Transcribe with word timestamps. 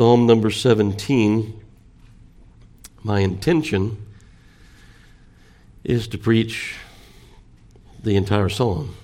Psalm 0.00 0.24
number 0.24 0.50
17, 0.50 1.62
my 3.02 3.20
intention 3.20 3.98
is 5.84 6.08
to 6.08 6.16
preach 6.16 6.76
the 8.02 8.16
entire 8.16 8.48
psalm. 8.48 8.96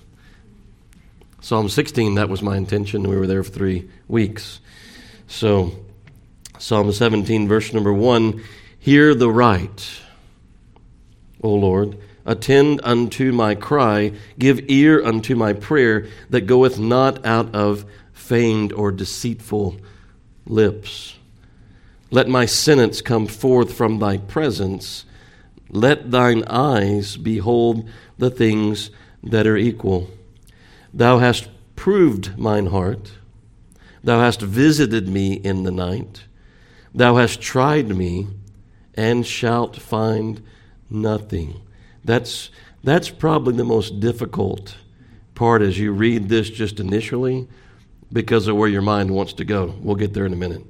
Psalm 1.43 1.69
16, 1.69 2.15
that 2.15 2.31
was 2.31 2.41
my 2.41 2.57
intention. 2.57 3.03
We 3.03 3.15
were 3.15 3.27
there 3.27 3.45
for 3.45 3.51
three 3.51 3.91
weeks. 4.09 4.61
So, 5.27 5.73
Psalm 6.59 6.91
17, 6.91 7.47
verse 7.47 7.75
number 7.75 7.93
1 7.93 8.43
Hear 8.79 9.15
the 9.15 9.31
right, 9.31 10.01
O 11.43 11.51
Lord. 11.51 11.99
Attend 12.25 12.81
unto 12.83 13.33
my 13.33 13.55
cry. 13.55 14.13
Give 14.39 14.65
ear 14.71 15.05
unto 15.05 15.37
my 15.37 15.53
prayer 15.53 16.07
that 16.31 16.47
goeth 16.47 16.79
not 16.79 17.27
out 17.27 17.55
of 17.55 17.85
feigned 18.15 18.73
or 18.73 18.91
deceitful 18.91 19.77
lips. 20.47 21.17
Let 22.11 22.29
my 22.29 22.47
sentence 22.47 23.01
come 23.01 23.27
forth 23.27 23.73
from 23.73 23.99
thy 23.99 24.19
presence. 24.19 25.05
Let 25.69 26.11
thine 26.11 26.45
eyes 26.45 27.17
behold 27.17 27.89
the 28.17 28.31
things 28.31 28.91
that 29.23 29.47
are 29.47 29.57
equal. 29.57 30.09
Thou 30.95 31.19
hast 31.19 31.49
proved 31.75 32.39
mine 32.39 32.67
heart. 32.67 33.13
Thou 34.05 34.21
hast 34.21 34.41
visited 34.41 35.09
me 35.09 35.35
in 35.35 35.65
the 35.65 35.73
night. 35.73 36.25
Thou 36.95 37.17
hast 37.17 37.41
tried 37.41 37.89
me 37.89 38.29
and 38.95 39.27
shalt 39.27 39.77
find 39.77 40.43
nothing. 40.89 41.61
That's, 42.05 42.51
that's 42.85 43.11
probably 43.11 43.57
the 43.57 43.65
most 43.65 44.01
difficult 44.01 44.77
part 45.35 45.61
as 45.61 45.79
you 45.79 45.93
read 45.93 46.29
this 46.29 46.49
just 46.49 46.81
initially 46.81 47.49
because 48.13 48.47
of 48.47 48.57
where 48.57 48.69
your 48.69 48.83
mind 48.83 49.11
wants 49.11 49.33
to 49.35 49.45
go. 49.45 49.75
We'll 49.81 49.97
get 49.97 50.15
there 50.15 50.27
in 50.27 50.33
a 50.33 50.37
minute. 50.37 50.63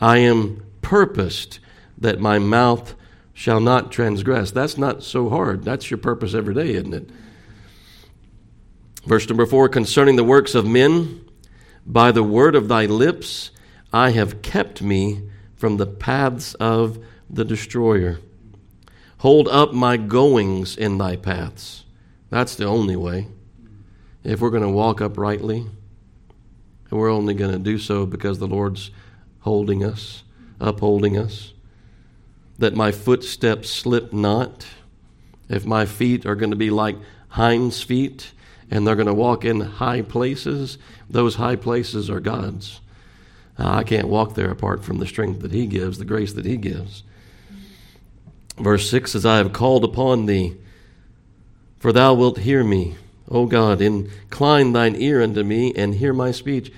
I 0.00 0.18
am 0.18 0.64
purposed 0.82 1.60
that 1.98 2.20
my 2.20 2.38
mouth 2.38 2.94
shall 3.34 3.60
not 3.60 3.92
transgress. 3.92 4.50
That's 4.50 4.78
not 4.78 5.02
so 5.02 5.28
hard. 5.28 5.64
That's 5.64 5.90
your 5.90 5.98
purpose 5.98 6.34
every 6.34 6.54
day, 6.54 6.70
isn't 6.72 6.94
it? 6.94 7.10
Verse 9.04 9.28
number 9.28 9.46
four 9.46 9.68
concerning 9.68 10.16
the 10.16 10.24
works 10.24 10.54
of 10.54 10.66
men, 10.66 11.24
by 11.86 12.12
the 12.12 12.22
word 12.22 12.54
of 12.54 12.68
thy 12.68 12.86
lips, 12.86 13.50
I 13.92 14.10
have 14.10 14.42
kept 14.42 14.82
me 14.82 15.22
from 15.56 15.76
the 15.76 15.86
paths 15.86 16.54
of 16.54 17.02
the 17.30 17.44
destroyer. 17.44 18.18
Hold 19.18 19.48
up 19.48 19.72
my 19.72 19.96
goings 19.96 20.76
in 20.76 20.98
thy 20.98 21.16
paths. 21.16 21.84
That's 22.30 22.54
the 22.54 22.66
only 22.66 22.96
way. 22.96 23.28
If 24.22 24.40
we're 24.40 24.50
going 24.50 24.62
to 24.62 24.68
walk 24.68 25.00
uprightly, 25.00 25.66
and 26.90 26.98
we're 26.98 27.10
only 27.10 27.34
going 27.34 27.52
to 27.52 27.58
do 27.58 27.78
so 27.78 28.06
because 28.06 28.38
the 28.38 28.46
Lord's 28.46 28.90
holding 29.40 29.84
us, 29.84 30.22
upholding 30.60 31.16
us. 31.16 31.52
That 32.58 32.74
my 32.74 32.92
footsteps 32.92 33.70
slip 33.70 34.12
not. 34.12 34.66
If 35.48 35.64
my 35.64 35.86
feet 35.86 36.26
are 36.26 36.34
going 36.34 36.50
to 36.50 36.56
be 36.56 36.70
like 36.70 36.96
hinds' 37.28 37.82
feet 37.82 38.32
and 38.70 38.86
they're 38.86 38.96
going 38.96 39.06
to 39.06 39.14
walk 39.14 39.44
in 39.44 39.60
high 39.60 40.02
places, 40.02 40.78
those 41.08 41.36
high 41.36 41.56
places 41.56 42.10
are 42.10 42.20
God's. 42.20 42.80
I 43.56 43.82
can't 43.82 44.08
walk 44.08 44.34
there 44.34 44.50
apart 44.50 44.84
from 44.84 44.98
the 44.98 45.06
strength 45.06 45.40
that 45.42 45.52
He 45.52 45.66
gives, 45.66 45.98
the 45.98 46.04
grace 46.04 46.32
that 46.34 46.44
He 46.44 46.56
gives. 46.56 47.02
Verse 48.56 48.88
6 48.90 49.12
says, 49.12 49.26
I 49.26 49.38
have 49.38 49.52
called 49.52 49.84
upon 49.84 50.26
Thee, 50.26 50.56
for 51.78 51.92
Thou 51.92 52.14
wilt 52.14 52.38
hear 52.38 52.62
me. 52.62 52.96
O 53.30 53.46
God, 53.46 53.80
incline 53.82 54.72
thine 54.72 54.96
ear 54.96 55.22
unto 55.22 55.42
me 55.42 55.72
and 55.74 55.94
hear 55.94 56.14
my 56.14 56.30
speech. 56.30 56.72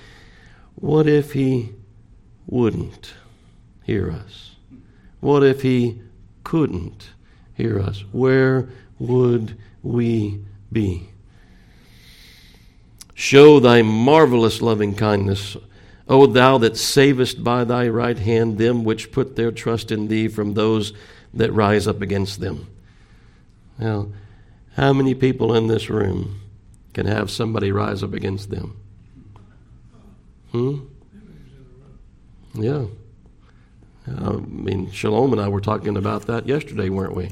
What 0.74 1.06
if 1.06 1.32
he 1.32 1.70
wouldn't 2.46 3.14
hear 3.84 4.10
us? 4.10 4.56
What 5.20 5.44
if 5.44 5.62
he 5.62 6.02
couldn't 6.42 7.10
hear 7.54 7.78
us? 7.78 8.04
Where 8.10 8.68
would 8.98 9.56
we 9.82 10.44
be? 10.72 11.10
Show 13.14 13.60
thy 13.60 13.82
marvelous 13.82 14.62
loving 14.62 14.94
kindness, 14.94 15.56
O 16.08 16.26
thou 16.26 16.58
that 16.58 16.76
savest 16.76 17.44
by 17.44 17.62
thy 17.64 17.86
right 17.86 18.18
hand 18.18 18.58
them 18.58 18.82
which 18.82 19.12
put 19.12 19.36
their 19.36 19.52
trust 19.52 19.92
in 19.92 20.08
thee 20.08 20.26
from 20.26 20.54
those 20.54 20.92
that 21.32 21.52
rise 21.52 21.86
up 21.86 22.00
against 22.00 22.40
them. 22.40 22.66
Now, 23.78 24.08
how 24.74 24.92
many 24.92 25.14
people 25.14 25.54
in 25.54 25.68
this 25.68 25.88
room 25.90 26.39
can 27.00 27.06
have 27.06 27.30
somebody 27.30 27.72
rise 27.72 28.02
up 28.02 28.12
against 28.12 28.50
them? 28.50 28.78
Hmm? 30.52 30.80
Yeah. 32.52 32.84
I 34.06 34.32
mean, 34.32 34.90
Shalom 34.90 35.32
and 35.32 35.40
I 35.40 35.48
were 35.48 35.62
talking 35.62 35.96
about 35.96 36.26
that 36.26 36.46
yesterday, 36.46 36.90
weren't 36.90 37.16
we? 37.16 37.30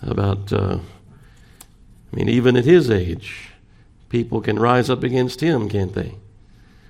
About, 0.00 0.50
uh, 0.54 0.78
I 0.78 2.16
mean, 2.16 2.30
even 2.30 2.56
at 2.56 2.64
his 2.64 2.90
age, 2.90 3.50
people 4.08 4.40
can 4.40 4.58
rise 4.58 4.88
up 4.88 5.02
against 5.02 5.42
him, 5.42 5.68
can't 5.68 5.92
they? 5.92 6.14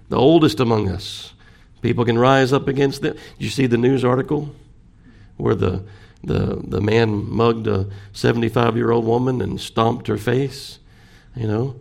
The 0.08 0.16
oldest 0.16 0.60
among 0.60 0.88
us, 0.88 1.32
people 1.80 2.04
can 2.04 2.16
rise 2.16 2.52
up 2.52 2.68
against 2.68 3.02
them. 3.02 3.14
Did 3.14 3.44
you 3.44 3.50
see 3.50 3.66
the 3.66 3.76
news 3.76 4.04
article 4.04 4.54
where 5.36 5.56
the 5.56 5.82
the 6.22 6.62
the 6.62 6.80
man 6.80 7.28
mugged 7.28 7.66
a 7.66 7.88
75 8.12 8.76
year 8.76 8.92
old 8.92 9.04
woman 9.04 9.42
and 9.42 9.60
stomped 9.60 10.06
her 10.06 10.16
face? 10.16 10.78
You 11.34 11.46
know, 11.46 11.76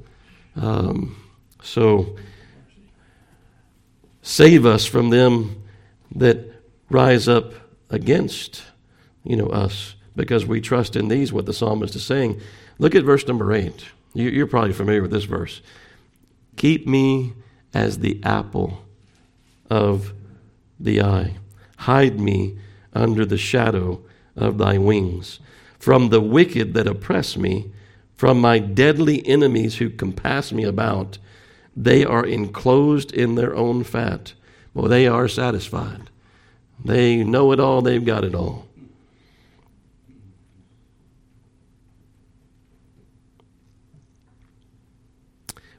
um, 0.55 1.15
so 1.61 2.15
save 4.21 4.65
us 4.65 4.85
from 4.85 5.09
them 5.09 5.63
that 6.15 6.39
rise 6.89 7.27
up 7.27 7.53
against 7.89 8.63
you 9.23 9.35
know 9.35 9.47
us 9.47 9.95
because 10.15 10.45
we 10.45 10.61
trust 10.61 10.95
in 10.95 11.07
these 11.07 11.33
what 11.33 11.45
the 11.45 11.53
psalmist 11.53 11.95
is 11.95 12.05
saying. 12.05 12.39
Look 12.79 12.95
at 12.95 13.03
verse 13.03 13.27
number 13.27 13.51
8 13.53 13.85
you're 14.13 14.47
probably 14.47 14.73
familiar 14.73 15.01
with 15.01 15.11
this 15.11 15.23
verse. 15.23 15.61
Keep 16.57 16.87
me 16.87 17.33
as 17.73 17.99
the 17.99 18.19
apple 18.23 18.83
of 19.69 20.13
the 20.79 21.01
eye. 21.01 21.37
Hide 21.77 22.19
me 22.19 22.57
under 22.93 23.25
the 23.25 23.37
shadow 23.37 24.01
of 24.35 24.57
thy 24.57 24.77
wings. 24.77 25.39
From 25.79 26.09
the 26.09 26.21
wicked 26.21 26.73
that 26.73 26.87
oppress 26.87 27.37
me 27.37 27.71
from 28.21 28.39
my 28.39 28.59
deadly 28.59 29.25
enemies 29.27 29.77
who 29.77 29.89
compass 29.89 30.51
me 30.51 30.63
about 30.63 31.17
they 31.75 32.05
are 32.05 32.23
enclosed 32.23 33.11
in 33.11 33.33
their 33.33 33.55
own 33.55 33.83
fat. 33.83 34.33
Well, 34.75 34.87
they 34.87 35.07
are 35.07 35.27
satisfied. 35.27 36.11
They 36.85 37.23
know 37.23 37.51
it 37.51 37.59
all, 37.59 37.81
they've 37.81 38.05
got 38.05 38.23
it 38.23 38.35
all. 38.35 38.67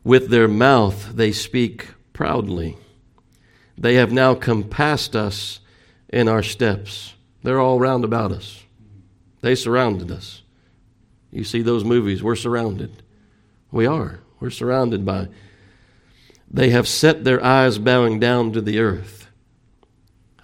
With 0.02 0.31
their 0.31 0.48
mouth 0.48 1.12
they 1.14 1.31
speak 1.31 1.91
proudly. 2.12 2.76
They 3.78 3.94
have 3.94 4.10
now 4.10 4.34
compassed 4.34 5.14
us 5.14 5.60
in 6.08 6.26
our 6.26 6.42
steps. 6.42 7.14
They're 7.44 7.60
all 7.60 7.78
round 7.78 8.04
about 8.04 8.32
us. 8.32 8.64
They 9.42 9.54
surrounded 9.54 10.10
us. 10.10 10.41
You 11.32 11.43
see 11.43 11.62
those 11.62 11.82
movies, 11.82 12.22
we're 12.22 12.37
surrounded. 12.37 13.03
We 13.72 13.87
are. 13.87 14.20
We're 14.38 14.50
surrounded 14.50 15.04
by 15.04 15.28
they 16.53 16.69
have 16.70 16.87
set 16.87 17.25
their 17.25 17.43
eyes 17.43 17.78
bowing 17.78 18.20
down 18.20 18.53
to 18.53 18.60
the 18.60 18.78
earth. 18.78 19.26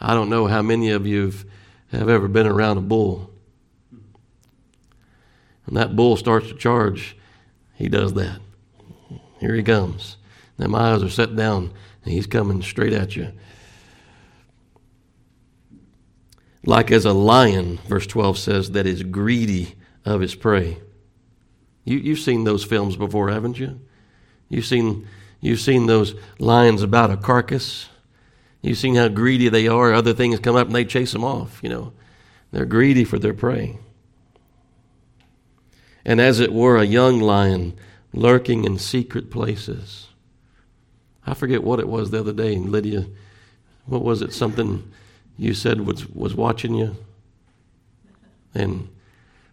I 0.01 0.15
don't 0.15 0.31
know 0.31 0.47
how 0.47 0.63
many 0.63 0.91
of 0.91 1.07
you 1.07 1.33
have 1.93 2.09
ever 2.09 2.29
been 2.29 2.47
around 2.47 2.79
a 2.79 2.83
bull. 2.83 3.31
And 5.67 5.77
that 5.77 5.95
bull 5.95 6.17
starts 6.17 6.49
to 6.49 6.55
charge, 6.55 7.17
he 7.75 7.89
does 7.89 8.15
that. 8.15 8.41
Here 9.39 9.55
he 9.55 9.63
comes. 9.63 10.17
Now 10.57 10.69
my 10.69 10.95
eyes 10.95 11.03
are 11.03 11.11
set 11.11 11.37
down, 11.37 11.73
and 12.05 12.15
he's 12.15 12.27
coming 12.27 12.63
straight 12.63 12.95
at 12.95 13.15
you. 13.15 13.33
Like 16.65 16.91
as 16.91 17.05
a 17.05 17.13
lion, 17.13 17.79
verse 17.87 18.07
12 18.07 18.39
says, 18.39 18.71
that 18.71 18.87
is 18.87 19.03
greedy 19.03 19.75
of 20.05 20.21
his 20.21 20.35
prey. 20.35 20.79
You, 21.85 21.99
you've 21.99 22.19
seen 22.19 22.45
those 22.45 22.65
films 22.65 22.97
before, 22.97 23.31
haven't 23.31 23.59
you? 23.59 23.81
You've 24.49 24.67
seen 24.67 25.07
You've 25.41 25.61
seen 25.61 25.87
those 25.87 26.15
lions 26.39 26.83
about 26.83 27.11
a 27.11 27.17
carcass. 27.17 27.89
You've 28.61 28.79
seen 28.79 28.97
how 28.97 29.09
greedy 29.09 29.49
they 29.49 29.69
are. 29.69 29.93
Other 29.93 30.13
things 30.13 30.41
come 30.41 30.57
up 30.57 30.67
and 30.67 30.75
they 30.75 30.85
chase 30.85 31.13
them 31.13 31.25
off, 31.25 31.61
you 31.63 31.69
know. 31.69 31.93
They're 32.51 32.67
greedy 32.67 33.05
for 33.05 33.19
their 33.19 33.35
prey. 33.35 33.79
And 36.05 36.21
as 36.21 36.41
it 36.41 36.53
were, 36.53 36.77
a 36.77 36.85
young 36.85 37.21
lion 37.21 37.75
lurking 38.13 38.65
in 38.65 38.79
secret 38.79 39.31
places. 39.31 40.09
I 41.27 41.35
forget 41.35 41.63
what 41.63 41.79
it 41.79 41.89
was 41.89 42.11
the 42.11 42.21
other 42.21 42.33
day, 42.33 42.57
Lydia. 42.57 43.07
What 43.85 44.03
was 44.03 44.23
it? 44.23 44.33
Something 44.33 44.91
you 45.37 45.55
said 45.55 45.83
was, 45.83 46.09
was 46.09 46.35
watching 46.35 46.75
you? 46.75 46.97
And, 48.55 48.89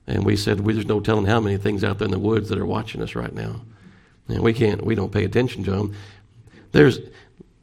and 0.08 0.26
we 0.26 0.36
said, 0.36 0.60
there's 0.60 0.86
no 0.86 1.00
telling 1.00 1.26
how 1.26 1.40
many 1.40 1.58
things 1.58 1.84
out 1.84 1.98
there 1.98 2.06
in 2.06 2.12
the 2.12 2.20
woods 2.20 2.50
that 2.50 2.60
are 2.60 2.66
watching 2.66 3.02
us 3.02 3.16
right 3.16 3.34
now. 3.34 3.62
And 4.28 4.42
we 4.42 4.54
can't, 4.54 4.86
we 4.86 4.96
don't 4.96 5.12
pay 5.12 5.24
attention 5.24 5.64
to 5.64 5.72
them. 5.72 5.96
There's 6.72 7.00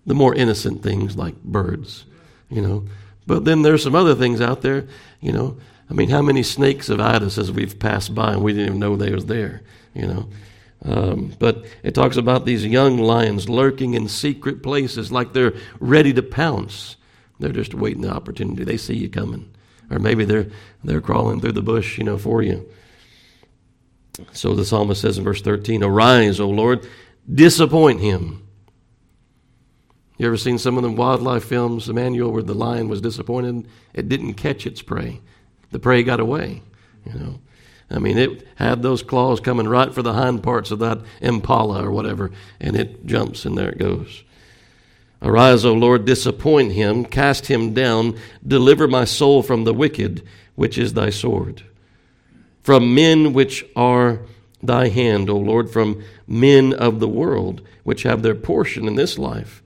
the 0.07 0.15
more 0.15 0.35
innocent 0.35 0.83
things 0.83 1.17
like 1.17 1.41
birds. 1.43 2.05
you 2.51 2.63
know. 2.63 2.85
But 3.27 3.45
then 3.45 3.63
there's 3.63 3.83
some 3.83 3.95
other 3.95 4.15
things 4.15 4.41
out 4.41 4.63
there, 4.63 4.87
you 5.21 5.33
know. 5.33 5.57
I 5.89 5.95
mean, 5.95 6.09
how 6.09 6.23
many 6.23 6.43
snakes 6.43 6.89
of 6.89 7.01
us 7.01 7.39
as 7.39 7.53
we've 7.53 7.79
passed 7.79 8.15
by 8.15 8.33
and 8.33 8.43
we 8.43 8.53
didn't 8.53 8.67
even 8.67 8.79
know 8.81 8.97
they 8.97 9.13
was 9.13 9.27
there, 9.27 9.63
you 9.95 10.07
know. 10.07 10.29
Um, 10.85 11.35
but 11.39 11.65
it 11.83 11.95
talks 11.95 12.17
about 12.17 12.45
these 12.45 12.67
young 12.67 12.99
lions 12.99 13.49
lurking 13.49 13.95
in 13.95 14.09
secret 14.09 14.63
places 14.63 15.13
like 15.13 15.33
they're 15.33 15.55
ready 15.79 16.13
to 16.15 16.23
pounce. 16.23 16.97
They're 17.39 17.53
just 17.53 17.75
waiting 17.75 18.03
the 18.03 18.11
opportunity. 18.11 18.65
They 18.65 18.77
see 18.77 18.97
you 18.97 19.09
coming. 19.09 19.52
Or 19.93 19.99
maybe 19.99 20.25
they're, 20.25 20.47
they're 20.83 21.01
crawling 21.01 21.41
through 21.41 21.53
the 21.53 21.63
bush, 21.63 21.99
you 21.99 22.05
know, 22.05 22.17
for 22.17 22.43
you. 22.43 22.69
So 24.33 24.55
the 24.55 24.65
psalmist 24.65 25.03
says 25.03 25.19
in 25.19 25.25
verse 25.25 25.43
13, 25.43 25.83
Arise, 25.83 26.41
O 26.41 26.49
Lord, 26.49 26.87
disappoint 27.33 28.01
him. 28.01 28.47
You 30.19 30.27
ever 30.27 30.37
seen 30.37 30.59
some 30.59 30.77
of 30.77 30.83
the 30.83 30.91
wildlife 30.91 31.45
films, 31.45 31.89
Emmanuel, 31.89 32.33
where 32.33 32.43
the 32.43 32.55
lion 32.55 32.89
was 32.89 33.01
disappointed? 33.01 33.67
It 33.93 34.09
didn't 34.09 34.35
catch 34.35 34.67
its 34.67 34.83
prey. 34.83 35.21
The 35.71 35.79
prey 35.79 36.03
got 36.03 36.21
away, 36.21 36.63
you 37.05 37.19
know. 37.19 37.41
I 37.91 37.99
mean, 37.99 38.17
it 38.17 38.47
had 38.57 38.83
those 38.83 39.03
claws 39.03 39.41
coming 39.41 39.69
right 39.69 39.93
for 39.93 40.03
the 40.03 40.15
hind 40.15 40.43
parts 40.43 40.71
of 40.71 40.79
that 40.79 41.01
impala 41.21 41.85
or 41.85 41.91
whatever, 41.91 42.31
and 42.61 42.77
it 42.77 43.05
jumps 43.05 43.45
and 43.45 43.59
there 43.59 43.71
it 43.71 43.79
goes. 43.79 44.25
Arise, 45.23 45.65
O 45.65 45.73
Lord, 45.73 46.05
disappoint 46.05 46.73
him, 46.73 47.05
cast 47.05 47.47
him 47.47 47.73
down, 47.73 48.19
deliver 48.45 48.89
my 48.89 49.05
soul 49.05 49.43
from 49.43 49.63
the 49.63 49.73
wicked, 49.73 50.27
which 50.57 50.77
is 50.77 50.95
thy 50.95 51.11
sword. 51.11 51.63
From 52.63 52.95
men 52.95 53.33
which 53.33 53.65
are 53.77 54.21
thy 54.63 54.89
hand, 54.89 55.31
O 55.31 55.37
Lord, 55.37 55.71
from 55.71 56.03
men 56.27 56.73
of 56.73 56.99
the 56.99 57.09
world, 57.09 57.63
which 57.85 58.03
have 58.03 58.23
their 58.23 58.35
portion 58.35 58.89
in 58.89 58.97
this 58.97 59.17
life, 59.17 59.63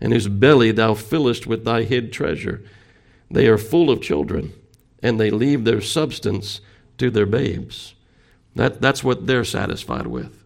and 0.00 0.12
whose 0.12 0.28
belly 0.28 0.70
thou 0.70 0.94
fillest 0.94 1.46
with 1.48 1.64
thy 1.64 1.82
hid 1.82 2.12
treasure. 2.12 2.62
They 3.28 3.48
are 3.48 3.58
full 3.58 3.90
of 3.90 4.02
children, 4.02 4.52
and 5.02 5.18
they 5.18 5.30
leave 5.30 5.64
their 5.64 5.80
substance 5.80 6.60
to 6.98 7.10
their 7.10 7.26
babes. 7.26 7.94
That, 8.54 8.80
that's 8.80 9.02
what 9.02 9.26
they're 9.26 9.44
satisfied 9.44 10.06
with. 10.06 10.44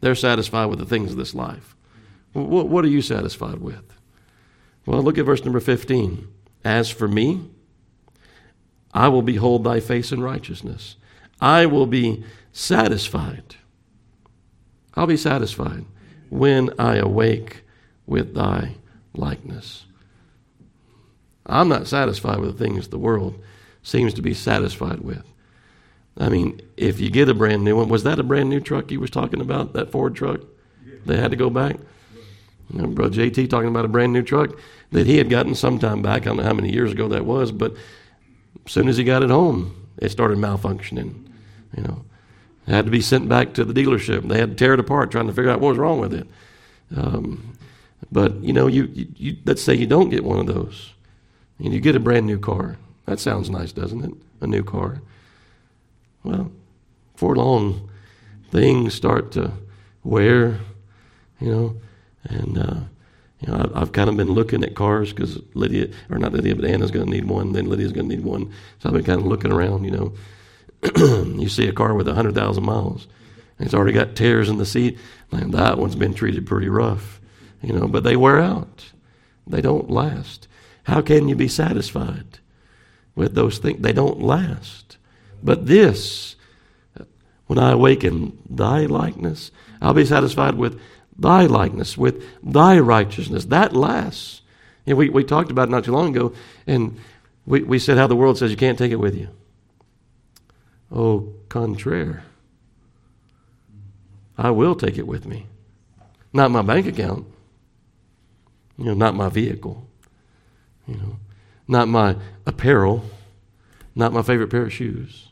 They're 0.00 0.14
satisfied 0.14 0.66
with 0.66 0.78
the 0.78 0.86
things 0.86 1.10
of 1.10 1.16
this 1.16 1.34
life. 1.34 1.74
What, 2.32 2.68
what 2.68 2.84
are 2.84 2.88
you 2.88 3.02
satisfied 3.02 3.58
with? 3.58 3.84
Well, 4.86 5.02
look 5.02 5.18
at 5.18 5.26
verse 5.26 5.44
number 5.44 5.60
15. 5.60 6.28
As 6.64 6.90
for 6.90 7.08
me, 7.08 7.50
I 8.92 9.08
will 9.08 9.22
behold 9.22 9.64
thy 9.64 9.80
face 9.80 10.12
in 10.12 10.22
righteousness. 10.22 10.96
I 11.40 11.66
will 11.66 11.86
be 11.86 12.24
satisfied. 12.52 13.56
I'll 14.94 15.06
be 15.06 15.16
satisfied 15.16 15.84
when 16.30 16.70
I 16.78 16.96
awake 16.96 17.62
with 18.06 18.34
thy 18.34 18.76
likeness. 19.14 19.84
I'm 21.46 21.68
not 21.68 21.86
satisfied 21.86 22.40
with 22.40 22.58
the 22.58 22.64
things 22.64 22.88
the 22.88 22.98
world 22.98 23.40
seems 23.82 24.12
to 24.14 24.22
be 24.22 24.34
satisfied 24.34 25.00
with. 25.00 25.24
I 26.18 26.28
mean, 26.28 26.60
if 26.76 27.00
you 27.00 27.10
get 27.10 27.28
a 27.28 27.34
brand 27.34 27.64
new 27.64 27.76
one, 27.76 27.88
was 27.88 28.02
that 28.02 28.18
a 28.18 28.24
brand 28.24 28.50
new 28.50 28.60
truck 28.60 28.90
he 28.90 28.96
was 28.96 29.10
talking 29.10 29.40
about, 29.40 29.72
that 29.74 29.90
Ford 29.90 30.14
truck? 30.16 30.40
They 31.06 31.16
had 31.16 31.30
to 31.30 31.36
go 31.36 31.48
back? 31.48 31.76
You 32.72 32.82
know, 32.82 32.88
JT 32.88 33.48
talking 33.48 33.68
about 33.68 33.84
a 33.84 33.88
brand 33.88 34.12
new 34.12 34.22
truck 34.22 34.58
that 34.92 35.06
he 35.06 35.16
had 35.18 35.30
gotten 35.30 35.54
some 35.54 35.78
time 35.78 36.02
back. 36.02 36.22
I 36.22 36.24
don't 36.26 36.38
know 36.38 36.42
how 36.42 36.52
many 36.52 36.72
years 36.72 36.92
ago 36.92 37.08
that 37.08 37.24
was, 37.24 37.52
but 37.52 37.74
as 38.66 38.72
soon 38.72 38.88
as 38.88 38.96
he 38.96 39.04
got 39.04 39.22
it 39.22 39.30
home, 39.30 39.88
it 39.98 40.10
started 40.10 40.38
malfunctioning. 40.38 41.26
You 41.76 41.82
know, 41.82 42.04
it 42.66 42.72
had 42.72 42.84
to 42.84 42.90
be 42.90 43.00
sent 43.00 43.28
back 43.28 43.54
to 43.54 43.64
the 43.64 43.72
dealership. 43.72 44.28
They 44.28 44.38
had 44.38 44.50
to 44.50 44.56
tear 44.56 44.74
it 44.74 44.80
apart, 44.80 45.10
trying 45.10 45.26
to 45.26 45.32
figure 45.32 45.50
out 45.50 45.60
what 45.60 45.70
was 45.70 45.78
wrong 45.78 46.00
with 46.00 46.12
it. 46.12 46.26
Um, 46.94 47.56
but 48.10 48.42
you 48.42 48.52
know, 48.52 48.66
you, 48.66 48.84
you, 48.92 49.06
you, 49.16 49.36
let's 49.44 49.62
say 49.62 49.74
you 49.74 49.86
don't 49.86 50.10
get 50.10 50.24
one 50.24 50.38
of 50.38 50.46
those, 50.46 50.92
and 51.58 51.72
you 51.72 51.80
get 51.80 51.96
a 51.96 52.00
brand 52.00 52.26
new 52.26 52.38
car. 52.38 52.78
That 53.06 53.18
sounds 53.18 53.48
nice, 53.48 53.72
doesn't 53.72 54.04
it? 54.04 54.12
A 54.40 54.46
new 54.46 54.62
car. 54.62 55.02
Well, 56.22 56.52
for 57.16 57.34
long, 57.34 57.90
things 58.50 58.94
start 58.94 59.32
to 59.32 59.52
wear, 60.04 60.60
you 61.40 61.50
know, 61.50 61.76
and 62.24 62.58
uh, 62.58 62.80
you 63.40 63.48
know 63.48 63.70
I, 63.74 63.78
have 63.78 63.92
kind 63.92 64.08
of 64.08 64.16
been 64.16 64.32
looking 64.32 64.64
at 64.64 64.74
cars 64.74 65.12
because 65.12 65.40
Lydia, 65.54 65.88
or 66.10 66.18
not 66.18 66.32
Lydia, 66.32 66.56
but 66.56 66.64
Anna's 66.64 66.90
going 66.90 67.06
to 67.06 67.10
need 67.10 67.26
one. 67.26 67.52
Then 67.52 67.68
Lydia's 67.68 67.92
going 67.92 68.08
to 68.08 68.16
need 68.16 68.24
one. 68.24 68.52
So 68.78 68.88
I've 68.88 68.94
been 68.94 69.04
kind 69.04 69.20
of 69.20 69.26
looking 69.26 69.52
around, 69.52 69.84
you 69.84 69.90
know. 69.90 70.12
you 70.96 71.48
see 71.48 71.66
a 71.66 71.72
car 71.72 71.94
with 71.94 72.06
100,000 72.06 72.64
miles, 72.64 73.08
and 73.58 73.66
it's 73.66 73.74
already 73.74 73.92
got 73.92 74.14
tears 74.14 74.48
in 74.48 74.58
the 74.58 74.66
seat. 74.66 74.98
And 75.32 75.52
that 75.54 75.78
one's 75.78 75.96
been 75.96 76.14
treated 76.14 76.46
pretty 76.46 76.68
rough, 76.68 77.20
you 77.62 77.72
know, 77.72 77.88
but 77.88 78.04
they 78.04 78.16
wear 78.16 78.40
out. 78.40 78.92
They 79.46 79.60
don't 79.60 79.90
last. 79.90 80.46
How 80.84 81.02
can 81.02 81.28
you 81.28 81.36
be 81.36 81.48
satisfied 81.48 82.38
with 83.14 83.34
those 83.34 83.58
things? 83.58 83.82
They 83.82 83.92
don't 83.92 84.20
last. 84.22 84.96
But 85.42 85.66
this, 85.66 86.36
when 87.46 87.58
I 87.58 87.72
awaken 87.72 88.38
thy 88.48 88.86
likeness, 88.86 89.50
I'll 89.82 89.94
be 89.94 90.06
satisfied 90.06 90.54
with 90.54 90.80
thy 91.18 91.46
likeness, 91.46 91.98
with 91.98 92.24
thy 92.42 92.78
righteousness. 92.78 93.46
That 93.46 93.74
lasts. 93.74 94.42
We, 94.86 95.10
we 95.10 95.24
talked 95.24 95.50
about 95.50 95.68
it 95.68 95.70
not 95.70 95.84
too 95.84 95.92
long 95.92 96.16
ago, 96.16 96.32
and 96.66 96.98
we, 97.46 97.62
we 97.62 97.78
said 97.78 97.98
how 97.98 98.06
the 98.06 98.16
world 98.16 98.38
says 98.38 98.50
you 98.50 98.56
can't 98.56 98.78
take 98.78 98.92
it 98.92 98.96
with 98.96 99.14
you. 99.14 99.28
Oh, 100.90 101.34
contraire. 101.48 102.24
I 104.38 104.50
will 104.50 104.74
take 104.74 104.96
it 104.96 105.06
with 105.06 105.26
me. 105.26 105.46
Not 106.32 106.50
my 106.50 106.62
bank 106.62 106.86
account. 106.86 107.26
You 108.78 108.86
know, 108.86 108.94
not 108.94 109.14
my 109.14 109.28
vehicle. 109.28 109.86
You 110.86 110.94
know, 110.94 111.16
not 111.66 111.88
my 111.88 112.16
apparel. 112.46 113.04
Not 113.94 114.12
my 114.12 114.22
favorite 114.22 114.48
pair 114.48 114.62
of 114.62 114.72
shoes 114.72 115.28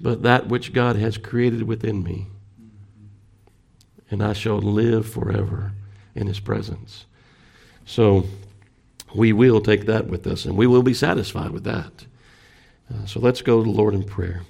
but 0.00 0.22
that 0.22 0.48
which 0.48 0.72
God 0.72 0.96
has 0.96 1.18
created 1.18 1.64
within 1.64 2.02
me. 2.02 2.26
And 4.10 4.22
I 4.22 4.32
shall 4.32 4.58
live 4.58 5.08
forever 5.08 5.72
in 6.14 6.26
his 6.26 6.40
presence. 6.40 7.06
So 7.86 8.26
we 9.14 9.32
will 9.32 9.60
take 9.60 9.86
that 9.86 10.06
with 10.06 10.26
us, 10.26 10.44
and 10.44 10.56
we 10.56 10.66
will 10.66 10.82
be 10.82 10.94
satisfied 10.94 11.50
with 11.50 11.64
that. 11.64 12.06
Uh, 12.92 13.06
so 13.06 13.20
let's 13.20 13.42
go 13.42 13.62
to 13.62 13.70
the 13.70 13.76
Lord 13.76 13.94
in 13.94 14.02
prayer. 14.02 14.42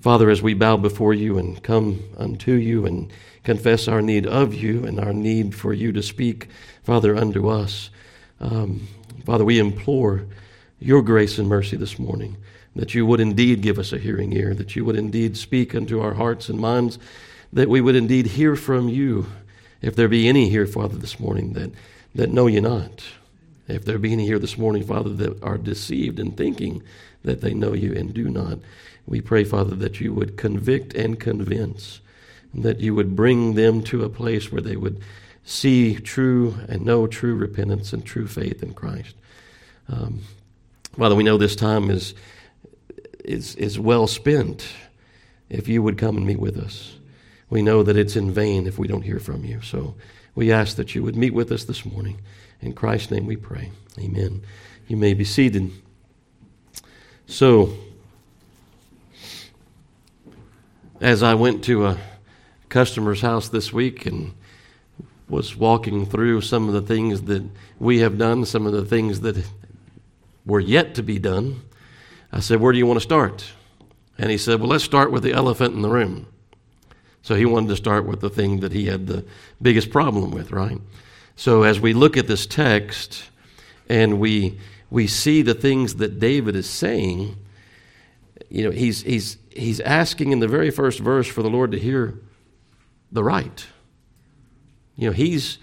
Father, 0.00 0.30
as 0.30 0.42
we 0.42 0.54
bow 0.54 0.76
before 0.76 1.14
you 1.14 1.38
and 1.38 1.62
come 1.62 2.02
unto 2.16 2.52
you 2.52 2.86
and 2.86 3.12
confess 3.44 3.86
our 3.86 4.02
need 4.02 4.26
of 4.26 4.52
you 4.52 4.84
and 4.84 4.98
our 4.98 5.12
need 5.12 5.54
for 5.54 5.72
you 5.72 5.92
to 5.92 6.02
speak, 6.02 6.48
Father, 6.82 7.14
unto 7.14 7.48
us, 7.48 7.90
um, 8.40 8.88
Father, 9.24 9.44
we 9.44 9.60
implore 9.60 10.26
your 10.80 11.02
grace 11.02 11.38
and 11.38 11.48
mercy 11.48 11.76
this 11.76 12.00
morning 12.00 12.36
that 12.74 12.94
you 12.94 13.06
would 13.06 13.20
indeed 13.20 13.60
give 13.60 13.78
us 13.78 13.92
a 13.92 13.98
hearing 13.98 14.32
ear, 14.32 14.54
that 14.54 14.74
you 14.74 14.84
would 14.84 14.96
indeed 14.96 15.36
speak 15.36 15.74
unto 15.74 16.00
our 16.00 16.14
hearts 16.14 16.48
and 16.48 16.58
minds, 16.58 16.98
that 17.52 17.68
we 17.68 17.80
would 17.80 17.96
indeed 17.96 18.26
hear 18.26 18.56
from 18.56 18.88
you. 18.88 19.26
If 19.80 19.96
there 19.96 20.08
be 20.08 20.28
any 20.28 20.48
here, 20.48 20.66
Father, 20.66 20.96
this 20.96 21.18
morning 21.18 21.54
that, 21.54 21.72
that 22.14 22.30
know 22.30 22.46
you 22.46 22.60
not, 22.60 23.02
if 23.68 23.84
there 23.84 23.98
be 23.98 24.12
any 24.12 24.26
here 24.26 24.38
this 24.38 24.58
morning, 24.58 24.84
Father, 24.84 25.10
that 25.10 25.42
are 25.42 25.58
deceived 25.58 26.18
in 26.18 26.32
thinking 26.32 26.82
that 27.24 27.40
they 27.40 27.54
know 27.54 27.72
you 27.72 27.92
and 27.92 28.12
do 28.12 28.28
not, 28.28 28.58
we 29.06 29.20
pray, 29.20 29.44
Father, 29.44 29.74
that 29.76 30.00
you 30.00 30.12
would 30.12 30.36
convict 30.36 30.94
and 30.94 31.18
convince, 31.18 32.00
and 32.52 32.62
that 32.62 32.80
you 32.80 32.94
would 32.94 33.16
bring 33.16 33.54
them 33.54 33.82
to 33.84 34.04
a 34.04 34.08
place 34.08 34.52
where 34.52 34.62
they 34.62 34.76
would 34.76 35.00
see 35.44 35.96
true 35.96 36.56
and 36.68 36.84
know 36.84 37.06
true 37.06 37.34
repentance 37.34 37.92
and 37.92 38.04
true 38.04 38.26
faith 38.26 38.62
in 38.62 38.74
Christ. 38.74 39.14
Um, 39.88 40.20
Father, 40.96 41.14
we 41.14 41.24
know 41.24 41.38
this 41.38 41.56
time 41.56 41.90
is 41.90 42.14
is, 43.24 43.54
is 43.56 43.78
well 43.78 44.06
spent 44.06 44.66
if 45.48 45.68
you 45.68 45.82
would 45.82 45.98
come 45.98 46.16
and 46.16 46.26
meet 46.26 46.40
with 46.40 46.58
us. 46.58 46.96
We 47.52 47.60
know 47.60 47.82
that 47.82 47.98
it's 47.98 48.16
in 48.16 48.30
vain 48.30 48.66
if 48.66 48.78
we 48.78 48.88
don't 48.88 49.02
hear 49.02 49.18
from 49.18 49.44
you. 49.44 49.60
So 49.60 49.94
we 50.34 50.50
ask 50.50 50.76
that 50.76 50.94
you 50.94 51.02
would 51.02 51.16
meet 51.16 51.34
with 51.34 51.52
us 51.52 51.64
this 51.64 51.84
morning. 51.84 52.18
In 52.62 52.72
Christ's 52.72 53.10
name 53.10 53.26
we 53.26 53.36
pray. 53.36 53.72
Amen. 53.98 54.42
You 54.88 54.96
may 54.96 55.12
be 55.12 55.24
seated. 55.24 55.70
So, 57.26 57.74
as 60.98 61.22
I 61.22 61.34
went 61.34 61.62
to 61.64 61.84
a 61.84 61.98
customer's 62.70 63.20
house 63.20 63.50
this 63.50 63.70
week 63.70 64.06
and 64.06 64.32
was 65.28 65.54
walking 65.54 66.06
through 66.06 66.40
some 66.40 66.68
of 66.68 66.72
the 66.72 66.80
things 66.80 67.20
that 67.24 67.46
we 67.78 67.98
have 67.98 68.16
done, 68.16 68.46
some 68.46 68.66
of 68.66 68.72
the 68.72 68.86
things 68.86 69.20
that 69.20 69.44
were 70.46 70.58
yet 70.58 70.94
to 70.94 71.02
be 71.02 71.18
done, 71.18 71.60
I 72.32 72.40
said, 72.40 72.62
Where 72.62 72.72
do 72.72 72.78
you 72.78 72.86
want 72.86 72.96
to 72.96 73.04
start? 73.04 73.44
And 74.16 74.30
he 74.30 74.38
said, 74.38 74.58
Well, 74.58 74.70
let's 74.70 74.84
start 74.84 75.12
with 75.12 75.22
the 75.22 75.34
elephant 75.34 75.74
in 75.74 75.82
the 75.82 75.90
room. 75.90 76.31
So 77.22 77.36
he 77.36 77.44
wanted 77.44 77.68
to 77.68 77.76
start 77.76 78.04
with 78.04 78.20
the 78.20 78.30
thing 78.30 78.60
that 78.60 78.72
he 78.72 78.86
had 78.86 79.06
the 79.06 79.24
biggest 79.60 79.90
problem 79.90 80.32
with, 80.32 80.50
right? 80.50 80.78
So 81.36 81.62
as 81.62 81.80
we 81.80 81.94
look 81.94 82.16
at 82.16 82.26
this 82.26 82.46
text 82.46 83.24
and 83.88 84.18
we 84.18 84.58
we 84.90 85.06
see 85.06 85.40
the 85.40 85.54
things 85.54 85.96
that 85.96 86.18
David 86.20 86.54
is 86.54 86.68
saying, 86.68 87.36
you 88.50 88.64
know, 88.64 88.70
he's 88.70 89.02
he's 89.02 89.38
he's 89.50 89.80
asking 89.80 90.32
in 90.32 90.40
the 90.40 90.48
very 90.48 90.70
first 90.70 90.98
verse 90.98 91.26
for 91.26 91.42
the 91.42 91.50
Lord 91.50 91.72
to 91.72 91.78
hear 91.78 92.18
the 93.10 93.24
right. 93.24 93.66
You 94.96 95.08
know, 95.08 95.12
he's 95.12 95.58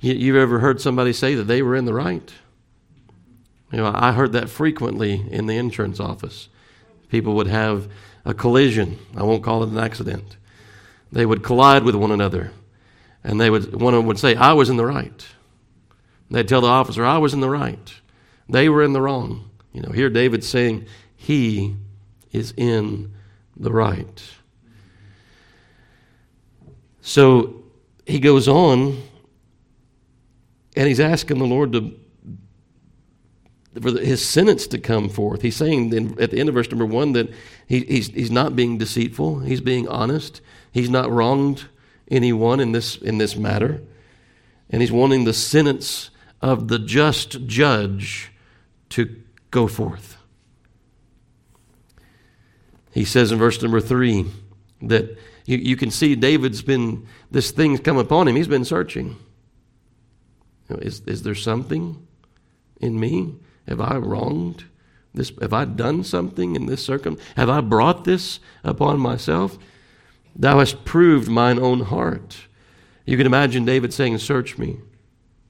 you, 0.00 0.14
you've 0.14 0.36
ever 0.36 0.60
heard 0.60 0.80
somebody 0.80 1.12
say 1.12 1.34
that 1.34 1.44
they 1.44 1.60
were 1.60 1.76
in 1.76 1.84
the 1.84 1.94
right? 1.94 2.32
You 3.72 3.78
know, 3.78 3.92
I 3.94 4.12
heard 4.12 4.32
that 4.32 4.48
frequently 4.48 5.26
in 5.30 5.46
the 5.46 5.56
insurance 5.56 6.00
office. 6.00 6.48
People 7.08 7.34
would 7.34 7.46
have 7.46 7.88
a 8.24 8.34
collision. 8.34 8.98
I 9.16 9.22
won't 9.22 9.42
call 9.42 9.62
it 9.62 9.68
an 9.68 9.78
accident. 9.78 10.36
They 11.12 11.26
would 11.26 11.42
collide 11.42 11.84
with 11.84 11.94
one 11.94 12.12
another, 12.12 12.52
and 13.24 13.40
they 13.40 13.50
would 13.50 13.74
one 13.80 13.94
of 13.94 13.98
them 13.98 14.06
would 14.06 14.18
say, 14.18 14.34
"I 14.34 14.52
was 14.52 14.70
in 14.70 14.76
the 14.76 14.86
right." 14.86 15.26
They'd 16.30 16.46
tell 16.46 16.60
the 16.60 16.68
officer, 16.68 17.04
"I 17.04 17.18
was 17.18 17.34
in 17.34 17.40
the 17.40 17.50
right." 17.50 17.94
They 18.48 18.68
were 18.68 18.82
in 18.82 18.92
the 18.92 19.00
wrong. 19.00 19.50
You 19.72 19.82
know, 19.82 19.92
here 19.92 20.10
David's 20.10 20.48
saying 20.48 20.86
he 21.16 21.76
is 22.32 22.52
in 22.56 23.12
the 23.56 23.72
right. 23.72 24.22
So 27.00 27.64
he 28.06 28.18
goes 28.18 28.48
on 28.48 29.02
and 30.76 30.88
he's 30.88 31.00
asking 31.00 31.38
the 31.38 31.46
Lord 31.46 31.72
to 31.72 31.94
for 33.80 33.90
his 34.00 34.26
sentence 34.26 34.66
to 34.66 34.78
come 34.78 35.08
forth. 35.08 35.42
He's 35.42 35.54
saying 35.54 35.92
in, 35.92 36.20
at 36.20 36.32
the 36.32 36.40
end 36.40 36.48
of 36.48 36.56
verse 36.56 36.68
number 36.70 36.86
one 36.86 37.12
that 37.12 37.30
he, 37.68 37.80
he's, 37.80 38.08
he's 38.08 38.30
not 38.30 38.56
being 38.56 38.78
deceitful, 38.78 39.40
he's 39.40 39.60
being 39.60 39.86
honest, 39.86 40.40
he's 40.72 40.90
not 40.90 41.10
wronged 41.10 41.64
anyone 42.10 42.60
in 42.60 42.72
this, 42.72 42.96
in 42.96 43.18
this 43.18 43.36
matter, 43.36 43.82
and 44.68 44.82
he's 44.82 44.92
wanting 44.92 45.24
the 45.24 45.32
sentence 45.32 46.10
of 46.40 46.68
the 46.68 46.78
just 46.78 47.46
judge 47.46 48.32
to 48.90 49.22
go 49.50 49.66
forth. 49.66 50.16
He 52.92 53.04
says 53.04 53.30
in 53.30 53.38
verse 53.38 53.60
number 53.62 53.80
three 53.80 54.26
that 54.82 55.16
you, 55.46 55.58
you 55.58 55.76
can 55.76 55.90
see 55.90 56.14
David's 56.14 56.62
been, 56.62 57.06
this 57.30 57.50
thing's 57.50 57.80
come 57.80 57.98
upon 57.98 58.28
him, 58.28 58.36
he's 58.36 58.48
been 58.48 58.64
searching. 58.64 59.16
Is, 60.68 61.00
is 61.06 61.22
there 61.22 61.34
something 61.34 62.06
in 62.80 62.98
me? 62.98 63.34
Have 63.66 63.80
I 63.80 63.96
wronged 63.96 64.64
this? 65.12 65.32
Have 65.40 65.52
I 65.52 65.64
done 65.64 66.04
something 66.04 66.54
in 66.54 66.66
this 66.66 66.84
circum? 66.84 67.18
Have 67.36 67.50
I 67.50 67.60
brought 67.60 68.04
this 68.04 68.40
upon 68.62 69.00
myself? 69.00 69.58
Thou 70.36 70.58
hast 70.58 70.84
proved 70.84 71.28
mine 71.28 71.58
own 71.58 71.80
heart. 71.80 72.38
You 73.04 73.16
can 73.16 73.26
imagine 73.26 73.64
David 73.64 73.92
saying, 73.92 74.18
Search 74.18 74.58
me, 74.58 74.78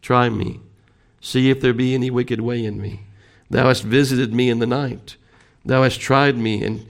try 0.03 0.29
me, 0.29 0.61
see 1.21 1.51
if 1.51 1.61
there 1.61 1.75
be 1.75 1.95
any 1.95 2.11
wicked 2.11 2.41
way 2.41 2.65
in 2.65 2.81
me. 2.81 3.07
Thou 3.51 3.67
hast 3.69 3.83
visited 3.83 4.33
me 4.33 4.49
in 4.49 4.61
the 4.61 4.67
night. 4.67 5.17
Thou 5.65 5.83
hast 5.83 6.01
tried 6.01 6.39
me. 6.39 6.65
And, 6.65 6.87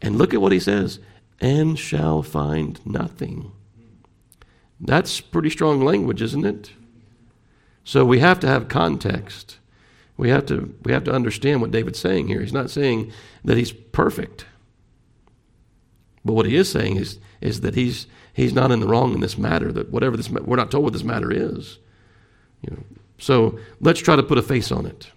and 0.00 0.16
look 0.16 0.32
at 0.32 0.40
what 0.40 0.52
he 0.52 0.60
says, 0.60 1.00
and 1.40 1.78
shall 1.78 2.22
find 2.22 2.80
nothing. 2.86 3.52
That's 4.80 5.20
pretty 5.20 5.50
strong 5.50 5.84
language, 5.84 6.22
isn't 6.22 6.44
it? 6.44 6.72
So 7.84 8.04
we 8.04 8.20
have 8.20 8.40
to 8.40 8.46
have 8.46 8.68
context. 8.68 9.58
We 10.16 10.30
have 10.30 10.46
to, 10.46 10.74
we 10.84 10.92
have 10.92 11.04
to 11.04 11.12
understand 11.12 11.60
what 11.60 11.70
David's 11.70 11.98
saying 11.98 12.28
here. 12.28 12.40
He's 12.40 12.52
not 12.52 12.70
saying 12.70 13.12
that 13.44 13.56
he's 13.56 13.72
perfect. 13.72 14.46
But 16.24 16.32
what 16.32 16.46
he 16.46 16.56
is 16.56 16.70
saying 16.70 16.96
is, 16.96 17.18
is 17.40 17.60
that 17.60 17.74
he's, 17.74 18.06
he's 18.32 18.54
not 18.54 18.70
in 18.70 18.80
the 18.80 18.88
wrong 18.88 19.14
in 19.14 19.20
this 19.20 19.36
matter, 19.36 19.72
that 19.72 19.90
whatever 19.90 20.16
this, 20.16 20.30
we're 20.30 20.56
not 20.56 20.70
told 20.70 20.84
what 20.84 20.92
this 20.92 21.04
matter 21.04 21.30
is. 21.30 21.78
You 22.62 22.76
know, 22.76 22.84
so 23.18 23.58
let's 23.80 24.00
try 24.00 24.16
to 24.16 24.22
put 24.22 24.38
a 24.38 24.42
face 24.42 24.72
on 24.72 24.86
it. 24.86 25.08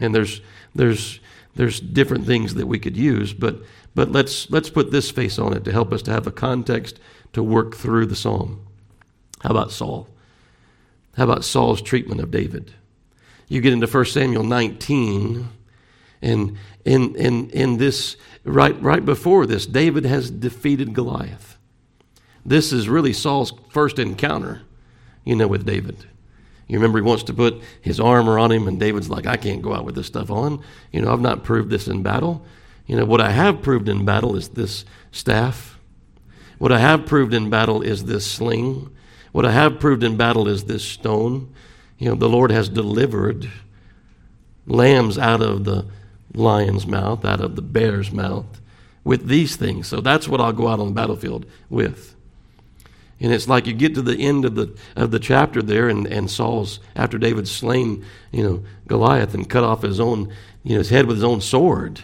And 0.00 0.14
there's, 0.14 0.40
there's, 0.74 1.20
there's 1.54 1.80
different 1.80 2.26
things 2.26 2.54
that 2.54 2.66
we 2.66 2.78
could 2.78 2.96
use, 2.96 3.32
but, 3.32 3.62
but 3.94 4.10
let's, 4.10 4.50
let's 4.50 4.70
put 4.70 4.90
this 4.90 5.10
face 5.10 5.38
on 5.38 5.54
it 5.54 5.64
to 5.64 5.72
help 5.72 5.92
us 5.92 6.02
to 6.02 6.10
have 6.10 6.26
a 6.26 6.32
context 6.32 6.98
to 7.32 7.42
work 7.42 7.76
through 7.76 8.06
the 8.06 8.16
psalm. 8.16 8.66
How 9.40 9.50
about 9.50 9.72
Saul? 9.72 10.08
How 11.16 11.24
about 11.24 11.44
Saul's 11.44 11.82
treatment 11.82 12.20
of 12.20 12.30
David? 12.30 12.74
you 13.52 13.60
get 13.60 13.74
into 13.74 13.86
1 13.86 14.06
Samuel 14.06 14.44
19, 14.44 15.46
and 16.22 16.56
in, 16.84 17.14
in, 17.16 17.50
in 17.50 17.76
this, 17.78 18.16
right, 18.44 18.80
right 18.80 19.04
before 19.04 19.44
this, 19.46 19.66
David 19.66 20.04
has 20.04 20.30
defeated 20.30 20.94
Goliath. 20.94 21.58
This 22.46 22.72
is 22.72 22.88
really 22.88 23.12
Saul's 23.12 23.52
first 23.68 23.98
encounter, 23.98 24.62
you 25.24 25.36
know, 25.36 25.48
with 25.48 25.66
David. 25.66 26.06
You 26.68 26.78
remember 26.78 26.98
he 26.98 27.02
wants 27.02 27.24
to 27.24 27.34
put 27.34 27.60
his 27.80 28.00
armor 28.00 28.38
on 28.38 28.50
him, 28.50 28.66
and 28.66 28.80
David's 28.80 29.10
like, 29.10 29.26
I 29.26 29.36
can't 29.36 29.62
go 29.62 29.74
out 29.74 29.84
with 29.84 29.94
this 29.94 30.06
stuff 30.06 30.30
on. 30.30 30.64
You 30.92 31.02
know, 31.02 31.12
I've 31.12 31.20
not 31.20 31.44
proved 31.44 31.70
this 31.70 31.88
in 31.88 32.02
battle. 32.02 32.46
You 32.86 32.96
know, 32.96 33.04
what 33.04 33.20
I 33.20 33.30
have 33.30 33.62
proved 33.62 33.88
in 33.88 34.04
battle 34.04 34.36
is 34.36 34.48
this 34.50 34.84
staff. 35.10 35.78
What 36.58 36.72
I 36.72 36.78
have 36.78 37.06
proved 37.06 37.34
in 37.34 37.50
battle 37.50 37.82
is 37.82 38.04
this 38.04 38.30
sling. 38.30 38.90
What 39.32 39.44
I 39.44 39.52
have 39.52 39.80
proved 39.80 40.02
in 40.02 40.16
battle 40.16 40.48
is 40.48 40.64
this 40.64 40.84
stone. 40.84 41.52
You 41.98 42.10
know, 42.10 42.14
the 42.14 42.28
Lord 42.28 42.50
has 42.50 42.68
delivered 42.68 43.50
lambs 44.66 45.18
out 45.18 45.42
of 45.42 45.64
the 45.64 45.86
lion's 46.34 46.86
mouth, 46.86 47.24
out 47.24 47.40
of 47.40 47.56
the 47.56 47.62
bear's 47.62 48.12
mouth, 48.12 48.60
with 49.04 49.26
these 49.26 49.56
things. 49.56 49.86
So 49.88 50.00
that's 50.00 50.28
what 50.28 50.40
I'll 50.40 50.52
go 50.52 50.68
out 50.68 50.80
on 50.80 50.88
the 50.88 50.94
battlefield 50.94 51.46
with. 51.68 52.14
And 53.20 53.32
it's 53.32 53.48
like 53.48 53.66
you 53.66 53.72
get 53.72 53.94
to 53.94 54.02
the 54.02 54.16
end 54.16 54.44
of 54.44 54.56
the 54.56 54.76
of 54.96 55.12
the 55.12 55.20
chapter 55.20 55.62
there, 55.62 55.88
and, 55.88 56.06
and 56.06 56.30
Saul's 56.30 56.80
after 56.96 57.18
David's 57.18 57.52
slain, 57.52 58.04
you 58.32 58.42
know, 58.42 58.64
Goliath 58.88 59.34
and 59.34 59.48
cut 59.48 59.62
off 59.62 59.82
his 59.82 60.00
own, 60.00 60.32
you 60.64 60.72
know, 60.72 60.78
his 60.78 60.90
head 60.90 61.06
with 61.06 61.18
his 61.18 61.24
own 61.24 61.40
sword. 61.40 62.00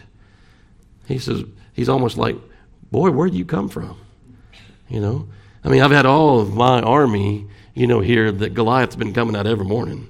He 1.06 1.18
says 1.18 1.42
he's 1.73 1.88
almost 1.88 2.16
like, 2.16 2.37
boy, 2.92 3.11
where'd 3.11 3.35
you 3.35 3.44
come 3.44 3.68
from? 3.68 3.99
You 4.88 5.00
know, 5.00 5.28
I 5.64 5.68
mean, 5.68 5.82
I've 5.82 5.90
had 5.90 6.06
all 6.06 6.38
of 6.38 6.54
my 6.54 6.80
army 6.82 7.49
you 7.78 7.87
know, 7.87 8.00
here 8.00 8.32
that 8.32 8.54
Goliath's 8.54 8.97
been 8.97 9.14
coming 9.14 9.37
out 9.37 9.47
every 9.47 9.64
morning, 9.64 10.08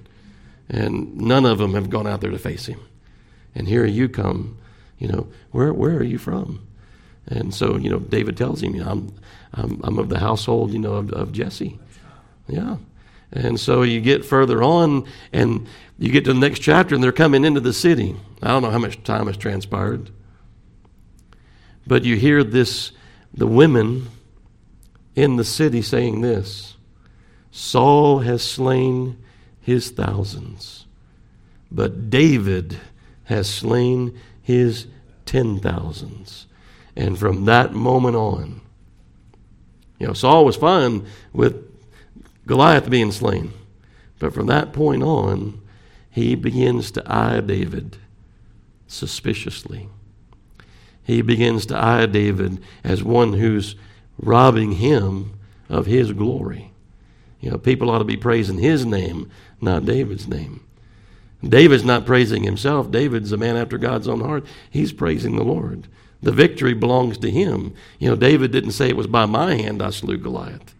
and 0.71 1.19
none 1.19 1.45
of 1.45 1.59
them 1.59 1.75
have 1.75 1.91
gone 1.91 2.07
out 2.07 2.23
there 2.23 2.31
to 2.31 2.39
face 2.39 2.65
him. 2.65 2.81
And 3.59 3.67
here 3.67 3.85
you 3.85 4.09
come, 4.09 4.57
you 4.99 5.09
know, 5.09 5.27
where 5.51 5.73
where 5.75 5.97
are 5.97 6.05
you 6.05 6.17
from? 6.17 6.65
And 7.27 7.53
so, 7.53 7.77
you 7.77 7.91
know, 7.91 7.99
David 7.99 8.37
tells 8.37 8.63
him, 8.63 8.81
I'm 8.81 9.13
I'm, 9.53 9.81
I'm 9.83 9.99
of 9.99 10.09
the 10.09 10.21
household, 10.21 10.73
you 10.73 10.79
know, 10.79 10.95
of, 10.95 11.11
of 11.11 11.33
Jesse. 11.33 11.77
Yeah. 12.47 12.77
And 13.33 13.59
so 13.59 13.83
you 13.83 14.01
get 14.01 14.25
further 14.25 14.63
on, 14.63 15.07
and 15.33 15.67
you 15.99 16.13
get 16.13 16.25
to 16.27 16.33
the 16.33 16.39
next 16.39 16.61
chapter, 16.61 16.95
and 16.95 17.03
they're 17.03 17.13
coming 17.13 17.45
into 17.45 17.61
the 17.61 17.73
city. 17.73 18.17
I 18.41 18.49
don't 18.49 18.63
know 18.63 18.71
how 18.71 18.79
much 18.79 19.03
time 19.03 19.27
has 19.27 19.37
transpired, 19.37 20.11
but 21.85 22.05
you 22.05 22.15
hear 22.17 22.45
this 22.45 22.93
the 23.35 23.49
women 23.49 24.09
in 25.17 25.35
the 25.35 25.45
city 25.45 25.83
saying 25.83 26.21
this 26.21 26.77
Saul 27.51 28.21
has 28.21 28.43
slain 28.43 29.19
his 29.61 29.91
thousands, 29.91 30.87
but 31.73 32.09
David 32.09 32.79
has 33.29 33.49
slain 33.49 34.19
his 34.43 34.87
ten 35.25 35.61
thousands. 35.61 36.47
And 36.97 37.19
from 37.19 37.45
that 37.45 37.73
moment 37.73 38.17
on, 38.17 38.61
you 39.99 40.07
know, 40.07 40.13
Saul 40.13 40.45
was 40.45 40.57
fine 40.57 41.07
with 41.33 41.65
Goliath 42.47 42.89
being 42.91 43.13
slain. 43.13 43.53
But 44.19 44.33
from 44.33 44.47
that 44.47 44.73
point 44.73 45.03
on, 45.03 45.61
he 46.11 46.35
begins 46.35 46.91
to 46.93 47.03
eye 47.07 47.41
David 47.41 47.99
suspiciously. 48.87 49.89
He 51.05 51.23
begins 51.23 51.67
to 51.67 51.77
eye 51.77 52.07
David 52.07 52.61
as 52.83 53.03
one 53.05 53.35
who's 53.35 53.77
robbing 54.19 54.73
him 54.73 55.39
of 55.69 55.87
his 55.87 56.13
glory. 56.13 56.73
You 57.41 57.51
know, 57.51 57.59
people 57.59 57.91
ought 57.91 57.99
to 57.99 58.05
be 58.05 58.17
praising 58.17 58.59
his 58.59 58.85
name, 58.85 59.31
not 59.61 59.85
David's 59.85 60.27
name. 60.27 60.65
David's 61.47 61.85
not 61.85 62.07
praising 62.07 62.43
himself. 62.43 62.91
David's 62.91 63.33
a 63.33 63.37
man 63.37 63.57
after 63.57 63.79
God's 63.79 64.09
own 64.09 64.21
heart. 64.21 64.45
He's 64.71 64.93
praising 64.93 65.37
the 65.37 65.45
Lord. 65.45 65.87
The 66.21 66.33
victory 66.33 66.75
belongs 66.75 67.17
to 67.19 67.31
him. 67.31 67.75
You 67.99 68.11
know, 68.11 68.17
David 68.17 68.51
didn't 68.51 68.73
say 68.73 68.89
it 68.89 68.97
was 68.97 69.07
by 69.07 69.27
my 69.27 69.55
hand 69.55 69.81
I 69.81 69.91
slew 69.91 70.17
Goliath. 70.17 70.75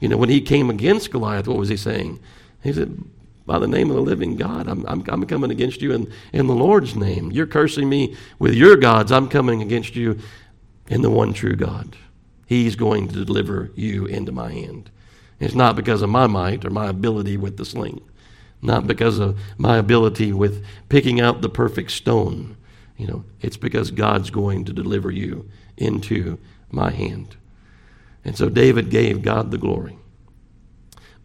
You 0.00 0.08
know, 0.08 0.16
when 0.16 0.28
he 0.28 0.40
came 0.40 0.70
against 0.70 1.12
Goliath, 1.12 1.46
what 1.46 1.58
was 1.58 1.68
he 1.68 1.76
saying? 1.76 2.18
He 2.64 2.72
said, 2.72 3.04
By 3.46 3.60
the 3.60 3.68
name 3.68 3.90
of 3.90 3.96
the 3.96 4.02
living 4.02 4.34
God, 4.34 4.66
I'm, 4.66 4.84
I'm, 4.86 5.04
I'm 5.08 5.24
coming 5.26 5.52
against 5.52 5.80
you 5.80 5.92
in, 5.92 6.12
in 6.32 6.48
the 6.48 6.54
Lord's 6.54 6.96
name. 6.96 7.30
You're 7.30 7.46
cursing 7.46 7.88
me 7.88 8.16
with 8.40 8.54
your 8.54 8.76
gods. 8.76 9.12
I'm 9.12 9.28
coming 9.28 9.62
against 9.62 9.94
you 9.94 10.18
in 10.88 11.02
the 11.02 11.10
one 11.10 11.32
true 11.32 11.54
God. 11.54 11.96
He's 12.46 12.74
going 12.74 13.06
to 13.08 13.24
deliver 13.24 13.70
you 13.76 14.06
into 14.06 14.32
my 14.32 14.50
hand. 14.50 14.90
It's 15.38 15.54
not 15.54 15.76
because 15.76 16.02
of 16.02 16.10
my 16.10 16.26
might 16.26 16.64
or 16.64 16.70
my 16.70 16.88
ability 16.88 17.36
with 17.36 17.56
the 17.56 17.64
sling, 17.64 18.00
not 18.62 18.86
because 18.86 19.18
of 19.18 19.38
my 19.58 19.76
ability 19.76 20.32
with 20.32 20.64
picking 20.88 21.20
out 21.20 21.42
the 21.42 21.48
perfect 21.48 21.90
stone. 21.90 22.56
You 22.96 23.08
know, 23.08 23.24
it's 23.40 23.56
because 23.56 23.90
God's 23.90 24.30
going 24.30 24.64
to 24.66 24.72
deliver 24.72 25.10
you 25.10 25.50
into 25.76 26.38
my 26.70 26.90
hand. 26.90 27.36
And 28.24 28.36
so 28.36 28.48
David 28.48 28.88
gave 28.88 29.22
God 29.22 29.50
the 29.50 29.58
glory. 29.58 29.98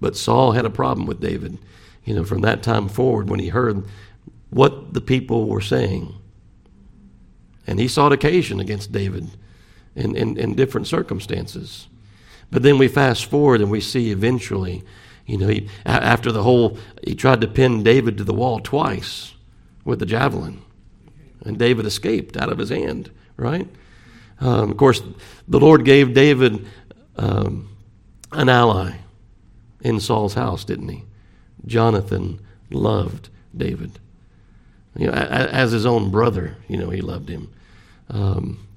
But 0.02 0.18
Saul 0.18 0.54
had 0.54 0.66
a 0.66 0.72
problem 0.72 1.06
with 1.06 1.22
David, 1.22 1.60
you 2.04 2.16
know, 2.16 2.24
from 2.24 2.42
that 2.42 2.64
time 2.64 2.90
forward 2.90 3.30
when 3.30 3.40
he 3.40 3.50
heard 3.50 3.86
what 4.50 4.94
the 4.94 5.02
people 5.02 5.48
were 5.48 5.62
saying. 5.62 6.16
And 7.68 7.80
he 7.80 7.88
sought 7.88 8.14
occasion 8.14 8.60
against 8.60 8.92
David 8.92 9.30
in, 9.96 10.16
in, 10.16 10.38
in 10.38 10.56
different 10.56 10.88
circumstances. 10.88 11.88
But 12.50 12.64
then 12.64 12.78
we 12.78 12.88
fast 12.88 13.26
forward 13.26 13.62
and 13.62 13.70
we 13.70 13.82
see 13.82 14.10
eventually, 14.12 14.84
you 15.28 15.38
know, 15.38 15.48
he, 15.48 15.70
after 15.86 16.32
the 16.32 16.42
whole, 16.42 16.78
he 17.06 17.14
tried 17.14 17.42
to 17.42 17.48
pin 17.48 17.84
David 17.84 18.18
to 18.18 18.24
the 18.24 18.34
wall 18.34 18.60
twice. 18.60 19.34
with 19.88 20.00
the 20.00 20.06
javelin. 20.06 20.62
And 21.46 21.58
David 21.58 21.86
escaped 21.86 22.36
out 22.36 22.52
of 22.52 22.58
his 22.58 22.70
hand, 22.70 23.10
right? 23.38 23.68
Um, 24.42 24.70
of 24.70 24.78
course, 24.78 25.02
the 25.48 25.60
Lord 25.60 25.86
gave 25.86 26.14
David 26.14 26.68
um, 27.16 27.70
an 28.34 28.50
ally 28.50 28.98
in 29.82 30.00
Saul's 30.02 30.34
house, 30.34 30.66
didn't 30.66 30.90
he? 30.90 31.06
Jonathan 31.66 32.42
loved 32.70 33.30
David. 33.56 33.98
You 34.98 35.08
know, 35.08 35.14
as 35.14 35.72
his 35.72 35.86
own 35.86 36.12
brother, 36.12 36.58
you 36.68 36.78
know, 36.78 36.90
he 36.90 37.02
loved 37.02 37.30
him. 37.30 37.54
Um, 38.10 38.68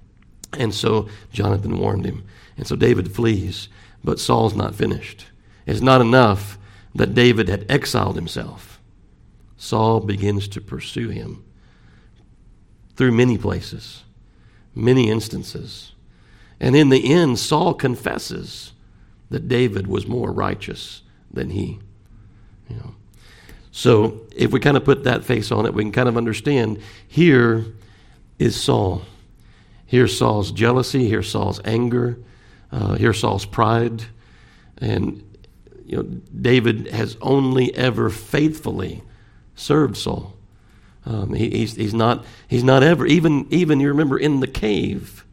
and 0.52 0.72
so 0.72 1.08
Jonathan 1.32 1.78
warned 1.78 2.04
him. 2.04 2.24
And 2.56 2.66
so 2.66 2.76
David 2.76 3.12
flees, 3.12 3.68
but 4.04 4.20
Saul's 4.20 4.54
not 4.54 4.74
finished. 4.74 5.26
It's 5.66 5.80
not 5.80 6.00
enough 6.00 6.58
that 6.94 7.14
David 7.14 7.48
had 7.48 7.70
exiled 7.70 8.16
himself. 8.16 8.80
Saul 9.56 10.00
begins 10.00 10.48
to 10.48 10.60
pursue 10.60 11.10
him 11.10 11.44
through 12.96 13.12
many 13.12 13.38
places, 13.38 14.04
many 14.74 15.10
instances. 15.10 15.92
And 16.58 16.74
in 16.74 16.88
the 16.88 17.12
end, 17.12 17.38
Saul 17.38 17.74
confesses 17.74 18.72
that 19.30 19.48
David 19.48 19.86
was 19.86 20.06
more 20.06 20.32
righteous 20.32 21.02
than 21.32 21.50
he. 21.50 21.78
You 22.68 22.76
know. 22.76 22.94
So 23.70 24.20
if 24.34 24.50
we 24.50 24.60
kind 24.60 24.76
of 24.76 24.84
put 24.84 25.04
that 25.04 25.24
face 25.24 25.52
on 25.52 25.66
it, 25.66 25.74
we 25.74 25.82
can 25.82 25.92
kind 25.92 26.08
of 26.08 26.16
understand 26.16 26.82
here 27.06 27.66
is 28.38 28.60
Saul. 28.60 29.02
Here's 29.86 30.16
Saul's 30.16 30.52
jealousy, 30.52 31.08
here's 31.08 31.30
Saul's 31.30 31.60
anger, 31.64 32.18
uh, 32.72 32.94
here's 32.94 33.20
Saul's 33.20 33.44
pride. 33.44 34.04
And 34.78 35.22
you 35.90 35.96
know, 35.96 36.02
David 36.40 36.86
has 36.92 37.16
only 37.20 37.74
ever 37.74 38.10
faithfully 38.10 39.02
served 39.56 39.96
Saul. 39.96 40.36
Um, 41.04 41.34
he, 41.34 41.50
he's, 41.50 41.74
he's, 41.74 41.92
not, 41.92 42.24
he's 42.46 42.62
not 42.62 42.84
ever, 42.84 43.06
even, 43.06 43.48
even 43.50 43.80
you 43.80 43.88
remember 43.88 44.16
in 44.16 44.38
the 44.38 44.46
cave, 44.46 45.24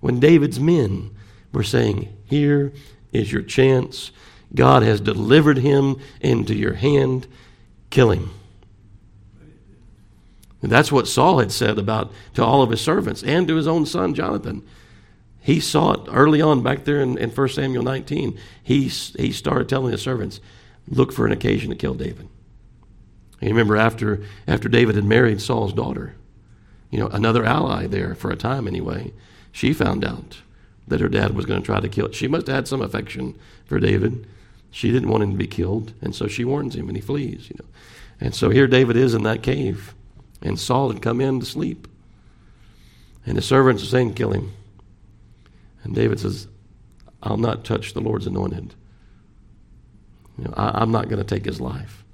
when 0.00 0.20
David's 0.20 0.60
men 0.60 1.16
were 1.50 1.62
saying, 1.62 2.14
Here 2.26 2.74
is 3.10 3.32
your 3.32 3.40
chance. 3.40 4.10
God 4.54 4.82
has 4.82 5.00
delivered 5.00 5.58
him 5.58 5.96
into 6.20 6.54
your 6.54 6.74
hand. 6.74 7.26
Kill 7.88 8.10
him. 8.10 8.30
And 10.60 10.70
that's 10.70 10.92
what 10.92 11.08
Saul 11.08 11.38
had 11.38 11.52
said 11.52 11.78
about 11.78 12.12
to 12.34 12.44
all 12.44 12.60
of 12.60 12.70
his 12.70 12.82
servants 12.82 13.22
and 13.22 13.48
to 13.48 13.56
his 13.56 13.66
own 13.66 13.86
son 13.86 14.12
Jonathan. 14.12 14.62
He 15.40 15.60
saw 15.60 15.92
it 15.92 16.08
early 16.08 16.40
on 16.42 16.62
back 16.62 16.84
there 16.84 17.00
in, 17.00 17.16
in 17.16 17.30
1 17.30 17.48
Samuel 17.48 17.82
19. 17.82 18.38
He, 18.62 18.88
he 18.88 19.32
started 19.32 19.68
telling 19.68 19.92
his 19.92 20.02
servants, 20.02 20.40
look 20.86 21.12
for 21.12 21.26
an 21.26 21.32
occasion 21.32 21.70
to 21.70 21.76
kill 21.76 21.94
David. 21.94 22.28
And 23.40 23.48
you 23.48 23.54
remember 23.54 23.76
after, 23.76 24.22
after 24.46 24.68
David 24.68 24.96
had 24.96 25.04
married 25.04 25.40
Saul's 25.40 25.72
daughter, 25.72 26.14
you 26.90 26.98
know, 26.98 27.08
another 27.08 27.44
ally 27.44 27.86
there 27.86 28.14
for 28.14 28.30
a 28.30 28.36
time 28.36 28.68
anyway, 28.68 29.12
she 29.50 29.72
found 29.72 30.04
out 30.04 30.38
that 30.88 31.00
her 31.00 31.08
dad 31.08 31.34
was 31.34 31.46
going 31.46 31.60
to 31.62 31.66
try 31.66 31.80
to 31.80 31.88
kill. 31.88 32.12
She 32.12 32.28
must 32.28 32.46
have 32.48 32.56
had 32.56 32.68
some 32.68 32.82
affection 32.82 33.38
for 33.64 33.78
David. 33.80 34.26
She 34.70 34.90
didn't 34.90 35.08
want 35.08 35.22
him 35.22 35.30
to 35.30 35.38
be 35.38 35.46
killed, 35.46 35.94
and 36.02 36.14
so 36.14 36.26
she 36.26 36.44
warns 36.44 36.76
him, 36.76 36.88
and 36.88 36.96
he 36.96 37.00
flees. 37.00 37.48
You 37.48 37.56
know, 37.60 37.68
and 38.20 38.34
so 38.34 38.50
here 38.50 38.66
David 38.66 38.96
is 38.96 39.14
in 39.14 39.22
that 39.22 39.42
cave, 39.42 39.94
and 40.42 40.58
Saul 40.58 40.92
had 40.92 41.00
come 41.00 41.20
in 41.20 41.40
to 41.40 41.46
sleep, 41.46 41.88
and 43.24 43.36
the 43.36 43.42
servants 43.42 43.82
are 43.82 43.86
saying, 43.86 44.14
"Kill 44.14 44.32
him." 44.32 44.52
And 45.82 45.94
David 45.94 46.20
says, 46.20 46.48
"I'll 47.22 47.36
not 47.36 47.64
touch 47.64 47.92
the 47.92 48.00
Lord's 48.00 48.26
anointed. 48.26 48.74
You 50.38 50.44
know, 50.44 50.54
I, 50.56 50.82
am 50.82 50.90
not 50.90 51.08
going 51.08 51.22
to 51.22 51.24
take 51.24 51.44
his 51.44 51.60
life." 51.60 52.04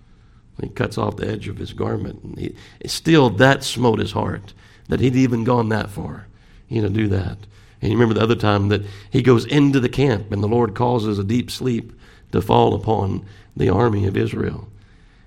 He 0.61 0.69
cuts 0.69 0.97
off 0.97 1.17
the 1.17 1.29
edge 1.29 1.49
of 1.49 1.59
his 1.59 1.75
garment, 1.75 2.23
and 2.23 2.39
he, 2.39 2.57
still 2.87 3.29
that 3.31 3.63
smote 3.63 3.99
his 3.99 4.13
heart 4.13 4.55
that 4.89 5.01
he'd 5.01 5.17
even 5.17 5.45
gone 5.45 5.69
that 5.69 5.91
far, 5.91 6.27
you 6.69 6.81
know, 6.81 6.89
do 6.89 7.09
that. 7.09 7.39
And 7.83 7.91
you 7.91 7.99
remember 7.99 8.15
the 8.15 8.23
other 8.23 8.37
time 8.37 8.69
that 8.69 8.83
he 9.11 9.23
goes 9.23 9.45
into 9.45 9.81
the 9.81 9.89
camp 9.89 10.33
and 10.33 10.43
the 10.43 10.49
Lord 10.49 10.75
causes 10.75 11.19
a 11.19 11.25
deep 11.25 11.51
sleep 11.51 11.93
to 12.33 12.41
fall 12.41 12.75
upon 12.75 13.27
the 13.57 13.69
army 13.69 14.07
of 14.07 14.17
Israel. 14.17 14.69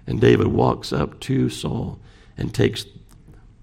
And 0.07 0.19
David 0.19 0.47
walks 0.47 0.91
up 0.91 1.19
to 1.21 1.49
Saul 1.49 1.99
and 2.37 2.53
takes 2.53 2.85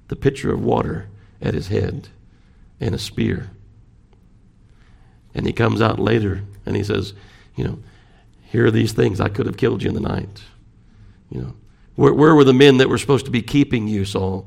the 0.09 0.17
pitcher 0.17 0.53
of 0.53 0.63
water 0.63 1.09
at 1.43 1.55
his 1.55 1.69
head 1.69 2.09
and 2.81 2.95
a 2.95 2.99
spear. 2.99 3.51
And 5.37 5.47
he 5.47 5.53
comes 5.53 5.83
out 5.83 5.99
later 5.99 6.43
and 6.65 6.75
he 6.75 6.83
says, 6.83 7.13
You 7.55 7.65
know, 7.65 7.79
here 8.45 8.67
are 8.67 8.71
these 8.71 8.93
things. 8.93 9.21
I 9.21 9.29
could 9.29 9.45
have 9.45 9.59
killed 9.59 9.83
you 9.83 9.91
in 9.91 9.95
the 9.95 10.01
night. 10.01 10.43
You 11.31 11.43
know, 11.43 11.55
where, 11.95 12.15
where 12.15 12.35
were 12.35 12.43
the 12.45 12.55
men 12.55 12.79
that 12.79 12.89
were 12.89 12.99
supposed 12.99 13.27
to 13.27 13.31
be 13.31 13.43
keeping 13.43 13.87
you, 13.87 14.07
Saul? 14.07 14.47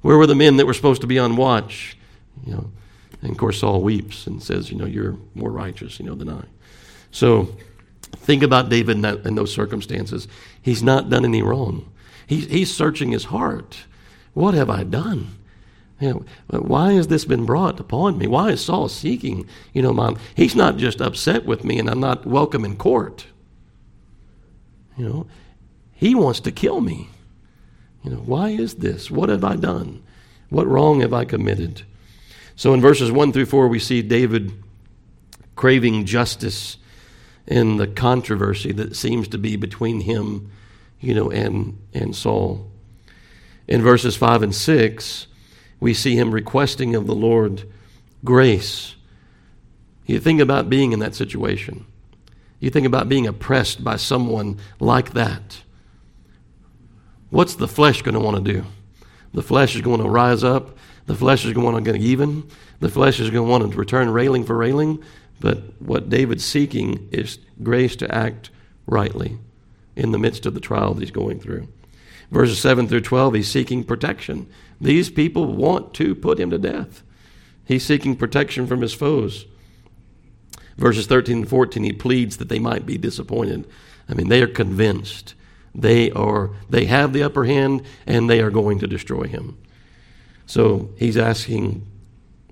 Where 0.00 0.16
were 0.16 0.26
the 0.26 0.34
men 0.34 0.56
that 0.56 0.66
were 0.66 0.74
supposed 0.74 1.02
to 1.02 1.06
be 1.06 1.18
on 1.18 1.36
watch? 1.36 1.98
You 2.46 2.54
know, 2.54 2.70
and 3.20 3.32
of 3.32 3.36
course, 3.36 3.60
Saul 3.60 3.82
weeps 3.82 4.26
and 4.26 4.42
says, 4.42 4.70
You 4.70 4.78
know, 4.78 4.86
you're 4.86 5.18
more 5.34 5.50
righteous, 5.50 6.00
you 6.00 6.06
know, 6.06 6.14
than 6.14 6.30
I. 6.30 6.44
So 7.10 7.54
think 8.16 8.42
about 8.42 8.70
David 8.70 8.96
in, 8.96 9.02
that, 9.02 9.26
in 9.26 9.34
those 9.34 9.52
circumstances. 9.52 10.26
He's 10.62 10.82
not 10.82 11.10
done 11.10 11.26
any 11.26 11.42
wrong. 11.42 11.92
He's, 12.26 12.46
he's 12.46 12.74
searching 12.74 13.12
his 13.12 13.24
heart. 13.24 13.84
What 14.32 14.54
have 14.54 14.70
I 14.70 14.84
done? 14.84 15.36
You 16.00 16.26
know, 16.50 16.58
why 16.58 16.92
has 16.92 17.06
this 17.06 17.24
been 17.24 17.46
brought 17.46 17.78
upon 17.78 18.18
me? 18.18 18.26
Why 18.26 18.50
is 18.50 18.64
Saul 18.64 18.88
seeking? 18.88 19.48
You 19.72 19.82
know, 19.82 19.92
mom, 19.92 20.18
he's 20.34 20.56
not 20.56 20.76
just 20.76 21.00
upset 21.00 21.46
with 21.46 21.64
me 21.64 21.78
and 21.78 21.88
I'm 21.88 22.00
not 22.00 22.26
welcome 22.26 22.64
in 22.64 22.76
court. 22.76 23.26
You 24.96 25.08
know, 25.08 25.26
he 25.92 26.14
wants 26.14 26.40
to 26.40 26.52
kill 26.52 26.80
me. 26.80 27.08
You 28.02 28.10
know, 28.10 28.16
why 28.18 28.50
is 28.50 28.74
this? 28.74 29.10
What 29.10 29.28
have 29.28 29.44
I 29.44 29.56
done? 29.56 30.02
What 30.50 30.66
wrong 30.66 31.00
have 31.00 31.12
I 31.12 31.24
committed? 31.24 31.82
So 32.56 32.74
in 32.74 32.80
verses 32.80 33.10
1 33.10 33.32
through 33.32 33.46
4, 33.46 33.68
we 33.68 33.78
see 33.78 34.02
David 34.02 34.52
craving 35.56 36.04
justice 36.04 36.76
in 37.46 37.76
the 37.76 37.86
controversy 37.86 38.72
that 38.72 38.96
seems 38.96 39.28
to 39.28 39.38
be 39.38 39.56
between 39.56 40.00
him, 40.02 40.50
you 41.00 41.14
know, 41.14 41.30
and, 41.30 41.78
and 41.92 42.14
Saul. 42.14 42.70
In 43.66 43.82
verses 43.82 44.16
5 44.16 44.42
and 44.42 44.54
6, 44.54 45.26
we 45.84 45.94
see 45.94 46.16
him 46.16 46.32
requesting 46.32 46.94
of 46.94 47.06
the 47.06 47.14
Lord 47.14 47.70
grace. 48.24 48.96
You 50.06 50.18
think 50.18 50.40
about 50.40 50.68
being 50.68 50.92
in 50.92 50.98
that 50.98 51.14
situation. 51.14 51.86
You 52.58 52.70
think 52.70 52.86
about 52.86 53.08
being 53.08 53.26
oppressed 53.26 53.84
by 53.84 53.96
someone 53.96 54.58
like 54.80 55.12
that. 55.12 55.62
What's 57.30 57.54
the 57.54 57.68
flesh 57.68 58.02
going 58.02 58.14
to 58.14 58.20
want 58.20 58.44
to 58.44 58.52
do? 58.52 58.64
The 59.32 59.42
flesh 59.42 59.74
is 59.74 59.82
going 59.82 60.00
to 60.00 60.08
rise 60.08 60.42
up 60.42 60.76
the 61.06 61.14
flesh 61.14 61.44
is 61.44 61.52
going 61.52 61.66
to 61.66 61.72
want 61.72 61.84
to 61.84 61.92
get 61.92 62.00
even. 62.00 62.48
The 62.80 62.88
flesh 62.88 63.20
is 63.20 63.30
going 63.30 63.46
to 63.46 63.50
want 63.50 63.70
to 63.70 63.78
return 63.78 64.10
railing 64.10 64.44
for 64.44 64.56
railing. 64.56 65.02
But 65.40 65.80
what 65.80 66.08
David's 66.08 66.44
seeking 66.44 67.08
is 67.12 67.38
grace 67.62 67.96
to 67.96 68.14
act 68.14 68.50
rightly 68.86 69.38
in 69.96 70.12
the 70.12 70.18
midst 70.18 70.46
of 70.46 70.54
the 70.54 70.60
trial 70.60 70.94
that 70.94 71.00
he's 71.00 71.10
going 71.10 71.40
through. 71.40 71.68
Verses 72.30 72.58
7 72.58 72.88
through 72.88 73.02
12, 73.02 73.34
he's 73.34 73.48
seeking 73.48 73.84
protection. 73.84 74.48
These 74.84 75.08
people 75.10 75.46
want 75.46 75.94
to 75.94 76.14
put 76.14 76.38
him 76.38 76.50
to 76.50 76.58
death. 76.58 77.02
He's 77.64 77.86
seeking 77.86 78.16
protection 78.16 78.66
from 78.66 78.82
his 78.82 78.92
foes. 78.92 79.46
Verses 80.76 81.06
13 81.06 81.38
and 81.38 81.48
14, 81.48 81.82
he 81.82 81.92
pleads 81.92 82.36
that 82.36 82.50
they 82.50 82.58
might 82.58 82.84
be 82.84 82.98
disappointed. 82.98 83.66
I 84.08 84.14
mean, 84.14 84.28
they 84.28 84.42
are 84.42 84.46
convinced 84.46 85.34
they 85.74 86.10
are 86.12 86.50
they 86.70 86.84
have 86.84 87.12
the 87.12 87.22
upper 87.22 87.44
hand 87.44 87.82
and 88.06 88.28
they 88.28 88.40
are 88.40 88.50
going 88.50 88.78
to 88.80 88.86
destroy 88.86 89.24
him. 89.24 89.58
So 90.46 90.90
he's 90.98 91.16
asking 91.16 91.86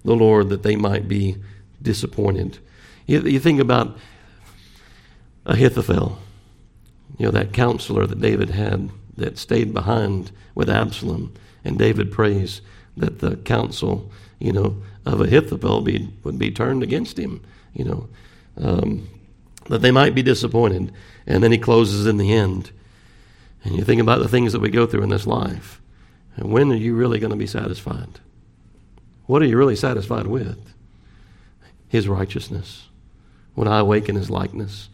the 0.02 0.16
Lord 0.16 0.48
that 0.48 0.62
they 0.62 0.74
might 0.74 1.06
be 1.06 1.36
disappointed. 1.80 2.58
You, 3.06 3.20
you 3.20 3.38
think 3.38 3.60
about 3.60 3.98
Ahithophel, 5.44 6.18
you 7.18 7.26
know, 7.26 7.32
that 7.32 7.52
counselor 7.52 8.06
that 8.06 8.20
David 8.20 8.50
had 8.50 8.90
that 9.18 9.36
stayed 9.36 9.74
behind 9.74 10.32
with 10.54 10.70
Absalom, 10.70 11.34
and 11.64 11.78
David 11.78 12.10
prays 12.12 12.60
that 12.96 13.20
the 13.20 13.36
counsel, 13.36 14.10
you 14.38 14.52
know, 14.52 14.82
of 15.04 15.20
Ahithophel 15.20 15.82
be, 15.82 16.12
would 16.24 16.38
be 16.38 16.50
turned 16.50 16.82
against 16.82 17.18
him, 17.18 17.42
you 17.74 17.84
know, 17.84 18.08
um, 18.56 19.08
that 19.68 19.80
they 19.82 19.90
might 19.90 20.14
be 20.14 20.22
disappointed. 20.22 20.92
And 21.26 21.42
then 21.42 21.52
he 21.52 21.58
closes 21.58 22.06
in 22.06 22.16
the 22.18 22.32
end. 22.32 22.70
And 23.64 23.76
you 23.76 23.84
think 23.84 24.00
about 24.00 24.20
the 24.20 24.28
things 24.28 24.52
that 24.52 24.60
we 24.60 24.70
go 24.70 24.86
through 24.86 25.04
in 25.04 25.10
this 25.10 25.26
life. 25.26 25.80
And 26.36 26.50
when 26.50 26.72
are 26.72 26.76
you 26.76 26.94
really 26.94 27.18
going 27.18 27.30
to 27.30 27.36
be 27.36 27.46
satisfied? 27.46 28.20
What 29.26 29.42
are 29.42 29.46
you 29.46 29.56
really 29.56 29.76
satisfied 29.76 30.26
with? 30.26 30.74
His 31.88 32.08
righteousness. 32.08 32.88
When 33.54 33.68
I 33.68 33.78
awaken 33.78 34.16
his 34.16 34.30
likeness. 34.30 34.88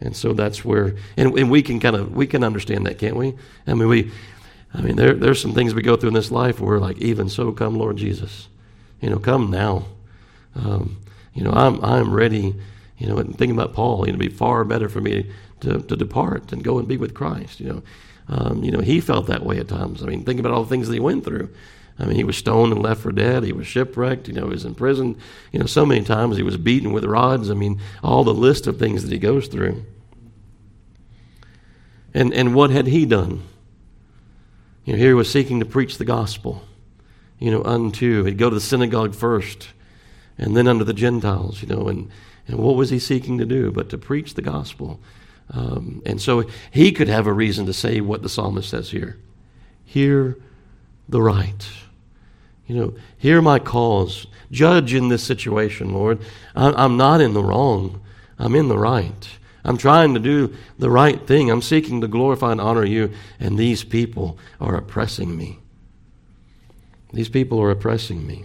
And 0.00 0.16
so 0.16 0.32
that's 0.32 0.64
where, 0.64 0.96
and, 1.16 1.38
and 1.38 1.50
we 1.50 1.62
can 1.62 1.80
kind 1.80 1.96
of, 1.96 2.14
we 2.14 2.26
can 2.26 2.42
understand 2.42 2.86
that, 2.86 2.98
can't 2.98 3.16
we? 3.16 3.34
I 3.66 3.74
mean, 3.74 3.88
we, 3.88 4.10
I 4.72 4.82
mean, 4.82 4.96
there, 4.96 5.14
there's 5.14 5.40
some 5.40 5.52
things 5.52 5.74
we 5.74 5.82
go 5.82 5.96
through 5.96 6.08
in 6.08 6.14
this 6.14 6.30
life 6.30 6.60
where 6.60 6.78
like, 6.78 6.98
even 6.98 7.28
so, 7.28 7.52
come 7.52 7.76
Lord 7.76 7.96
Jesus. 7.96 8.48
You 9.00 9.10
know, 9.10 9.18
come 9.18 9.50
now. 9.50 9.86
Um, 10.54 11.00
you 11.34 11.42
know, 11.42 11.52
I'm, 11.52 11.82
I'm 11.84 12.12
ready, 12.12 12.54
you 12.98 13.06
know, 13.06 13.18
and 13.18 13.36
thinking 13.36 13.56
about 13.56 13.74
Paul, 13.74 14.06
you 14.06 14.12
know, 14.12 14.18
it'd 14.18 14.30
be 14.30 14.36
far 14.36 14.64
better 14.64 14.88
for 14.88 15.00
me 15.00 15.30
to, 15.60 15.80
to 15.80 15.96
depart 15.96 16.52
and 16.52 16.62
go 16.62 16.78
and 16.78 16.86
be 16.86 16.96
with 16.96 17.14
Christ, 17.14 17.60
you 17.60 17.68
know. 17.68 17.82
Um, 18.28 18.62
you 18.62 18.70
know, 18.70 18.80
he 18.80 19.00
felt 19.00 19.26
that 19.26 19.44
way 19.44 19.58
at 19.58 19.68
times. 19.68 20.02
I 20.02 20.06
mean, 20.06 20.24
think 20.24 20.38
about 20.38 20.52
all 20.52 20.62
the 20.62 20.68
things 20.68 20.86
that 20.86 20.94
he 20.94 21.00
went 21.00 21.24
through. 21.24 21.50
I 21.98 22.04
mean, 22.04 22.16
he 22.16 22.24
was 22.24 22.36
stoned 22.36 22.72
and 22.72 22.82
left 22.82 23.02
for 23.02 23.12
dead. 23.12 23.42
He 23.42 23.52
was 23.52 23.66
shipwrecked. 23.66 24.28
You 24.28 24.34
know, 24.34 24.44
he 24.44 24.50
was 24.50 24.64
in 24.64 24.74
prison. 24.74 25.18
You 25.52 25.58
know, 25.58 25.66
so 25.66 25.84
many 25.84 26.04
times 26.04 26.36
he 26.36 26.42
was 26.42 26.56
beaten 26.56 26.92
with 26.92 27.04
rods. 27.04 27.50
I 27.50 27.54
mean, 27.54 27.80
all 28.02 28.24
the 28.24 28.32
list 28.32 28.66
of 28.66 28.78
things 28.78 29.02
that 29.02 29.12
he 29.12 29.18
goes 29.18 29.48
through. 29.48 29.84
And, 32.14 32.32
and 32.32 32.54
what 32.54 32.70
had 32.70 32.86
he 32.86 33.04
done? 33.04 33.42
You 34.90 34.96
know, 34.96 35.02
here 35.02 35.10
he 35.10 35.14
was 35.14 35.30
seeking 35.30 35.60
to 35.60 35.66
preach 35.66 35.98
the 35.98 36.04
gospel, 36.04 36.64
you 37.38 37.52
know, 37.52 37.62
unto. 37.62 38.24
He'd 38.24 38.38
go 38.38 38.50
to 38.50 38.54
the 38.54 38.60
synagogue 38.60 39.14
first 39.14 39.68
and 40.36 40.56
then 40.56 40.66
unto 40.66 40.82
the 40.82 40.92
Gentiles, 40.92 41.62
you 41.62 41.68
know, 41.68 41.86
and, 41.86 42.10
and 42.48 42.58
what 42.58 42.74
was 42.74 42.90
he 42.90 42.98
seeking 42.98 43.38
to 43.38 43.46
do 43.46 43.70
but 43.70 43.88
to 43.90 43.98
preach 43.98 44.34
the 44.34 44.42
gospel? 44.42 44.98
Um, 45.52 46.02
and 46.04 46.20
so 46.20 46.44
he 46.72 46.90
could 46.90 47.06
have 47.06 47.28
a 47.28 47.32
reason 47.32 47.66
to 47.66 47.72
say 47.72 48.00
what 48.00 48.22
the 48.22 48.28
psalmist 48.28 48.68
says 48.68 48.90
here 48.90 49.16
Hear 49.84 50.36
the 51.08 51.22
right. 51.22 51.68
You 52.66 52.74
know, 52.74 52.94
hear 53.16 53.40
my 53.40 53.60
cause. 53.60 54.26
Judge 54.50 54.92
in 54.92 55.08
this 55.08 55.22
situation, 55.22 55.94
Lord. 55.94 56.18
I'm 56.56 56.96
not 56.96 57.20
in 57.20 57.32
the 57.32 57.44
wrong, 57.44 58.00
I'm 58.40 58.56
in 58.56 58.66
the 58.66 58.76
right. 58.78 59.28
I'm 59.64 59.76
trying 59.76 60.14
to 60.14 60.20
do 60.20 60.54
the 60.78 60.90
right 60.90 61.26
thing. 61.26 61.50
I'm 61.50 61.62
seeking 61.62 62.00
to 62.00 62.08
glorify 62.08 62.52
and 62.52 62.60
honor 62.60 62.84
you, 62.84 63.12
and 63.38 63.58
these 63.58 63.84
people 63.84 64.38
are 64.60 64.76
oppressing 64.76 65.36
me. 65.36 65.58
These 67.12 67.28
people 67.28 67.60
are 67.60 67.70
oppressing 67.70 68.26
me. 68.26 68.44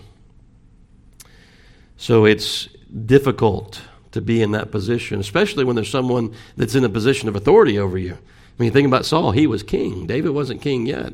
So 1.98 2.26
it's 2.26 2.68
difficult 3.06 3.82
to 4.12 4.22
be 4.22 4.42
in 4.42 4.52
that 4.52 4.72
position, 4.72 5.20
especially 5.20 5.64
when 5.64 5.76
there's 5.76 5.90
someone 5.90 6.34
that's 6.58 6.76
in 6.76 6.84
a 6.84 6.90
position 6.90 7.30
of 7.30 7.36
authority 7.36 7.78
over 7.78 7.98
you. 7.98 8.14
I 8.14 8.64
mean, 8.64 8.72
think 8.72 8.88
about 8.88 9.06
Saul. 9.06 9.32
He 9.32 9.48
was 9.48 9.64
king. 9.64 10.08
David 10.08 10.32
wasn't 10.32 10.62
king 10.62 10.86
yet. 10.86 11.14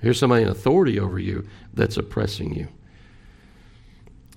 Here's 0.00 0.18
somebody 0.18 0.42
in 0.42 0.48
authority 0.48 0.98
over 0.98 1.18
you 1.18 1.46
that's 1.74 1.96
oppressing 1.96 2.54
you. 2.54 2.68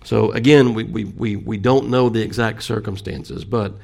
So 0.04 0.32
again, 0.32 0.74
we, 0.74 0.84
we, 0.84 1.06
we, 1.06 1.36
we 1.36 1.58
don't 1.58 1.89
know 1.89 2.10
the 2.10 2.22
exact 2.22 2.63
circumstances, 2.63 3.46
but 3.46 3.78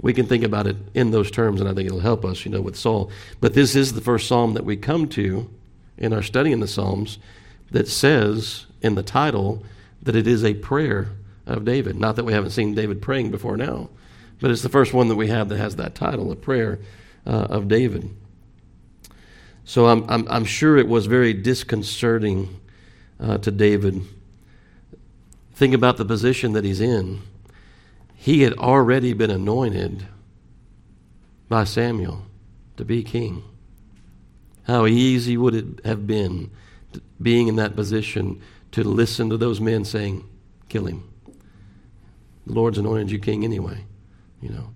we 0.00 0.12
can 0.12 0.26
think 0.26 0.44
about 0.44 0.66
it 0.66 0.76
in 0.94 1.10
those 1.10 1.30
terms, 1.30 1.60
and 1.60 1.68
I 1.68 1.74
think 1.74 1.86
it'll 1.86 2.00
help 2.00 2.24
us, 2.24 2.44
you 2.44 2.50
know, 2.50 2.60
with 2.60 2.76
Saul. 2.76 3.10
But 3.40 3.54
this 3.54 3.74
is 3.74 3.92
the 3.92 4.00
first 4.00 4.28
psalm 4.28 4.54
that 4.54 4.64
we 4.64 4.76
come 4.76 5.08
to 5.10 5.50
in 5.96 6.12
our 6.12 6.22
study 6.22 6.52
in 6.52 6.60
the 6.60 6.68
Psalms 6.68 7.18
that 7.70 7.88
says 7.88 8.66
in 8.80 8.94
the 8.94 9.02
title 9.02 9.64
that 10.02 10.14
it 10.14 10.26
is 10.26 10.44
a 10.44 10.54
prayer 10.54 11.10
of 11.46 11.64
David. 11.64 11.96
Not 11.96 12.16
that 12.16 12.24
we 12.24 12.32
haven't 12.32 12.50
seen 12.50 12.74
David 12.74 13.02
praying 13.02 13.30
before 13.30 13.56
now, 13.56 13.90
but 14.40 14.50
it's 14.50 14.62
the 14.62 14.68
first 14.68 14.94
one 14.94 15.08
that 15.08 15.16
we 15.16 15.26
have 15.28 15.48
that 15.48 15.58
has 15.58 15.76
that 15.76 15.94
title, 15.94 16.30
a 16.30 16.36
prayer 16.36 16.78
uh, 17.26 17.30
of 17.50 17.66
David. 17.66 18.14
So 19.64 19.86
I'm, 19.86 20.08
I'm, 20.08 20.26
I'm, 20.28 20.44
sure 20.44 20.78
it 20.78 20.88
was 20.88 21.06
very 21.06 21.34
disconcerting 21.34 22.58
uh, 23.20 23.38
to 23.38 23.50
David. 23.50 24.00
Think 25.54 25.74
about 25.74 25.96
the 25.96 26.04
position 26.04 26.52
that 26.52 26.64
he's 26.64 26.80
in 26.80 27.20
he 28.20 28.42
had 28.42 28.54
already 28.54 29.12
been 29.12 29.30
anointed 29.30 30.08
by 31.48 31.62
Samuel 31.62 32.26
to 32.76 32.84
be 32.84 33.04
king. 33.04 33.44
How 34.64 34.86
easy 34.86 35.36
would 35.36 35.54
it 35.54 35.86
have 35.86 36.04
been 36.04 36.50
being 37.22 37.46
in 37.46 37.54
that 37.56 37.76
position 37.76 38.42
to 38.72 38.82
listen 38.82 39.30
to 39.30 39.36
those 39.36 39.60
men 39.60 39.84
saying, 39.84 40.28
Kill 40.68 40.86
him. 40.86 41.08
The 42.44 42.52
Lord's 42.52 42.76
anointed 42.76 43.12
you 43.12 43.20
king 43.20 43.44
anyway. 43.44 43.84
You 44.42 44.48
know. 44.50 44.70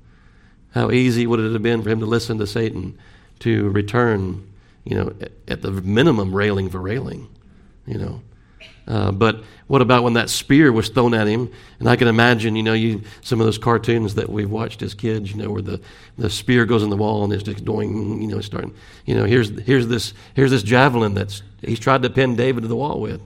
How 0.70 0.92
easy 0.92 1.26
would 1.26 1.40
it 1.40 1.52
have 1.52 1.62
been 1.62 1.82
for 1.82 1.90
him 1.90 1.98
to 1.98 2.06
listen 2.06 2.38
to 2.38 2.46
Satan 2.46 2.96
to 3.40 3.70
return, 3.70 4.48
you 4.84 4.94
know, 4.96 5.12
at 5.48 5.62
the 5.62 5.72
minimum 5.72 6.32
railing 6.32 6.70
for 6.70 6.80
railing, 6.80 7.28
you 7.86 7.98
know. 7.98 8.22
Uh, 8.86 9.12
but 9.12 9.42
what 9.68 9.80
about 9.80 10.02
when 10.02 10.14
that 10.14 10.28
spear 10.28 10.72
was 10.72 10.88
thrown 10.88 11.14
at 11.14 11.26
him? 11.26 11.50
And 11.78 11.88
I 11.88 11.96
can 11.96 12.08
imagine, 12.08 12.56
you 12.56 12.62
know, 12.62 12.72
you 12.72 13.02
some 13.22 13.40
of 13.40 13.46
those 13.46 13.58
cartoons 13.58 14.16
that 14.16 14.28
we've 14.28 14.50
watched 14.50 14.82
as 14.82 14.92
kids, 14.92 15.30
you 15.30 15.42
know, 15.42 15.50
where 15.50 15.62
the, 15.62 15.80
the 16.18 16.28
spear 16.28 16.66
goes 16.66 16.82
in 16.82 16.90
the 16.90 16.96
wall 16.96 17.24
and 17.24 17.32
it's 17.32 17.42
just 17.42 17.64
going, 17.64 18.20
you 18.20 18.28
know, 18.28 18.40
starting, 18.40 18.74
you 19.06 19.14
know, 19.14 19.24
here's 19.24 19.50
here's 19.60 19.86
this 19.86 20.14
here's 20.34 20.50
this 20.50 20.62
javelin 20.62 21.14
that's 21.14 21.42
he's 21.62 21.78
tried 21.78 22.02
to 22.02 22.10
pin 22.10 22.36
David 22.36 22.62
to 22.62 22.68
the 22.68 22.76
wall 22.76 23.00
with. 23.00 23.22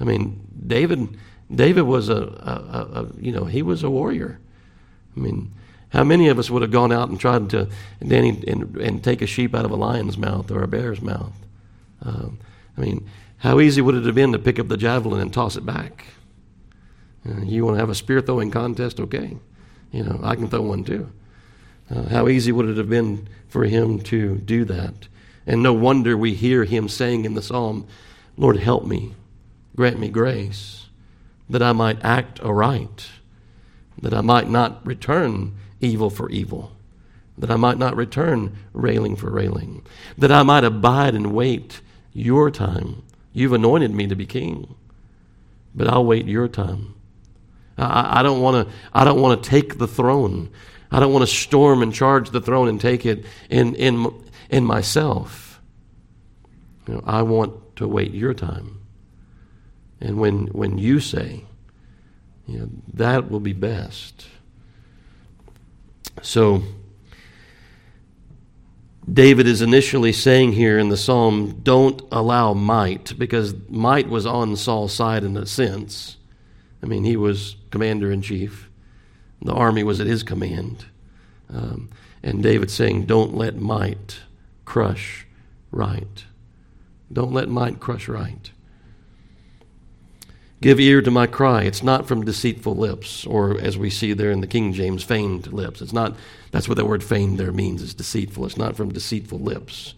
I 0.00 0.04
mean, 0.04 0.46
David 0.66 1.16
David 1.54 1.82
was 1.82 2.08
a, 2.08 2.16
a, 2.16 3.00
a 3.02 3.06
you 3.20 3.32
know 3.32 3.44
he 3.44 3.62
was 3.62 3.84
a 3.84 3.90
warrior. 3.90 4.40
I 5.16 5.20
mean, 5.20 5.52
how 5.90 6.04
many 6.04 6.28
of 6.28 6.38
us 6.38 6.50
would 6.50 6.62
have 6.62 6.72
gone 6.72 6.90
out 6.90 7.08
and 7.10 7.20
tried 7.20 7.50
to 7.50 7.68
Danny 8.06 8.42
and, 8.48 8.76
and 8.76 9.04
take 9.04 9.22
a 9.22 9.26
sheep 9.26 9.54
out 9.54 9.64
of 9.64 9.70
a 9.70 9.76
lion's 9.76 10.18
mouth 10.18 10.50
or 10.50 10.62
a 10.62 10.68
bear's 10.68 11.00
mouth? 11.00 11.32
Um, 12.02 12.38
I 12.76 12.80
mean 12.80 13.08
how 13.38 13.60
easy 13.60 13.80
would 13.82 13.94
it 13.94 14.06
have 14.06 14.14
been 14.14 14.32
to 14.32 14.38
pick 14.38 14.58
up 14.58 14.68
the 14.68 14.76
javelin 14.76 15.20
and 15.20 15.32
toss 15.32 15.56
it 15.56 15.66
back? 15.66 16.06
Uh, 17.28 17.42
you 17.42 17.64
want 17.64 17.76
to 17.76 17.80
have 17.80 17.90
a 17.90 17.94
spear 17.94 18.20
throwing 18.20 18.50
contest? 18.50 19.00
Okay. 19.00 19.36
You 19.92 20.04
know, 20.04 20.20
I 20.22 20.36
can 20.36 20.48
throw 20.48 20.62
one 20.62 20.84
too. 20.84 21.10
Uh, 21.90 22.08
how 22.08 22.28
easy 22.28 22.50
would 22.50 22.68
it 22.68 22.76
have 22.76 22.88
been 22.88 23.28
for 23.48 23.64
him 23.64 24.00
to 24.00 24.36
do 24.36 24.64
that? 24.64 25.08
And 25.46 25.62
no 25.62 25.72
wonder 25.72 26.16
we 26.16 26.34
hear 26.34 26.64
him 26.64 26.88
saying 26.88 27.24
in 27.24 27.34
the 27.34 27.42
psalm, 27.42 27.86
Lord, 28.36 28.58
help 28.58 28.84
me, 28.84 29.14
grant 29.76 29.98
me 29.98 30.08
grace, 30.08 30.86
that 31.48 31.62
I 31.62 31.72
might 31.72 32.04
act 32.04 32.40
aright, 32.40 33.08
that 34.02 34.12
I 34.12 34.20
might 34.20 34.50
not 34.50 34.84
return 34.84 35.54
evil 35.80 36.10
for 36.10 36.28
evil, 36.30 36.72
that 37.38 37.50
I 37.50 37.56
might 37.56 37.78
not 37.78 37.96
return 37.96 38.56
railing 38.72 39.14
for 39.14 39.30
railing, 39.30 39.86
that 40.18 40.32
I 40.32 40.42
might 40.42 40.64
abide 40.64 41.14
and 41.14 41.32
wait 41.32 41.80
your 42.12 42.50
time 42.50 43.02
You've 43.36 43.52
anointed 43.52 43.90
me 43.90 44.06
to 44.06 44.16
be 44.16 44.24
king, 44.24 44.74
but 45.74 45.88
I'll 45.88 46.06
wait 46.06 46.24
your 46.24 46.48
time. 46.48 46.94
I, 47.76 48.20
I 48.20 48.22
don't 48.22 48.40
want 48.40 48.66
to. 48.66 48.74
I 48.94 49.04
don't 49.04 49.20
want 49.20 49.42
to 49.42 49.50
take 49.50 49.76
the 49.76 49.86
throne. 49.86 50.48
I 50.90 51.00
don't 51.00 51.12
want 51.12 51.22
to 51.22 51.30
storm 51.30 51.82
and 51.82 51.92
charge 51.92 52.30
the 52.30 52.40
throne 52.40 52.66
and 52.66 52.80
take 52.80 53.04
it 53.04 53.26
in 53.50 53.74
in 53.74 54.10
in 54.48 54.64
myself. 54.64 55.60
You 56.88 56.94
know, 56.94 57.02
I 57.04 57.20
want 57.20 57.76
to 57.76 57.86
wait 57.86 58.14
your 58.14 58.32
time. 58.32 58.80
And 60.00 60.18
when 60.18 60.46
when 60.46 60.78
you 60.78 60.98
say, 60.98 61.44
you 62.46 62.60
know, 62.60 62.70
that 62.94 63.30
will 63.30 63.40
be 63.40 63.52
best. 63.52 64.28
So 66.22 66.62
David 69.10 69.46
is 69.46 69.62
initially 69.62 70.12
saying 70.12 70.52
here 70.52 70.78
in 70.78 70.88
the 70.88 70.96
psalm, 70.96 71.60
don't 71.62 72.02
allow 72.10 72.54
might, 72.54 73.16
because 73.16 73.54
might 73.68 74.08
was 74.08 74.26
on 74.26 74.56
Saul's 74.56 74.92
side 74.92 75.22
in 75.22 75.36
a 75.36 75.46
sense. 75.46 76.16
I 76.82 76.86
mean, 76.86 77.04
he 77.04 77.16
was 77.16 77.56
commander 77.70 78.10
in 78.10 78.20
chief, 78.20 78.68
the 79.40 79.52
army 79.52 79.84
was 79.84 80.00
at 80.00 80.06
his 80.06 80.22
command. 80.22 80.86
Um, 81.48 81.90
and 82.22 82.42
David 82.42 82.70
saying, 82.70 83.06
don't 83.06 83.34
let 83.34 83.56
might 83.56 84.20
crush 84.64 85.26
right. 85.70 86.24
Don't 87.12 87.32
let 87.32 87.48
might 87.48 87.78
crush 87.78 88.08
right. 88.08 88.50
Give 90.60 90.80
ear 90.80 91.02
to 91.02 91.10
my 91.10 91.26
cry. 91.26 91.64
It's 91.64 91.82
not 91.82 92.08
from 92.08 92.24
deceitful 92.24 92.74
lips, 92.74 93.26
or 93.26 93.60
as 93.60 93.76
we 93.76 93.90
see 93.90 94.14
there 94.14 94.30
in 94.30 94.40
the 94.40 94.46
King 94.46 94.72
James, 94.72 95.04
feigned 95.04 95.52
lips. 95.52 95.82
It's 95.82 95.92
not, 95.92 96.16
that's 96.50 96.68
what 96.68 96.76
that 96.76 96.86
word 96.86 97.04
feigned 97.04 97.38
there 97.38 97.52
means, 97.52 97.82
is 97.82 97.94
deceitful. 97.94 98.46
It's 98.46 98.56
not 98.56 98.74
from 98.74 98.92
deceitful 98.92 99.38
lips. 99.38 99.94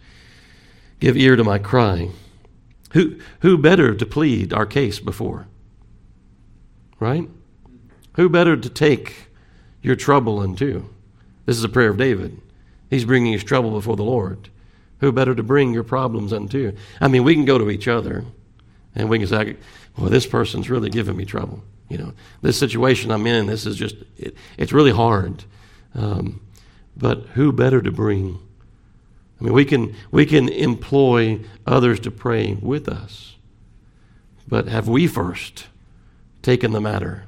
Give 0.99 1.16
ear 1.16 1.37
to 1.37 1.44
my 1.44 1.59
cry. 1.59 2.11
Who, 2.92 3.21
who 3.40 3.57
better 3.57 3.94
to 3.94 4.07
plead 4.07 4.53
our 4.53 4.66
case 4.66 4.99
before? 4.99 5.47
Right? 6.99 7.29
Who 8.14 8.29
better 8.29 8.57
to 8.57 8.68
take 8.68 9.29
your 9.81 9.94
trouble 9.94 10.40
unto? 10.40 10.88
This 11.47 11.57
is 11.57 11.64
a 11.64 11.68
prayer 11.68 11.90
of 11.90 11.99
David. 11.99 12.40
He's 12.90 13.05
bringing 13.05 13.33
his 13.33 13.44
trouble 13.44 13.71
before 13.71 13.94
the 13.94 14.03
Lord. 14.03 14.49
Who 15.01 15.12
better 15.12 15.37
to 15.37 15.42
bring 15.44 15.73
your 15.73 15.85
problems 15.85 16.33
unto? 16.33 16.73
I 17.01 17.07
mean, 17.07 17.23
we 17.23 17.35
can 17.35 17.44
go 17.44 17.59
to 17.59 17.71
each 17.71 17.87
other 17.87 18.25
and 18.94 19.09
we 19.09 19.18
can 19.18 19.29
say, 19.29 19.57
well, 19.96 20.11
this 20.11 20.27
person's 20.27 20.70
really 20.70 20.90
giving 20.90 21.16
me 21.16 21.24
trouble. 21.24 21.62
You 21.88 21.98
know, 21.98 22.12
this 22.42 22.59
situation 22.59 23.11
I'm 23.11 23.27
in, 23.27 23.46
this 23.46 23.66
is 23.66 23.77
just, 23.77 23.96
it, 24.16 24.37
it's 24.57 24.72
really 24.72 24.92
hard. 24.92 25.44
Um, 25.94 26.40
but 26.96 27.20
who 27.35 27.53
better 27.53 27.81
to 27.81 27.90
bring? 27.90 28.38
I 29.40 29.44
mean, 29.44 29.53
we 29.53 29.64
can, 29.64 29.94
we 30.11 30.27
can 30.27 30.48
employ 30.48 31.40
others 31.66 32.01
to 32.01 32.11
pray 32.11 32.55
with 32.61 32.88
us. 32.88 33.37
But 34.46 34.68
have 34.68 34.88
we 34.88 35.07
first 35.07 35.66
taken 36.42 36.72
the 36.72 36.81
matter 36.81 37.24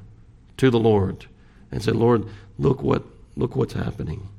to 0.57 0.69
the 0.69 0.79
Lord 0.79 1.25
and 1.71 1.81
said, 1.81 1.95
Lord, 1.95 2.25
look 2.57 2.81
what 2.81 3.03
look 3.35 3.55
what's 3.55 3.73
happening. 3.73 4.29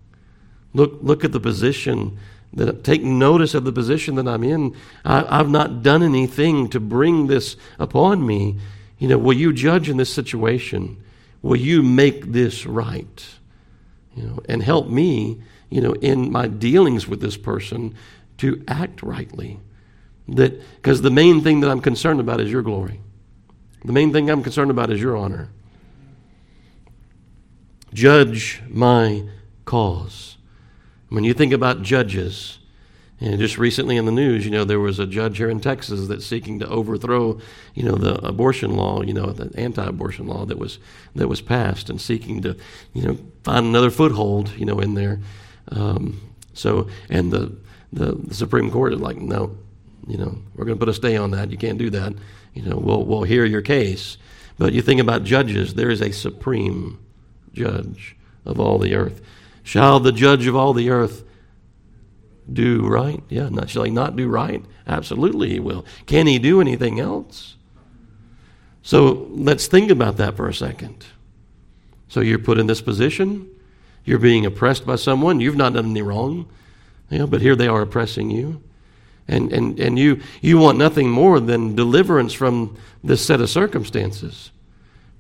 Look 0.75 0.99
look 1.01 1.25
at 1.25 1.33
the 1.33 1.41
position 1.41 2.19
that 2.55 2.85
take 2.85 3.03
notice 3.03 3.55
of 3.55 3.65
the 3.65 3.73
position 3.73 4.17
that 4.17 4.29
I'm 4.29 4.45
in. 4.45 4.77
I, 5.05 5.39
have 5.39 5.49
not 5.49 5.83
done 5.83 6.03
anything 6.03 6.69
to 6.71 6.81
bring 6.81 7.27
this 7.27 7.57
upon 7.79 8.27
me. 8.27 8.59
You 8.99 9.09
know, 9.09 9.19
will 9.19 9.33
you 9.33 9.53
judge 9.53 9.89
in 9.89 9.97
this 9.97 10.13
situation? 10.13 11.03
Will 11.41 11.57
you 11.57 11.83
make 11.83 12.33
this 12.33 12.67
right? 12.67 13.27
You 14.15 14.25
know, 14.25 14.39
and 14.49 14.63
help 14.63 14.89
me, 14.89 15.41
you 15.71 15.81
know, 15.81 15.93
in 15.95 16.31
my 16.31 16.47
dealings 16.47 17.09
with 17.09 17.21
this 17.21 17.37
person 17.37 17.95
to 18.39 18.63
act 18.69 19.03
rightly. 19.03 19.59
That 20.29 20.61
because 20.77 21.03
the 21.03 21.11
main 21.11 21.41
thing 21.41 21.61
that 21.61 21.71
I'm 21.71 21.81
concerned 21.81 22.21
about 22.21 22.41
is 22.41 22.51
your 22.51 22.63
glory. 22.63 23.01
The 23.85 23.93
main 23.93 24.13
thing 24.13 24.31
I'm 24.31 24.43
concerned 24.43 24.71
about 24.71 24.91
is 24.91 25.01
your 25.01 25.17
honor. 25.17 25.49
Judge 27.93 28.63
my 28.69 29.25
cause. 29.65 30.37
When 31.13 31.25
you 31.25 31.35
think 31.35 31.53
about 31.53 31.83
judges, 31.83 32.59
and 33.21 33.39
just 33.39 33.59
recently 33.59 33.99
in 33.99 34.07
the 34.07 34.13
news, 34.13 34.47
you 34.47 34.51
know, 34.51 34.65
there 34.65 34.81
was 34.81 34.99
a 34.99 35.07
judge 35.07 35.37
here 35.37 35.51
in 35.51 35.61
Texas 35.61 36.09
that's 36.09 36.25
seeking 36.27 36.59
to 36.61 36.69
overthrow, 36.69 37.39
you 37.75 37.85
know, 37.85 37.97
the 37.97 38.15
abortion 38.27 38.77
law, 38.77 39.03
you 39.03 39.13
know, 39.13 39.27
the 39.27 39.57
anti-abortion 39.61 40.27
law 40.27 40.47
that 40.47 40.59
was 40.59 40.79
that 41.15 41.29
was 41.29 41.43
passed, 41.43 41.91
and 41.91 42.01
seeking 42.01 42.41
to, 42.43 42.57
you 42.95 43.03
know, 43.03 43.19
find 43.45 43.67
another 43.67 43.91
foothold, 43.91 44.57
you 44.57 44.65
know, 44.65 44.81
in 44.81 44.95
there. 44.95 45.21
Um, 45.69 46.21
so, 46.55 46.89
and 47.11 47.31
the, 47.31 47.57
the 47.93 48.13
the 48.13 48.35
Supreme 48.35 48.71
Court 48.71 48.95
is 48.95 49.01
like, 49.01 49.19
no, 49.19 49.57
you 50.09 50.17
know, 50.17 50.39
we're 50.57 50.65
going 50.65 50.79
to 50.79 50.85
put 50.85 50.89
a 50.89 50.95
stay 50.95 51.17
on 51.17 51.31
that. 51.33 51.51
You 51.51 51.59
can't 51.59 51.79
do 51.79 51.91
that. 51.91 52.15
You 52.55 52.63
know, 52.63 52.77
we'll 52.77 53.05
we'll 53.05 53.25
hear 53.25 53.45
your 53.45 53.63
case. 53.63 54.17
But 54.59 54.73
you 54.73 54.81
think 54.81 55.01
about 55.01 55.25
judges. 55.25 55.75
There 55.75 55.91
is 55.91 56.01
a 56.01 56.11
supreme 56.11 56.99
judge 57.53 58.17
of 58.47 58.59
all 58.59 58.79
the 58.79 58.95
earth. 58.95 59.21
Shall 59.63 60.01
the 60.01 60.13
judge 60.13 60.47
of 60.47 60.57
all 60.57 60.73
the 60.73 60.91
earth 60.91 61.25
do 62.53 62.87
right? 62.87 63.23
Yeah, 63.29 63.49
not, 63.49 63.71
shall 63.71 63.85
he 63.85 63.91
not 63.91 64.17
do 64.17 64.29
right? 64.29 64.65
Absolutely 64.87 65.51
he 65.51 65.61
will. 65.61 65.85
Can 66.07 66.27
he 66.27 66.39
do 66.39 66.61
anything 66.61 66.99
else? 66.99 67.57
So 68.83 69.29
let's 69.31 69.69
think 69.69 69.91
about 69.91 70.17
that 70.17 70.37
for 70.37 70.49
a 70.49 70.55
second. 70.55 71.07
So 72.09 72.21
you're 72.21 72.39
put 72.39 72.59
in 72.59 72.67
this 72.67 72.83
position, 72.83 73.49
you're 74.05 74.19
being 74.19 74.45
oppressed 74.45 74.85
by 74.85 74.97
someone, 74.97 75.41
you've 75.41 75.57
not 75.57 75.75
done 75.75 75.91
any 75.91 76.03
wrong, 76.03 76.49
you 77.09 77.19
know, 77.19 77.27
but 77.27 77.41
here 77.41 77.57
they 77.57 77.69
are 77.69 77.83
oppressing 77.83 78.31
you. 78.31 78.63
And, 79.29 79.53
and, 79.53 79.79
and 79.79 79.99
you, 79.99 80.21
you 80.41 80.59
want 80.59 80.79
nothing 80.79 81.09
more 81.09 81.39
than 81.39 81.77
deliverance 81.77 82.33
from 82.33 82.77
this 83.05 83.25
set 83.25 83.41
of 83.41 83.49
circumstances. 83.49 84.51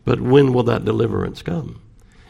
But 0.04 0.20
when 0.20 0.52
will 0.52 0.64
that 0.64 0.84
deliverance 0.84 1.40
come? 1.40 1.80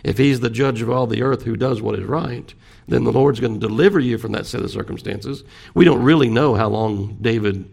If 0.05 0.19
he's 0.19 0.41
the 0.41 0.51
judge 0.51 0.83
of 0.83 0.91
all 0.91 1.07
the 1.07 1.23
earth 1.23 1.43
who 1.43 1.57
does 1.57 1.81
what 1.81 1.99
is 1.99 2.05
right, 2.05 2.53
then 2.89 3.05
the 3.05 3.13
Lord's 3.13 3.41
going 3.41 3.55
to 3.55 3.67
deliver 3.67 4.01
you 4.01 4.19
from 4.19 4.33
that 4.33 4.47
set 4.47 4.63
of 4.63 4.71
circumstances. 4.71 5.45
We 5.75 5.85
don't 5.85 6.03
really 6.03 6.29
know 6.29 6.55
how 6.55 6.69
long 6.69 7.19
David, 7.21 7.71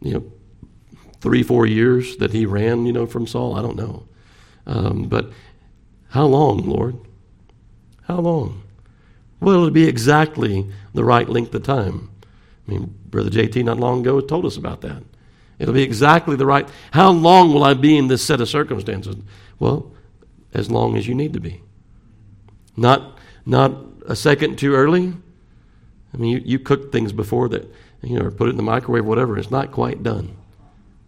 you 0.00 0.14
know, 0.14 0.32
three, 1.20 1.42
four 1.42 1.64
years 1.66 2.18
that 2.18 2.32
he 2.32 2.44
ran, 2.44 2.84
you 2.84 2.92
know, 2.92 3.06
from 3.06 3.26
Saul. 3.26 3.56
I 3.56 3.62
don't 3.62 3.76
know. 3.76 4.06
Um, 4.66 5.08
but 5.08 5.30
how 6.10 6.26
long, 6.26 6.58
Lord? 6.68 6.98
How 8.02 8.18
long? 8.18 8.62
Well, 9.40 9.56
it'll 9.56 9.70
be 9.70 9.88
exactly 9.88 10.70
the 10.92 11.04
right 11.04 11.28
length 11.28 11.54
of 11.54 11.62
time. 11.62 12.10
I 12.66 12.70
mean, 12.70 12.94
Brother 13.06 13.30
JT 13.30 13.64
not 13.64 13.78
long 13.78 14.00
ago 14.00 14.20
told 14.20 14.44
us 14.46 14.56
about 14.56 14.82
that. 14.82 15.02
It'll 15.58 15.74
be 15.74 15.82
exactly 15.82 16.36
the 16.36 16.46
right. 16.46 16.68
How 16.90 17.10
long 17.10 17.52
will 17.52 17.64
I 17.64 17.74
be 17.74 17.96
in 17.96 18.08
this 18.08 18.24
set 18.24 18.40
of 18.40 18.48
circumstances? 18.48 19.16
Well, 19.58 19.92
as 20.54 20.70
long 20.70 20.96
as 20.96 21.06
you 21.06 21.14
need 21.14 21.32
to 21.32 21.40
be. 21.40 21.60
Not, 22.76 23.18
not 23.44 23.74
a 24.06 24.16
second 24.16 24.58
too 24.58 24.74
early. 24.74 25.12
I 26.12 26.16
mean, 26.16 26.30
you, 26.30 26.42
you 26.44 26.58
cooked 26.58 26.92
things 26.92 27.12
before 27.12 27.48
that, 27.48 27.70
you 28.02 28.18
know, 28.18 28.26
or 28.26 28.30
put 28.30 28.48
it 28.48 28.52
in 28.52 28.56
the 28.56 28.62
microwave, 28.62 29.04
whatever. 29.04 29.36
It's 29.36 29.50
not 29.50 29.72
quite 29.72 30.02
done. 30.02 30.36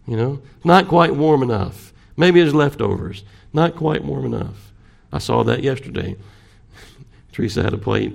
You 0.07 0.17
know, 0.17 0.43
not 0.65 0.89
quite 0.89 1.15
warm 1.15 1.43
enough. 1.43 1.93
Maybe 2.17 2.41
it's 2.41 2.55
leftovers. 2.55 3.25
Not 3.53 3.77
quite 3.77 4.05
warm 4.05 4.25
enough. 4.25 4.73
I 5.13 5.19
saw 5.19 5.43
that 5.45 5.63
yesterday. 5.63 6.17
Teresa 7.33 7.63
had 7.63 7.75
a 7.75 7.79
plate. 7.79 8.15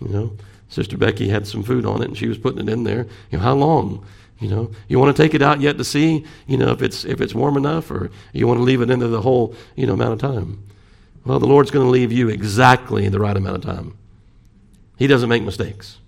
You 0.00 0.08
know, 0.08 0.36
Sister 0.68 0.96
Becky 0.96 1.28
had 1.28 1.46
some 1.46 1.62
food 1.62 1.86
on 1.86 2.02
it, 2.02 2.08
and 2.08 2.16
she 2.16 2.28
was 2.28 2.38
putting 2.38 2.66
it 2.66 2.72
in 2.72 2.84
there. 2.84 3.06
You 3.30 3.38
know, 3.38 3.44
how 3.44 3.54
long? 3.54 4.04
You 4.42 4.48
know, 4.48 4.70
you 4.88 4.98
want 4.98 5.16
to 5.16 5.22
take 5.22 5.34
it 5.34 5.42
out 5.42 5.60
yet 5.60 5.78
to 5.78 5.84
see, 5.84 6.26
you 6.48 6.56
know, 6.56 6.72
if 6.72 6.82
it's 6.82 7.04
if 7.04 7.20
it's 7.20 7.32
warm 7.32 7.56
enough, 7.56 7.92
or 7.92 8.10
you 8.32 8.48
want 8.48 8.58
to 8.58 8.64
leave 8.64 8.80
it 8.80 8.90
into 8.90 9.06
the 9.06 9.22
whole, 9.22 9.54
you 9.76 9.86
know, 9.86 9.92
amount 9.92 10.14
of 10.14 10.18
time. 10.18 10.64
Well, 11.24 11.38
the 11.38 11.46
Lord's 11.46 11.70
going 11.70 11.86
to 11.86 11.90
leave 11.90 12.10
you 12.10 12.28
exactly 12.28 13.08
the 13.08 13.20
right 13.20 13.36
amount 13.36 13.56
of 13.56 13.62
time. 13.62 13.96
He 14.98 15.06
doesn't 15.06 15.28
make 15.28 15.44
mistakes. 15.44 15.98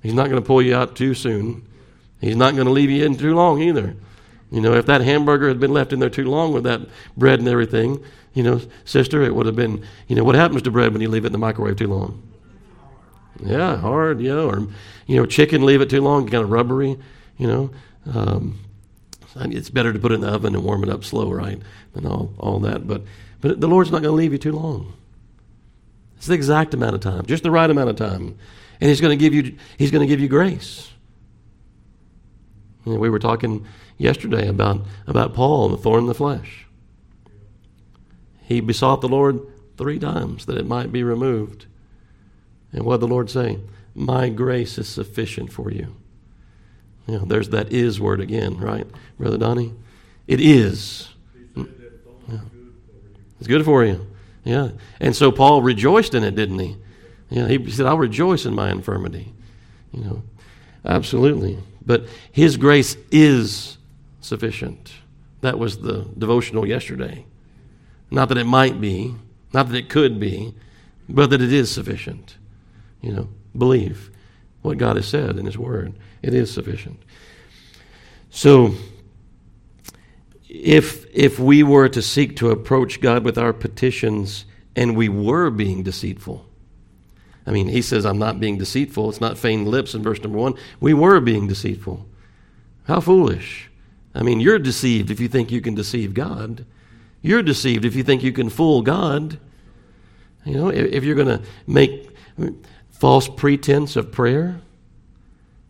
He's 0.00 0.14
not 0.14 0.28
going 0.28 0.40
to 0.40 0.46
pull 0.46 0.62
you 0.62 0.76
out 0.76 0.94
too 0.94 1.14
soon. 1.14 1.66
He's 2.20 2.36
not 2.36 2.54
going 2.54 2.66
to 2.66 2.72
leave 2.72 2.88
you 2.88 3.04
in 3.04 3.16
too 3.16 3.34
long 3.34 3.60
either. 3.60 3.96
You 4.52 4.60
know, 4.60 4.74
if 4.74 4.86
that 4.86 5.00
hamburger 5.00 5.48
had 5.48 5.58
been 5.58 5.72
left 5.72 5.92
in 5.92 5.98
there 5.98 6.08
too 6.08 6.26
long 6.26 6.52
with 6.52 6.62
that 6.64 6.82
bread 7.16 7.40
and 7.40 7.48
everything, 7.48 8.02
you 8.32 8.44
know, 8.44 8.60
sister, 8.84 9.22
it 9.22 9.34
would 9.34 9.46
have 9.46 9.56
been, 9.56 9.84
you 10.06 10.14
know, 10.14 10.22
what 10.22 10.36
happens 10.36 10.62
to 10.62 10.70
bread 10.70 10.92
when 10.92 11.02
you 11.02 11.08
leave 11.08 11.24
it 11.24 11.28
in 11.28 11.32
the 11.32 11.38
microwave 11.38 11.76
too 11.76 11.88
long? 11.88 12.22
Yeah, 13.40 13.76
hard, 13.76 14.20
yeah. 14.20 14.42
Or, 14.42 14.68
you 15.08 15.16
know, 15.16 15.26
chicken, 15.26 15.66
leave 15.66 15.80
it 15.80 15.90
too 15.90 16.00
long, 16.00 16.28
kind 16.28 16.44
of 16.44 16.50
rubbery, 16.50 16.96
you 17.36 17.46
know. 17.46 17.70
Um, 18.12 18.60
it's 19.38 19.68
better 19.68 19.92
to 19.92 19.98
put 19.98 20.12
it 20.12 20.16
in 20.16 20.20
the 20.22 20.28
oven 20.28 20.54
and 20.54 20.64
warm 20.64 20.82
it 20.82 20.88
up 20.88 21.04
slow, 21.04 21.30
right? 21.30 21.60
And 21.94 22.06
all, 22.06 22.32
all 22.38 22.58
that. 22.60 22.86
But, 22.86 23.02
but 23.40 23.60
the 23.60 23.68
Lord's 23.68 23.90
not 23.90 24.02
going 24.02 24.12
to 24.12 24.16
leave 24.16 24.32
you 24.32 24.38
too 24.38 24.52
long. 24.52 24.94
It's 26.16 26.26
the 26.26 26.34
exact 26.34 26.72
amount 26.72 26.94
of 26.94 27.00
time, 27.00 27.26
just 27.26 27.42
the 27.42 27.50
right 27.50 27.68
amount 27.68 27.90
of 27.90 27.96
time. 27.96 28.38
And 28.80 28.88
he's 28.88 29.00
going 29.00 29.16
to 29.16 29.22
give 29.22 29.34
you 29.34 29.56
he's 29.76 29.90
going 29.90 30.00
to 30.00 30.06
give 30.06 30.20
you 30.20 30.28
grace. 30.28 30.90
You 32.84 32.94
know, 32.94 32.98
we 32.98 33.10
were 33.10 33.18
talking 33.18 33.66
yesterday 33.98 34.48
about, 34.48 34.82
about 35.06 35.34
Paul 35.34 35.66
and 35.66 35.74
the 35.74 35.82
thorn 35.82 36.00
in 36.00 36.06
the 36.06 36.14
flesh. 36.14 36.66
He 38.42 38.60
besought 38.60 39.00
the 39.00 39.08
Lord 39.08 39.40
three 39.76 39.98
times 39.98 40.46
that 40.46 40.56
it 40.56 40.66
might 40.66 40.92
be 40.92 41.02
removed. 41.02 41.66
And 42.72 42.84
what 42.84 42.96
did 42.96 43.08
the 43.08 43.12
Lord 43.12 43.28
say? 43.28 43.58
My 43.94 44.28
grace 44.28 44.78
is 44.78 44.88
sufficient 44.88 45.52
for 45.52 45.70
you. 45.70 45.96
You 47.06 47.18
know, 47.18 47.24
there's 47.24 47.50
that 47.50 47.72
is 47.72 48.00
word 48.00 48.20
again, 48.20 48.58
right, 48.58 48.86
Brother 49.18 49.38
Donnie? 49.38 49.72
It 50.26 50.40
is. 50.40 51.08
Yeah. 51.56 52.40
It's 53.38 53.46
good 53.46 53.64
for 53.64 53.84
you. 53.84 54.06
Yeah. 54.44 54.70
And 55.00 55.14
so 55.14 55.30
Paul 55.30 55.62
rejoiced 55.62 56.14
in 56.14 56.24
it, 56.24 56.34
didn't 56.34 56.58
he? 56.58 56.76
Yeah, 57.30 57.48
he 57.48 57.70
said, 57.70 57.86
I'll 57.86 57.98
rejoice 57.98 58.46
in 58.46 58.54
my 58.54 58.70
infirmity. 58.70 59.32
You 59.92 60.04
know, 60.04 60.22
absolutely. 60.84 61.58
But 61.84 62.06
his 62.30 62.56
grace 62.56 62.96
is 63.10 63.78
sufficient. 64.20 64.92
That 65.40 65.58
was 65.58 65.78
the 65.78 66.06
devotional 66.16 66.66
yesterday. 66.66 67.26
Not 68.10 68.28
that 68.28 68.38
it 68.38 68.46
might 68.46 68.80
be, 68.80 69.14
not 69.52 69.68
that 69.68 69.76
it 69.76 69.88
could 69.88 70.18
be, 70.20 70.54
but 71.08 71.30
that 71.30 71.40
it 71.40 71.52
is 71.52 71.70
sufficient. 71.70 72.36
You 73.00 73.12
know, 73.12 73.28
believe 73.56 74.10
what 74.62 74.78
God 74.78 74.96
has 74.96 75.06
said 75.06 75.38
in 75.38 75.46
his 75.46 75.58
word. 75.58 75.94
It 76.26 76.34
is 76.34 76.52
sufficient. 76.52 77.00
So, 78.30 78.74
if, 80.48 81.06
if 81.14 81.38
we 81.38 81.62
were 81.62 81.88
to 81.88 82.02
seek 82.02 82.36
to 82.38 82.50
approach 82.50 83.00
God 83.00 83.24
with 83.24 83.38
our 83.38 83.52
petitions 83.52 84.44
and 84.74 84.96
we 84.96 85.08
were 85.08 85.50
being 85.50 85.84
deceitful, 85.84 86.44
I 87.46 87.52
mean, 87.52 87.68
he 87.68 87.80
says, 87.80 88.04
I'm 88.04 88.18
not 88.18 88.40
being 88.40 88.58
deceitful. 88.58 89.08
It's 89.08 89.20
not 89.20 89.38
feigned 89.38 89.68
lips 89.68 89.94
in 89.94 90.02
verse 90.02 90.20
number 90.20 90.38
one. 90.38 90.54
We 90.80 90.94
were 90.94 91.20
being 91.20 91.46
deceitful. 91.46 92.04
How 92.88 92.98
foolish. 92.98 93.70
I 94.12 94.24
mean, 94.24 94.40
you're 94.40 94.58
deceived 94.58 95.12
if 95.12 95.20
you 95.20 95.28
think 95.28 95.52
you 95.52 95.60
can 95.60 95.76
deceive 95.76 96.12
God. 96.12 96.66
You're 97.22 97.44
deceived 97.44 97.84
if 97.84 97.94
you 97.94 98.02
think 98.02 98.24
you 98.24 98.32
can 98.32 98.48
fool 98.48 98.82
God. 98.82 99.38
You 100.44 100.54
know, 100.54 100.68
if, 100.70 100.92
if 100.92 101.04
you're 101.04 101.14
going 101.14 101.38
to 101.38 101.42
make 101.68 102.10
false 102.90 103.28
pretense 103.28 103.94
of 103.94 104.10
prayer, 104.10 104.60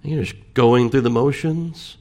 you're 0.09 0.25
just 0.25 0.37
going 0.55 0.91
through 0.91 1.03
the 1.03 1.11
motions. 1.11 1.97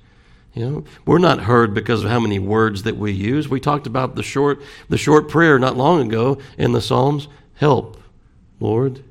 You 0.53 0.69
know, 0.69 0.83
we're 1.05 1.19
not 1.19 1.41
heard 1.41 1.73
because 1.73 2.03
of 2.03 2.09
how 2.09 2.19
many 2.19 2.39
words 2.39 2.83
that 2.83 2.95
we 2.95 3.11
use. 3.11 3.49
We 3.49 3.59
talked 3.59 3.87
about 3.87 4.15
the 4.15 4.23
short, 4.23 4.61
the 4.87 4.97
short 4.97 5.27
prayer 5.27 5.59
not 5.59 5.75
long 5.75 6.07
ago 6.07 6.37
in 6.57 6.71
the 6.71 6.81
Psalms. 6.81 7.27
Help, 7.55 8.01
Lord. 8.59 9.03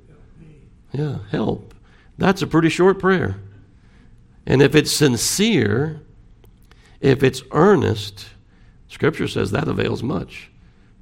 Yeah, 0.92 1.18
help. 1.30 1.74
That's 2.16 2.40
a 2.40 2.46
pretty 2.46 2.70
short 2.70 2.98
prayer. 2.98 3.36
And 4.46 4.62
if 4.62 4.74
it's 4.74 4.92
sincere, 4.92 6.00
if 7.00 7.22
it's 7.22 7.42
earnest, 7.50 8.26
Scripture 8.88 9.28
says 9.28 9.50
that 9.50 9.68
avails 9.68 10.02
much. 10.02 10.50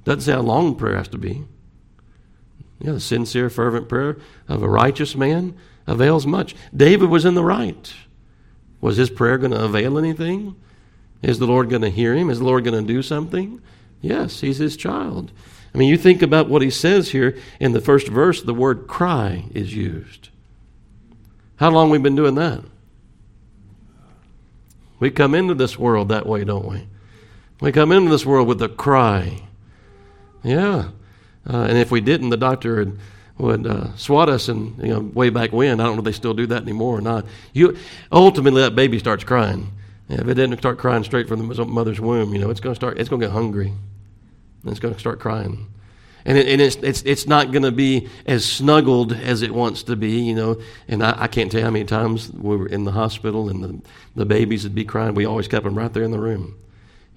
Doesn't 0.03 0.21
say 0.21 0.33
how 0.33 0.41
long 0.41 0.75
prayer 0.75 0.97
has 0.97 1.07
to 1.09 1.17
be. 1.17 1.43
Yeah, 2.79 2.93
the 2.93 2.99
sincere, 2.99 3.49
fervent 3.49 3.87
prayer 3.87 4.17
of 4.49 4.61
a 4.61 4.67
righteous 4.67 5.15
man 5.15 5.55
avails 5.87 6.25
much. 6.25 6.55
David 6.75 7.09
was 7.09 7.25
in 7.25 7.33
the 7.33 7.43
right. 7.43 7.93
Was 8.81 8.97
his 8.97 9.09
prayer 9.09 9.37
going 9.37 9.51
to 9.51 9.63
avail 9.63 9.97
anything? 9.97 10.55
Is 11.21 11.39
the 11.39 11.47
Lord 11.47 11.69
going 11.69 11.81
to 11.83 11.89
hear 11.89 12.15
him? 12.15 12.29
Is 12.29 12.39
the 12.39 12.45
Lord 12.45 12.65
going 12.65 12.85
to 12.85 12.93
do 12.93 13.01
something? 13.01 13.61
Yes, 14.01 14.41
he's 14.41 14.57
his 14.57 14.75
child. 14.75 15.31
I 15.73 15.77
mean, 15.77 15.89
you 15.89 15.97
think 15.97 16.21
about 16.21 16.49
what 16.49 16.61
he 16.61 16.69
says 16.69 17.09
here 17.09 17.37
in 17.59 17.71
the 17.71 17.81
first 17.81 18.07
verse, 18.07 18.41
the 18.41 18.53
word 18.53 18.87
cry 18.87 19.45
is 19.53 19.73
used. 19.73 20.29
How 21.55 21.71
long 21.71 21.89
we 21.89 21.97
been 21.97 22.15
doing 22.15 22.35
that? 22.35 22.63
We 24.99 25.09
come 25.09 25.33
into 25.33 25.53
this 25.53 25.79
world 25.79 26.09
that 26.09 26.25
way, 26.25 26.43
don't 26.43 26.65
we? 26.65 26.87
We 27.61 27.71
come 27.71 27.91
into 27.91 28.11
this 28.11 28.25
world 28.25 28.47
with 28.47 28.61
a 28.61 28.69
cry. 28.69 29.43
Yeah. 30.43 30.89
Uh, 31.49 31.65
and 31.69 31.77
if 31.77 31.91
we 31.91 32.01
didn't, 32.01 32.29
the 32.29 32.37
doctor 32.37 32.75
would 32.75 32.99
would 33.37 33.65
uh, 33.65 33.95
swat 33.95 34.29
us, 34.29 34.47
and 34.47 34.77
you 34.77 34.89
know, 34.89 34.99
way 34.99 35.29
back 35.29 35.51
when, 35.51 35.79
I 35.79 35.83
don't 35.83 35.95
know 35.95 35.99
if 35.99 36.05
they 36.05 36.11
still 36.11 36.33
do 36.33 36.47
that 36.47 36.61
anymore 36.61 36.97
or 36.97 37.01
not. 37.01 37.25
You 37.53 37.77
ultimately 38.11 38.61
that 38.61 38.75
baby 38.75 38.99
starts 38.99 39.23
crying. 39.23 39.71
if 40.09 40.27
it 40.27 40.35
didn't 40.35 40.57
start 40.57 40.77
crying 40.77 41.03
straight 41.03 41.27
from 41.27 41.47
the 41.47 41.65
mother's 41.65 41.99
womb, 41.99 42.33
you 42.33 42.39
know, 42.39 42.49
it's 42.49 42.59
going 42.59 42.73
to 42.73 42.79
start. 42.79 42.99
It's 42.99 43.09
going 43.09 43.21
to 43.21 43.27
get 43.27 43.33
hungry, 43.33 43.67
and 43.67 44.71
it's 44.71 44.79
going 44.79 44.93
to 44.93 44.99
start 44.99 45.19
crying. 45.19 45.67
And, 46.25 46.37
it, 46.37 46.47
and 46.47 46.61
it's, 46.61 46.77
it's, 46.77 47.01
it's 47.03 47.27
not 47.27 47.51
going 47.51 47.63
to 47.63 47.71
be 47.71 48.07
as 48.25 48.45
snuggled 48.45 49.11
as 49.11 49.41
it 49.41 49.51
wants 49.51 49.83
to 49.83 49.95
be, 49.95 50.21
you 50.21 50.35
know. 50.35 50.61
And 50.87 51.03
I, 51.03 51.23
I, 51.23 51.27
can't 51.27 51.51
tell 51.51 51.59
you 51.59 51.65
how 51.65 51.71
many 51.71 51.83
times 51.85 52.31
we 52.31 52.55
were 52.55 52.67
in 52.67 52.85
the 52.85 52.93
hospital 52.93 53.49
and 53.49 53.63
the, 53.63 53.81
the 54.15 54.25
babies 54.25 54.63
would 54.63 54.73
be 54.73 54.85
crying. 54.85 55.15
We 55.15 55.25
always 55.25 55.49
kept 55.49 55.65
them 55.65 55.77
right 55.77 55.91
there 55.91 56.03
in 56.03 56.11
the 56.11 56.19
room. 56.19 56.57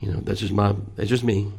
You 0.01 0.13
know, 0.13 0.21
that's 0.21 0.41
just 0.41 0.53
my, 0.53 0.75
that's 0.97 1.09
just 1.09 1.23
me. 1.23 1.53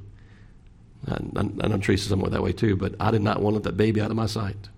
I, 1.08 1.13
I, 1.13 1.39
I 1.39 1.67
know 1.67 1.78
Teresa's 1.78 2.10
somewhat 2.10 2.32
that 2.32 2.43
way 2.43 2.54
too, 2.54 2.76
but 2.76 2.96
I 3.00 3.12
did 3.12 3.22
not 3.22 3.41
want 3.41 3.63
that 3.63 3.78
baby 3.78 4.02
out 4.02 4.12
of 4.12 4.17
my 4.17 4.26
sight. 4.26 4.70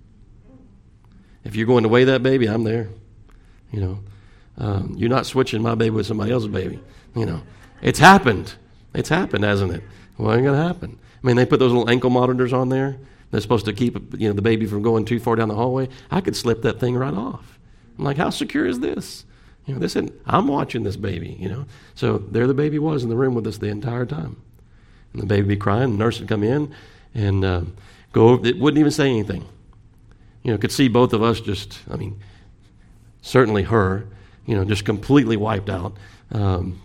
If 1.44 1.56
you're 1.56 1.68
going 1.68 1.84
to 1.84 1.90
weigh 1.90 2.04
that 2.06 2.22
baby, 2.22 2.48
I'm 2.48 2.64
there. 2.64 2.90
You 3.72 3.82
know, 3.82 4.00
um, 4.58 4.96
you're 4.98 5.10
not 5.10 5.26
switching 5.26 5.62
my 5.62 5.76
baby 5.76 5.92
with 5.92 6.06
somebody 6.06 6.32
else's 6.32 6.50
baby. 6.50 6.80
You 7.16 7.26
know, 7.26 7.42
it's 7.82 8.00
happened. 8.00 8.54
It's 8.94 9.10
happened, 9.10 9.44
hasn't 9.44 9.74
it? 9.74 9.84
Well, 10.18 10.34
ain't 10.34 10.44
gonna 10.44 10.62
happen. 10.62 11.00
I 11.24 11.28
mean, 11.28 11.36
they 11.36 11.46
put 11.46 11.60
those 11.60 11.72
little 11.72 11.90
ankle 11.90 12.10
monitors 12.10 12.54
on 12.54 12.70
there. 12.70 12.98
They're 13.32 13.42
supposed 13.42 13.66
to 13.66 13.74
keep 13.74 13.96
you 14.20 14.28
know 14.28 14.34
the 14.34 14.42
baby 14.42 14.66
from 14.66 14.82
going 14.82 15.06
too 15.06 15.20
far 15.20 15.36
down 15.36 15.50
the 15.50 15.56
hallway. 15.56 15.88
I 16.10 16.22
could 16.22 16.36
slip 16.36 16.64
that 16.64 16.80
thing 16.80 16.96
right 16.96 17.14
off. 17.14 17.60
I'm 17.98 18.04
like, 18.04 18.18
how 18.18 18.30
secure 18.30 18.66
is 18.66 18.80
this? 18.80 19.26
You 19.66 19.76
know, 19.76 19.80
this 19.80 19.92
isn't, 19.92 20.14
I'm 20.26 20.48
watching 20.48 20.84
this 20.84 20.96
baby. 20.98 21.38
You 21.40 21.50
know, 21.50 21.66
so 21.94 22.18
there 22.18 22.48
the 22.48 22.54
baby 22.54 22.80
was 22.80 23.04
in 23.04 23.10
the 23.10 23.16
room 23.16 23.36
with 23.36 23.46
us 23.46 23.58
the 23.58 23.68
entire 23.68 24.06
time. 24.06 24.42
And 25.14 25.22
the 25.22 25.26
baby 25.26 25.42
would 25.42 25.50
be 25.50 25.58
crying. 25.58 25.92
The 25.92 25.98
nurse 25.98 26.20
would 26.20 26.30
come 26.30 26.44
in 26.44 26.74
and 27.14 27.44
uh, 27.44 27.62
go 28.12 28.30
over, 28.30 28.48
it 28.48 28.58
wouldn't 28.60 28.80
even 28.80 28.92
say 28.92 29.10
anything. 29.10 29.46
You 30.44 30.52
know, 30.52 30.58
could 30.58 30.72
see 30.72 30.88
both 30.88 31.14
of 31.14 31.22
us 31.22 31.42
just, 31.42 31.80
I 31.90 31.96
mean, 31.96 32.20
certainly 33.22 33.64
her, 33.64 34.08
you 34.46 34.56
know, 34.56 34.64
just 34.64 34.86
completely 34.86 35.38
wiped 35.38 35.70
out. 35.70 35.98
Um, 36.32 36.82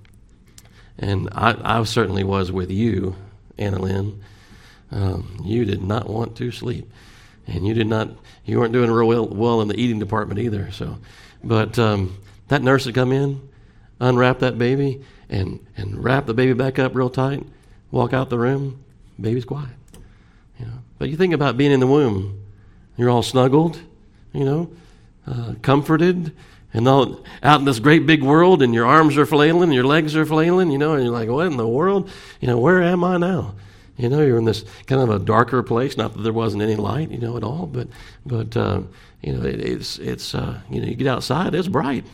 and 0.98 1.28
I, 1.32 1.78
I, 1.78 1.82
certainly 1.84 2.24
was 2.24 2.50
with 2.50 2.70
you, 2.70 3.16
Anna 3.58 3.78
Lynn. 3.78 4.22
Um, 4.90 5.40
you 5.44 5.64
did 5.64 5.82
not 5.82 6.08
want 6.08 6.36
to 6.36 6.50
sleep. 6.50 6.90
And 7.46 7.66
you 7.66 7.74
did 7.74 7.86
not, 7.86 8.10
you 8.44 8.58
weren't 8.58 8.72
doing 8.72 8.90
real 8.90 9.08
well, 9.08 9.28
well 9.28 9.60
in 9.60 9.68
the 9.68 9.78
eating 9.78 9.98
department 9.98 10.40
either. 10.40 10.70
So, 10.72 10.98
but 11.42 11.78
um, 11.78 12.16
that 12.48 12.62
nurse 12.62 12.86
would 12.86 12.94
come 12.94 13.12
in, 13.12 13.48
unwrap 14.00 14.38
that 14.38 14.56
baby, 14.56 15.04
and, 15.28 15.64
and 15.76 16.02
wrap 16.02 16.26
the 16.26 16.34
baby 16.34 16.54
back 16.54 16.78
up 16.78 16.94
real 16.94 17.10
tight 17.10 17.44
walk 17.94 18.12
out 18.12 18.28
the 18.28 18.38
room, 18.38 18.84
baby's 19.20 19.44
quiet. 19.44 19.70
You 20.58 20.66
know, 20.66 20.78
but 20.98 21.08
you 21.08 21.16
think 21.16 21.32
about 21.32 21.56
being 21.56 21.70
in 21.70 21.80
the 21.80 21.86
womb, 21.86 22.42
you're 22.96 23.08
all 23.08 23.22
snuggled, 23.22 23.80
you 24.32 24.44
know, 24.44 24.70
uh, 25.26 25.54
comforted, 25.62 26.32
and 26.72 26.88
all 26.88 27.24
out 27.42 27.60
in 27.60 27.64
this 27.64 27.78
great 27.78 28.04
big 28.04 28.22
world, 28.22 28.62
and 28.62 28.74
your 28.74 28.84
arms 28.84 29.16
are 29.16 29.24
flailing, 29.24 29.70
your 29.70 29.84
legs 29.84 30.16
are 30.16 30.26
flailing, 30.26 30.72
you 30.72 30.78
know, 30.78 30.94
and 30.94 31.04
you're 31.04 31.12
like, 31.12 31.28
what 31.28 31.46
in 31.46 31.56
the 31.56 31.68
world? 31.68 32.10
You 32.40 32.48
know, 32.48 32.58
where 32.58 32.82
am 32.82 33.04
I 33.04 33.16
now? 33.16 33.54
You 33.96 34.08
know, 34.08 34.22
you're 34.22 34.38
in 34.38 34.44
this 34.44 34.64
kind 34.88 35.00
of 35.00 35.08
a 35.08 35.20
darker 35.20 35.62
place. 35.62 35.96
Not 35.96 36.14
that 36.14 36.22
there 36.22 36.32
wasn't 36.32 36.64
any 36.64 36.74
light, 36.74 37.12
you 37.12 37.18
know, 37.18 37.36
at 37.36 37.44
all, 37.44 37.66
but 37.66 37.86
but 38.26 38.56
uh, 38.56 38.82
you 39.22 39.32
know, 39.32 39.46
it, 39.46 39.60
it's 39.60 40.00
it's 40.00 40.34
uh, 40.34 40.58
you 40.68 40.80
know, 40.80 40.88
you 40.88 40.96
get 40.96 41.06
outside, 41.06 41.54
it's 41.54 41.68
bright. 41.68 42.04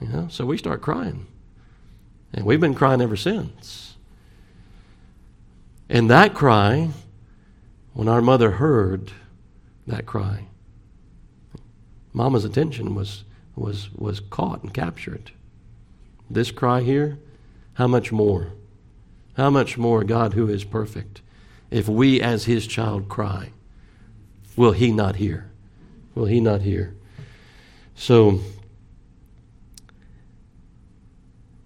You 0.00 0.08
know, 0.08 0.28
so 0.30 0.46
we 0.46 0.56
start 0.56 0.80
crying, 0.80 1.26
and 2.32 2.46
we've 2.46 2.60
been 2.60 2.74
crying 2.74 3.02
ever 3.02 3.16
since. 3.16 3.85
And 5.88 6.10
that 6.10 6.34
cry, 6.34 6.90
when 7.94 8.08
our 8.08 8.20
mother 8.20 8.52
heard 8.52 9.12
that 9.86 10.06
cry, 10.06 10.46
Mama's 12.12 12.44
attention 12.44 12.94
was, 12.94 13.24
was, 13.54 13.90
was 13.94 14.20
caught 14.20 14.62
and 14.62 14.72
captured. 14.72 15.30
This 16.28 16.50
cry 16.50 16.80
here, 16.80 17.18
how 17.74 17.86
much 17.86 18.10
more? 18.10 18.52
How 19.36 19.50
much 19.50 19.76
more, 19.76 20.02
God 20.02 20.32
who 20.32 20.48
is 20.48 20.64
perfect, 20.64 21.20
if 21.70 21.88
we 21.88 22.20
as 22.20 22.46
His 22.46 22.66
child 22.66 23.08
cry, 23.08 23.50
will 24.56 24.72
He 24.72 24.90
not 24.90 25.16
hear? 25.16 25.50
Will 26.14 26.24
He 26.24 26.40
not 26.40 26.62
hear? 26.62 26.94
So, 27.94 28.40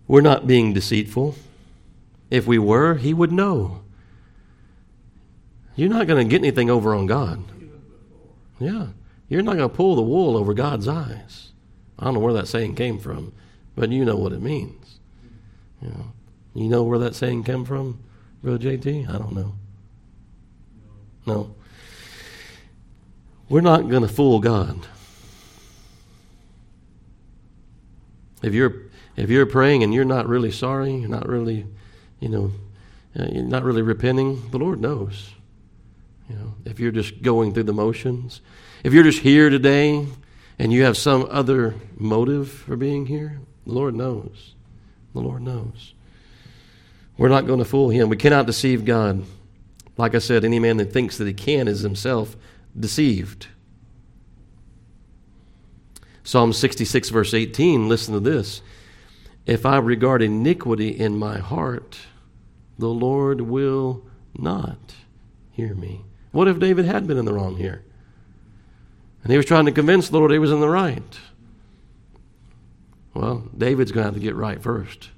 we're 0.06 0.20
not 0.20 0.46
being 0.46 0.74
deceitful. 0.74 1.37
If 2.28 2.46
we 2.46 2.59
were, 2.59 2.96
He 2.96 3.14
would 3.14 3.33
know. 3.33 3.83
You're 5.76 5.88
not 5.88 6.06
going 6.06 6.26
to 6.26 6.30
get 6.30 6.42
anything 6.42 6.70
over 6.70 6.94
on 6.94 7.06
God. 7.06 7.42
Yeah. 8.59 8.88
You're 9.28 9.42
not 9.42 9.56
going 9.56 9.70
to 9.70 9.74
pull 9.74 9.96
the 9.96 10.02
wool 10.02 10.37
over 10.37 10.52
God's 10.54 10.88
eyes. 10.88 11.52
I 11.98 12.04
don't 12.04 12.14
know 12.14 12.20
where 12.20 12.33
that 12.35 12.48
saying 12.48 12.74
came 12.74 12.98
from, 12.98 13.33
but 13.76 13.90
you 13.90 14.04
know 14.04 14.16
what 14.16 14.33
it 14.33 14.42
means. 14.42 14.98
You 15.80 15.88
know, 15.88 16.12
you 16.54 16.68
know 16.68 16.83
where 16.83 16.98
that 16.98 17.14
saying 17.14 17.44
came 17.44 17.64
from, 17.64 18.02
Brother 18.42 18.59
JT? 18.59 19.09
I 19.09 19.18
don't 19.18 19.33
know. 19.33 19.54
No. 21.26 21.54
We're 23.48 23.61
not 23.61 23.88
going 23.88 24.02
to 24.02 24.09
fool 24.09 24.40
God. 24.40 24.87
If 28.42 28.54
you're 28.54 28.90
if 29.16 29.28
you're 29.28 29.46
praying 29.46 29.83
and 29.83 29.92
you're 29.92 30.04
not 30.04 30.26
really 30.28 30.50
sorry, 30.50 30.94
you're 30.94 31.09
not 31.09 31.28
really, 31.28 31.66
you 32.20 32.28
know, 32.28 32.52
uh, 33.18 33.26
you're 33.30 33.44
not 33.44 33.64
really 33.64 33.83
repenting, 33.83 34.50
the 34.50 34.59
Lord 34.59 34.80
knows. 34.80 35.35
You 36.30 36.36
know, 36.36 36.54
if 36.64 36.78
you're 36.78 36.92
just 36.92 37.22
going 37.22 37.52
through 37.52 37.64
the 37.64 37.72
motions, 37.72 38.40
if 38.84 38.92
you're 38.92 39.02
just 39.02 39.18
here 39.18 39.50
today 39.50 40.06
and 40.60 40.72
you 40.72 40.84
have 40.84 40.96
some 40.96 41.26
other 41.28 41.74
motive 41.96 42.48
for 42.48 42.76
being 42.76 43.06
here, 43.06 43.40
the 43.66 43.72
Lord 43.72 43.96
knows. 43.96 44.54
The 45.12 45.20
Lord 45.20 45.42
knows. 45.42 45.92
We're 47.18 47.30
not 47.30 47.48
going 47.48 47.58
to 47.58 47.64
fool 47.64 47.88
him. 47.88 48.08
We 48.08 48.16
cannot 48.16 48.46
deceive 48.46 48.84
God. 48.84 49.24
Like 49.96 50.14
I 50.14 50.18
said, 50.18 50.44
any 50.44 50.60
man 50.60 50.76
that 50.76 50.92
thinks 50.92 51.18
that 51.18 51.26
he 51.26 51.34
can 51.34 51.66
is 51.66 51.80
himself 51.80 52.36
deceived. 52.78 53.48
Psalm 56.22 56.52
66, 56.52 57.08
verse 57.08 57.34
18, 57.34 57.88
listen 57.88 58.14
to 58.14 58.20
this. 58.20 58.62
If 59.46 59.66
I 59.66 59.78
regard 59.78 60.22
iniquity 60.22 60.90
in 60.90 61.18
my 61.18 61.38
heart, 61.38 61.98
the 62.78 62.88
Lord 62.88 63.40
will 63.40 64.06
not 64.38 64.94
hear 65.50 65.74
me. 65.74 66.04
What 66.32 66.48
if 66.48 66.58
David 66.58 66.84
had 66.84 67.06
been 67.06 67.18
in 67.18 67.24
the 67.24 67.32
wrong 67.32 67.56
here? 67.56 67.82
And 69.22 69.30
he 69.30 69.36
was 69.36 69.46
trying 69.46 69.66
to 69.66 69.72
convince 69.72 70.08
the 70.08 70.18
Lord 70.18 70.30
he 70.30 70.38
was 70.38 70.52
in 70.52 70.60
the 70.60 70.68
right. 70.68 71.18
Well, 73.12 73.48
David's 73.56 73.92
going 73.92 74.04
to 74.04 74.08
have 74.08 74.14
to 74.14 74.20
get 74.20 74.34
right 74.34 74.62
first. 74.62 75.10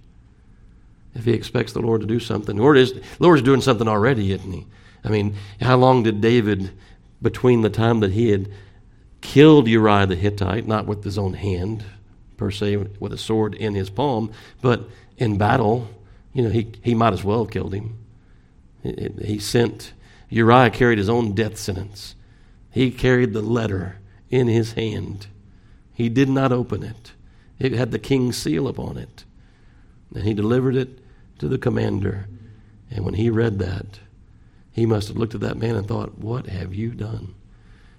If 1.14 1.24
he 1.24 1.32
expects 1.32 1.72
the 1.72 1.80
Lord 1.80 2.00
to 2.00 2.06
do 2.06 2.18
something. 2.18 2.56
The 2.56 2.62
Lord 2.62 2.78
is, 2.78 2.94
the 2.94 3.02
Lord's 3.20 3.42
doing 3.42 3.60
something 3.60 3.86
already, 3.86 4.32
isn't 4.32 4.52
he? 4.52 4.66
I 5.04 5.08
mean, 5.08 5.36
how 5.60 5.76
long 5.76 6.02
did 6.02 6.20
David, 6.20 6.70
between 7.20 7.60
the 7.60 7.70
time 7.70 8.00
that 8.00 8.12
he 8.12 8.30
had 8.30 8.50
killed 9.20 9.68
Uriah 9.68 10.06
the 10.06 10.16
Hittite, 10.16 10.66
not 10.66 10.86
with 10.86 11.04
his 11.04 11.18
own 11.18 11.34
hand, 11.34 11.84
per 12.36 12.50
se, 12.50 12.76
with 12.98 13.12
a 13.12 13.18
sword 13.18 13.54
in 13.54 13.74
his 13.74 13.90
palm, 13.90 14.32
but 14.62 14.88
in 15.18 15.36
battle, 15.38 15.88
you 16.32 16.42
know, 16.42 16.50
he, 16.50 16.72
he 16.82 16.94
might 16.94 17.12
as 17.12 17.22
well 17.22 17.44
have 17.44 17.52
killed 17.52 17.74
him. 17.74 17.98
He 18.82 19.38
sent 19.38 19.92
Uriah 20.32 20.70
carried 20.70 20.98
his 20.98 21.10
own 21.10 21.34
death 21.34 21.58
sentence. 21.58 22.14
He 22.70 22.90
carried 22.90 23.34
the 23.34 23.42
letter 23.42 23.98
in 24.30 24.48
his 24.48 24.72
hand. 24.72 25.26
He 25.92 26.08
did 26.08 26.28
not 26.28 26.52
open 26.52 26.82
it, 26.82 27.12
it 27.58 27.72
had 27.72 27.90
the 27.90 27.98
king's 27.98 28.36
seal 28.38 28.66
upon 28.66 28.96
it. 28.96 29.24
And 30.14 30.24
he 30.24 30.34
delivered 30.34 30.74
it 30.74 30.98
to 31.38 31.48
the 31.48 31.58
commander. 31.58 32.26
And 32.90 33.04
when 33.04 33.14
he 33.14 33.30
read 33.30 33.58
that, 33.60 34.00
he 34.72 34.84
must 34.84 35.08
have 35.08 35.16
looked 35.16 35.34
at 35.34 35.40
that 35.42 35.56
man 35.56 35.76
and 35.76 35.86
thought, 35.86 36.18
What 36.18 36.46
have 36.46 36.74
you 36.74 36.90
done? 36.92 37.34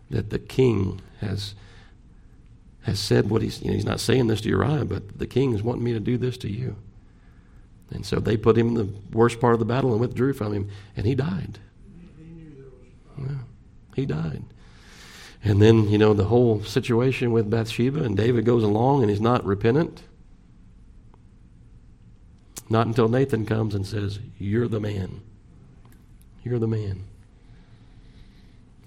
That 0.09 0.31
the 0.31 0.39
king 0.39 1.01
has 1.21 1.55
has 2.81 2.99
said 2.99 3.29
what 3.29 3.41
he's 3.41 3.61
you 3.61 3.69
know, 3.69 3.75
he's 3.75 3.85
not 3.85 3.99
saying 3.99 4.27
this 4.27 4.41
to 4.41 4.49
Uriah, 4.49 4.85
but 4.85 5.17
the 5.17 5.27
king 5.27 5.53
is 5.53 5.63
wanting 5.63 5.83
me 5.83 5.93
to 5.93 5.99
do 5.99 6.17
this 6.17 6.37
to 6.39 6.51
you. 6.51 6.75
And 7.91 8.05
so 8.05 8.19
they 8.19 8.37
put 8.37 8.57
him 8.57 8.69
in 8.69 8.73
the 8.73 8.89
worst 9.11 9.39
part 9.39 9.53
of 9.53 9.59
the 9.59 9.65
battle 9.65 9.91
and 9.91 10.01
withdrew 10.01 10.33
from 10.33 10.51
him, 10.51 10.69
and 10.97 11.05
he 11.05 11.15
died. 11.15 11.59
Yeah, 13.17 13.37
he 13.95 14.05
died. 14.05 14.43
And 15.43 15.61
then, 15.61 15.89
you 15.89 15.97
know, 15.97 16.13
the 16.13 16.25
whole 16.25 16.63
situation 16.63 17.31
with 17.31 17.49
Bathsheba, 17.49 18.03
and 18.03 18.15
David 18.15 18.45
goes 18.45 18.63
along 18.63 19.01
and 19.01 19.09
he's 19.09 19.21
not 19.21 19.45
repentant. 19.45 20.03
Not 22.69 22.87
until 22.87 23.09
Nathan 23.09 23.45
comes 23.45 23.75
and 23.75 23.85
says, 23.85 24.19
You're 24.39 24.69
the 24.69 24.79
man. 24.79 25.21
You're 26.43 26.59
the 26.59 26.67
man. 26.67 27.03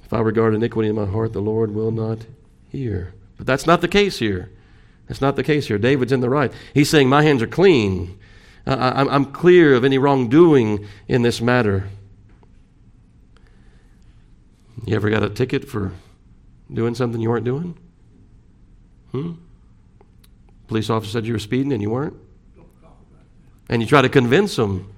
If 0.04 0.12
I 0.12 0.20
regard 0.20 0.54
iniquity 0.54 0.88
in 0.88 0.96
my 0.96 1.04
heart, 1.04 1.32
the 1.32 1.40
Lord 1.40 1.74
will 1.74 1.90
not 1.90 2.26
hear. 2.68 3.14
But 3.36 3.46
that's 3.46 3.66
not 3.66 3.80
the 3.80 3.88
case 3.88 4.18
here. 4.18 4.50
That's 5.08 5.20
not 5.20 5.36
the 5.36 5.42
case 5.42 5.66
here. 5.66 5.78
David's 5.78 6.12
in 6.12 6.20
the 6.20 6.30
right. 6.30 6.52
He's 6.74 6.88
saying, 6.88 7.08
My 7.08 7.22
hands 7.22 7.42
are 7.42 7.46
clean. 7.46 8.18
I, 8.66 9.14
am 9.14 9.26
clear 9.26 9.74
of 9.74 9.84
any 9.84 9.98
wrongdoing 9.98 10.86
in 11.06 11.22
this 11.22 11.40
matter. 11.40 11.88
You 14.86 14.96
ever 14.96 15.10
got 15.10 15.22
a 15.22 15.28
ticket 15.28 15.68
for 15.68 15.92
Doing 16.72 16.94
something 16.94 17.20
you 17.20 17.30
weren't 17.30 17.44
doing? 17.44 17.78
Hmm? 19.12 19.32
Police 20.66 20.90
officer 20.90 21.12
said 21.12 21.26
you 21.26 21.32
were 21.32 21.38
speeding 21.38 21.72
and 21.72 21.80
you 21.80 21.90
weren't? 21.90 22.16
And 23.68 23.80
you 23.82 23.88
try 23.88 24.02
to 24.02 24.08
convince 24.08 24.56
them. 24.56 24.92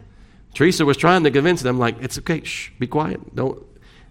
Teresa 0.55 0.85
was 0.85 0.97
trying 0.97 1.25
to 1.25 1.31
convince 1.31 1.63
them, 1.63 1.79
like, 1.79 1.97
it's 2.01 2.19
okay, 2.19 2.43
shh, 2.43 2.71
be 2.79 2.87
quiet. 2.87 3.35
Don't 3.35 3.63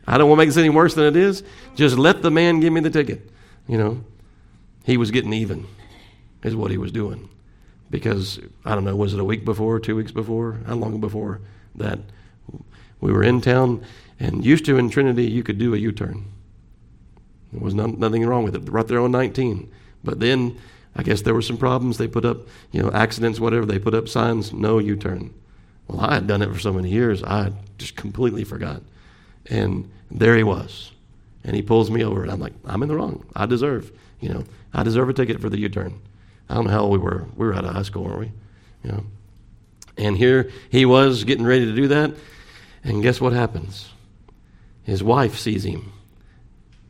I 0.05 0.17
don't 0.17 0.29
want 0.29 0.37
to 0.37 0.41
make 0.43 0.49
this 0.49 0.57
any 0.57 0.69
worse 0.69 0.93
than 0.93 1.05
it 1.05 1.15
is. 1.17 1.43
Just 1.75 1.97
let 1.97 2.21
the 2.21 2.31
man 2.31 2.59
give 2.59 2.71
me 2.71 2.79
the 2.79 2.89
ticket. 2.89 3.29
You 3.67 3.77
know. 3.77 4.03
He 4.85 4.95
was 4.95 5.11
getting 5.11 5.33
even, 5.33 5.67
is 6.43 6.55
what 6.55 6.71
he 6.71 6.77
was 6.77 6.93
doing. 6.93 7.27
Because 7.89 8.39
I 8.63 8.73
don't 8.73 8.85
know, 8.85 8.95
was 8.95 9.13
it 9.13 9.19
a 9.19 9.23
week 9.23 9.43
before, 9.43 9.81
two 9.81 9.97
weeks 9.97 10.13
before? 10.13 10.61
How 10.65 10.75
long 10.75 11.01
before 11.01 11.41
that 11.75 11.99
we 12.99 13.11
were 13.11 13.23
in 13.23 13.41
town 13.41 13.83
and 14.19 14.45
used 14.45 14.65
to 14.65 14.77
in 14.77 14.89
Trinity 14.89 15.25
you 15.25 15.43
could 15.43 15.57
do 15.57 15.73
a 15.73 15.77
U 15.77 15.91
turn. 15.91 16.25
There 17.51 17.61
was 17.61 17.73
none, 17.73 17.99
nothing 17.99 18.25
wrong 18.25 18.43
with 18.43 18.55
it, 18.55 18.69
right 18.69 18.87
there 18.87 18.99
on 18.99 19.11
19. 19.11 19.71
But 20.03 20.19
then 20.19 20.57
I 20.95 21.03
guess 21.03 21.21
there 21.21 21.33
were 21.33 21.41
some 21.41 21.57
problems. 21.57 21.97
They 21.97 22.07
put 22.07 22.25
up, 22.25 22.39
you 22.71 22.81
know, 22.81 22.91
accidents, 22.91 23.39
whatever. 23.39 23.65
They 23.65 23.79
put 23.79 23.93
up 23.93 24.09
signs, 24.09 24.51
no 24.51 24.79
U 24.79 24.95
turn. 24.95 25.33
Well, 25.87 26.01
I 26.01 26.15
had 26.15 26.27
done 26.27 26.41
it 26.41 26.51
for 26.51 26.59
so 26.59 26.73
many 26.73 26.89
years, 26.89 27.23
I 27.23 27.51
just 27.77 27.95
completely 27.95 28.43
forgot. 28.43 28.81
And 29.49 29.89
there 30.11 30.35
he 30.35 30.43
was. 30.43 30.91
And 31.43 31.55
he 31.55 31.61
pulls 31.61 31.89
me 31.89 32.03
over, 32.03 32.23
and 32.23 32.31
I'm 32.31 32.39
like, 32.39 32.53
I'm 32.65 32.81
in 32.83 32.89
the 32.89 32.95
wrong. 32.95 33.25
I 33.35 33.45
deserve, 33.45 33.91
you 34.19 34.27
know, 34.29 34.43
I 34.73 34.83
deserve 34.83 35.07
a 35.07 35.13
ticket 35.13 35.39
for 35.39 35.49
the 35.49 35.59
U 35.59 35.69
turn. 35.69 35.99
I 36.49 36.55
don't 36.55 36.65
know 36.65 36.71
how 36.71 36.81
old 36.81 36.91
we 36.91 36.97
were. 36.97 37.25
We 37.35 37.45
were 37.45 37.53
out 37.53 37.63
of 37.63 37.73
high 37.73 37.83
school, 37.83 38.03
weren't 38.03 38.19
we? 38.19 38.31
You 38.83 38.91
know. 38.91 39.03
And 39.97 40.17
here 40.17 40.51
he 40.69 40.85
was 40.85 41.23
getting 41.23 41.45
ready 41.45 41.65
to 41.65 41.73
do 41.73 41.87
that. 41.87 42.11
And 42.83 43.01
guess 43.01 43.19
what 43.19 43.33
happens? 43.33 43.89
His 44.83 45.03
wife 45.03 45.37
sees 45.37 45.65
him 45.65 45.91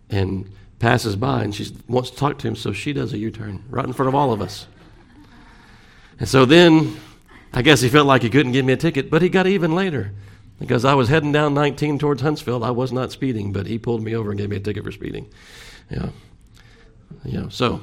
and 0.10 0.52
passes 0.80 1.16
by 1.16 1.44
and 1.44 1.54
she 1.56 1.76
wants 1.88 2.12
to 2.12 2.18
talk 2.18 2.38
to 2.40 2.48
him, 2.48 2.56
so 2.56 2.72
she 2.72 2.94
does 2.94 3.14
a 3.14 3.18
U 3.18 3.32
turn 3.32 3.64
right 3.70 3.86
in 3.86 3.94
front 3.94 4.08
of 4.08 4.16
all 4.16 4.32
of 4.32 4.42
us. 4.42 4.68
And 6.20 6.28
so 6.28 6.46
then 6.46 6.98
I 7.54 7.62
guess 7.62 7.82
he 7.82 7.90
felt 7.90 8.08
like 8.08 8.22
he 8.22 8.30
couldn't 8.30 8.52
give 8.52 8.66
me 8.66 8.74
a 8.74 8.78
ticket, 8.78 9.10
but 9.10 9.22
he 9.22 9.30
got 9.30 9.48
even 9.48 9.74
later 9.76 10.12
because 10.60 10.86
I 10.86 10.94
was 10.94 11.10
heading 11.10 11.32
down 11.32 11.54
19 11.54 12.00
towards 12.00 12.22
Huntsville. 12.22 12.64
I 12.64 12.72
was 12.72 12.92
not 12.92 13.12
speeding, 13.12 13.54
but 13.54 13.68
he 13.68 13.78
pulled 13.78 14.04
me 14.04 14.16
over 14.16 14.32
and 14.32 14.40
gave 14.40 14.50
me 14.50 14.58
a 14.58 14.60
ticket 14.60 14.84
for 14.84 14.92
speeding. 14.92 15.28
Yeah, 15.90 16.10
know, 17.26 17.50
so 17.50 17.82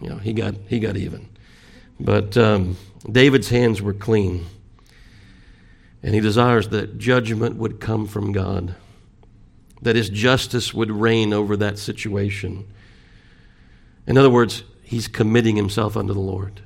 you 0.00 0.08
know 0.08 0.16
he 0.16 0.32
got 0.32 0.54
he 0.68 0.78
got 0.78 0.96
even, 0.96 1.28
but 2.00 2.36
um, 2.36 2.76
David's 3.10 3.48
hands 3.48 3.82
were 3.82 3.92
clean, 3.92 4.46
and 6.04 6.14
he 6.14 6.20
desires 6.20 6.68
that 6.68 6.98
judgment 6.98 7.56
would 7.56 7.80
come 7.80 8.06
from 8.06 8.30
God 8.30 8.76
that 9.82 9.96
his 9.96 10.08
justice 10.08 10.72
would 10.72 10.90
reign 10.90 11.32
over 11.32 11.56
that 11.56 11.78
situation. 11.78 12.66
In 14.06 14.16
other 14.16 14.30
words, 14.30 14.64
he's 14.82 15.08
committing 15.08 15.56
himself 15.56 15.96
unto 15.96 16.12
the 16.14 16.20
Lord. 16.20 16.62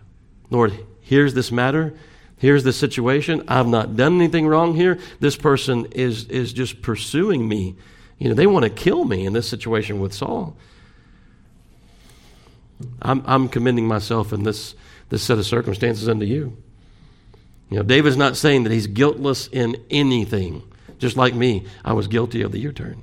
Lord, 0.50 0.86
here's 1.00 1.34
this 1.34 1.50
matter. 1.50 1.94
Here's 2.36 2.62
the 2.62 2.72
situation. 2.72 3.44
I've 3.48 3.66
not 3.66 3.96
done 3.96 4.16
anything 4.16 4.46
wrong 4.46 4.74
here. 4.74 4.98
This 5.18 5.36
person 5.36 5.86
is, 5.92 6.26
is 6.26 6.52
just 6.52 6.80
pursuing 6.80 7.48
me. 7.48 7.76
You 8.18 8.28
know, 8.28 8.34
they 8.34 8.46
want 8.46 8.64
to 8.64 8.70
kill 8.70 9.04
me 9.04 9.26
in 9.26 9.32
this 9.32 9.48
situation 9.48 10.00
with 10.00 10.14
Saul. 10.14 10.56
I'm, 13.02 13.24
I'm 13.26 13.48
commending 13.48 13.88
myself 13.88 14.32
in 14.32 14.44
this, 14.44 14.76
this 15.08 15.22
set 15.22 15.38
of 15.38 15.46
circumstances 15.46 16.08
unto 16.08 16.24
you. 16.26 16.56
You 17.70 17.78
know, 17.78 17.82
David's 17.82 18.16
not 18.16 18.36
saying 18.36 18.64
that 18.64 18.72
he's 18.72 18.86
guiltless 18.86 19.48
in 19.48 19.76
anything. 19.90 20.62
Just 20.98 21.16
like 21.16 21.34
me, 21.34 21.66
I 21.84 21.92
was 21.92 22.08
guilty 22.08 22.42
of 22.42 22.52
the 22.52 22.58
U 22.58 22.72
turn. 22.72 23.02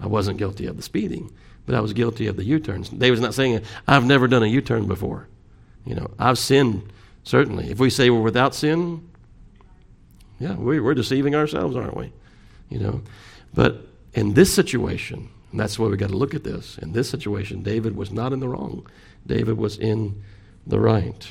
I 0.00 0.06
wasn't 0.06 0.38
guilty 0.38 0.66
of 0.66 0.76
the 0.76 0.82
speeding, 0.82 1.32
but 1.66 1.74
I 1.74 1.80
was 1.80 1.92
guilty 1.92 2.26
of 2.26 2.36
the 2.36 2.44
U 2.44 2.60
turns. 2.60 2.88
David's 2.90 3.20
not 3.20 3.34
saying, 3.34 3.62
I've 3.86 4.04
never 4.04 4.28
done 4.28 4.42
a 4.42 4.46
U 4.46 4.60
turn 4.60 4.86
before. 4.86 5.26
You 5.84 5.94
know, 5.94 6.10
I've 6.18 6.38
sinned, 6.38 6.92
certainly. 7.24 7.70
If 7.70 7.80
we 7.80 7.90
say 7.90 8.10
we're 8.10 8.20
without 8.20 8.54
sin, 8.54 9.08
yeah, 10.38 10.54
we, 10.54 10.80
we're 10.80 10.94
deceiving 10.94 11.34
ourselves, 11.34 11.74
aren't 11.74 11.96
we? 11.96 12.12
You 12.68 12.78
know, 12.78 13.02
but 13.54 13.86
in 14.12 14.34
this 14.34 14.54
situation, 14.54 15.30
and 15.50 15.58
that's 15.58 15.78
why 15.78 15.88
we 15.88 15.96
got 15.96 16.10
to 16.10 16.16
look 16.16 16.34
at 16.34 16.44
this. 16.44 16.78
In 16.78 16.92
this 16.92 17.08
situation, 17.08 17.62
David 17.62 17.96
was 17.96 18.12
not 18.12 18.32
in 18.32 18.40
the 18.40 18.48
wrong, 18.48 18.86
David 19.26 19.56
was 19.56 19.78
in 19.78 20.22
the 20.66 20.78
right. 20.78 21.26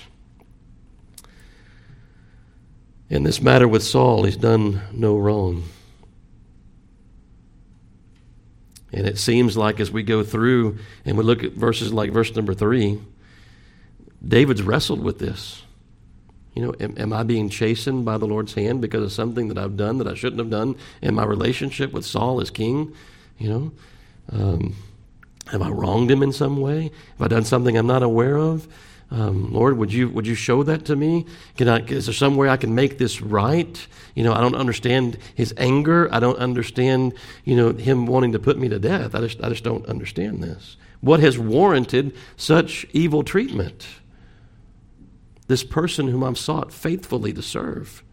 In 3.09 3.23
this 3.23 3.41
matter 3.41 3.67
with 3.67 3.83
Saul, 3.83 4.23
he's 4.23 4.37
done 4.37 4.81
no 4.91 5.17
wrong. 5.17 5.63
And 8.91 9.07
it 9.07 9.17
seems 9.17 9.57
like 9.57 9.79
as 9.79 9.91
we 9.91 10.03
go 10.03 10.23
through 10.23 10.77
and 11.05 11.17
we 11.17 11.23
look 11.23 11.43
at 11.43 11.53
verses 11.53 11.93
like 11.93 12.11
verse 12.11 12.35
number 12.35 12.53
three, 12.53 12.99
David's 14.25 14.61
wrestled 14.61 15.03
with 15.03 15.19
this. 15.19 15.63
You 16.53 16.63
know, 16.63 16.73
am, 16.79 16.95
am, 16.97 17.13
I 17.13 17.23
being 17.23 17.49
chastened 17.49 18.03
by 18.03 18.17
the 18.17 18.25
Lord's 18.25 18.55
hand 18.55 18.81
because 18.81 19.03
of 19.03 19.11
something 19.11 19.49
that 19.49 19.57
I've 19.57 19.77
done 19.77 19.99
that 19.99 20.07
I 20.07 20.15
shouldn't 20.15 20.39
have 20.39 20.49
done 20.49 20.75
in 21.01 21.13
my 21.13 21.23
relationship 21.23 21.93
with 21.93 22.05
Saul 22.05 22.41
as 22.41 22.49
king? 22.49 22.95
You 23.37 23.49
know, 23.49 23.71
um, 24.31 24.75
have 25.51 25.61
I 25.61 25.69
wronged 25.69 26.09
him 26.09 26.23
in 26.23 26.33
some 26.33 26.59
way? 26.59 26.91
Have 27.19 27.21
I 27.21 27.27
done 27.27 27.45
something 27.45 27.77
I'm 27.77 27.85
not 27.85 28.01
aware 28.01 28.37
of? 28.37 28.67
Um, 29.09 29.53
Lord, 29.53 29.77
would 29.77 29.93
you 29.93 30.09
would 30.09 30.27
you 30.27 30.35
show 30.35 30.63
that 30.63 30.85
to 30.85 30.95
me? 30.95 31.25
Can 31.55 31.69
I? 31.69 31.79
Is 31.79 32.07
there 32.07 32.13
some 32.13 32.35
way 32.35 32.49
I 32.49 32.57
can 32.57 32.75
make 32.75 32.97
this 32.97 33.21
right? 33.21 33.87
You 34.15 34.23
know, 34.23 34.33
I 34.33 34.41
don't 34.41 34.55
understand 34.55 35.17
his 35.33 35.53
anger. 35.57 36.13
I 36.13 36.19
don't 36.19 36.37
understand, 36.37 37.13
you 37.45 37.55
know, 37.55 37.71
him 37.71 38.05
wanting 38.05 38.33
to 38.33 38.39
put 38.39 38.57
me 38.57 38.67
to 38.67 38.79
death. 38.79 39.15
I 39.15 39.21
just 39.21 39.41
I 39.41 39.49
just 39.49 39.63
don't 39.63 39.85
understand 39.85 40.43
this. 40.43 40.75
What 40.99 41.21
has 41.21 41.37
warranted 41.37 42.15
such 42.35 42.85
evil 42.91 43.23
treatment? 43.23 43.87
This 45.47 45.63
person 45.63 46.09
whom 46.09 46.23
I've 46.23 46.37
sought 46.37 46.73
faithfully 46.73 47.31
to 47.31 47.41
serve. 47.41 48.03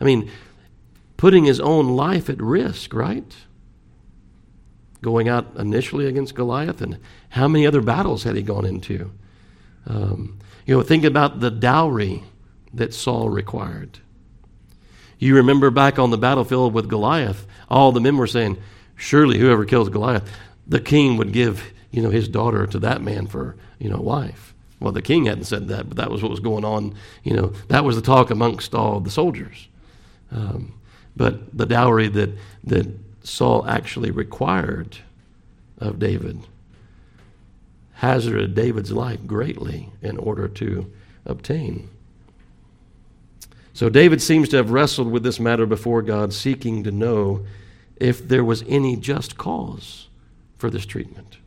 I 0.00 0.04
mean, 0.04 0.30
putting 1.16 1.44
his 1.44 1.58
own 1.58 1.88
life 1.88 2.30
at 2.30 2.40
risk, 2.40 2.94
right? 2.94 3.34
Going 5.02 5.28
out 5.28 5.56
initially 5.56 6.06
against 6.06 6.36
Goliath, 6.36 6.80
and 6.80 6.98
how 7.30 7.48
many 7.48 7.66
other 7.66 7.80
battles 7.80 8.22
had 8.22 8.36
he 8.36 8.42
gone 8.42 8.64
into? 8.64 9.10
Um, 9.86 10.38
you 10.66 10.76
know, 10.76 10.82
think 10.82 11.04
about 11.04 11.40
the 11.40 11.50
dowry 11.50 12.24
that 12.74 12.92
Saul 12.92 13.28
required. 13.30 13.98
You 15.18 15.36
remember 15.36 15.70
back 15.70 15.98
on 15.98 16.10
the 16.10 16.18
battlefield 16.18 16.74
with 16.74 16.88
Goliath, 16.88 17.46
all 17.70 17.92
the 17.92 18.00
men 18.00 18.16
were 18.16 18.26
saying, 18.26 18.58
surely 18.96 19.38
whoever 19.38 19.64
kills 19.64 19.88
Goliath, 19.88 20.30
the 20.66 20.80
king 20.80 21.16
would 21.16 21.32
give, 21.32 21.72
you 21.90 22.02
know, 22.02 22.10
his 22.10 22.28
daughter 22.28 22.66
to 22.66 22.78
that 22.80 23.00
man 23.00 23.26
for, 23.26 23.56
you 23.78 23.88
know, 23.88 24.00
wife. 24.00 24.54
Well, 24.80 24.92
the 24.92 25.02
king 25.02 25.24
hadn't 25.26 25.44
said 25.44 25.68
that, 25.68 25.88
but 25.88 25.96
that 25.96 26.10
was 26.10 26.22
what 26.22 26.30
was 26.30 26.40
going 26.40 26.64
on. 26.64 26.94
You 27.22 27.34
know, 27.34 27.46
that 27.68 27.84
was 27.84 27.96
the 27.96 28.02
talk 28.02 28.30
amongst 28.30 28.74
all 28.74 29.00
the 29.00 29.10
soldiers. 29.10 29.68
Um, 30.30 30.74
but 31.16 31.56
the 31.56 31.64
dowry 31.64 32.08
that, 32.08 32.30
that 32.64 32.86
Saul 33.22 33.66
actually 33.66 34.10
required 34.10 34.98
of 35.78 35.98
David 35.98 36.40
hazarded 37.96 38.54
David's 38.54 38.92
life 38.92 39.26
greatly 39.26 39.90
in 40.02 40.18
order 40.18 40.48
to 40.48 40.90
obtain. 41.24 41.88
So 43.72 43.88
David 43.88 44.22
seems 44.22 44.48
to 44.50 44.56
have 44.56 44.70
wrestled 44.70 45.10
with 45.10 45.22
this 45.22 45.40
matter 45.40 45.66
before 45.66 46.02
God, 46.02 46.32
seeking 46.32 46.84
to 46.84 46.90
know 46.90 47.44
if 47.96 48.26
there 48.26 48.44
was 48.44 48.62
any 48.68 48.96
just 48.96 49.36
cause 49.36 50.08
for 50.58 50.70
this 50.70 50.86
treatment. 50.86 51.38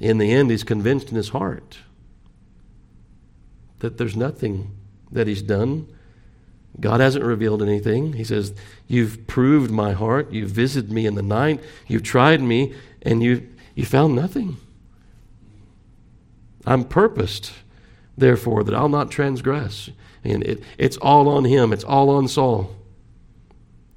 In 0.00 0.18
the 0.18 0.32
end, 0.32 0.50
he's 0.50 0.64
convinced 0.64 1.10
in 1.10 1.16
his 1.16 1.30
heart 1.30 1.78
that 3.78 3.98
there's 3.98 4.16
nothing 4.16 4.70
that 5.10 5.26
he's 5.26 5.42
done. 5.42 5.86
God 6.80 7.00
hasn't 7.00 7.24
revealed 7.24 7.62
anything. 7.62 8.14
He 8.14 8.24
says, 8.24 8.54
You've 8.88 9.26
proved 9.26 9.70
my 9.70 9.92
heart. 9.92 10.32
You've 10.32 10.50
visited 10.50 10.90
me 10.90 11.06
in 11.06 11.14
the 11.14 11.22
night. 11.22 11.60
You've 11.86 12.02
tried 12.02 12.40
me 12.40 12.74
and 13.02 13.22
you, 13.22 13.48
you 13.74 13.84
found 13.84 14.14
nothing. 14.14 14.56
I'm 16.64 16.84
purposed, 16.84 17.52
therefore, 18.16 18.64
that 18.64 18.74
I'll 18.74 18.88
not 18.88 19.10
transgress. 19.10 19.90
And 20.24 20.42
it, 20.44 20.62
it's 20.78 20.96
all 20.98 21.28
on 21.28 21.44
him, 21.44 21.72
it's 21.72 21.84
all 21.84 22.10
on 22.10 22.28
Saul. 22.28 22.74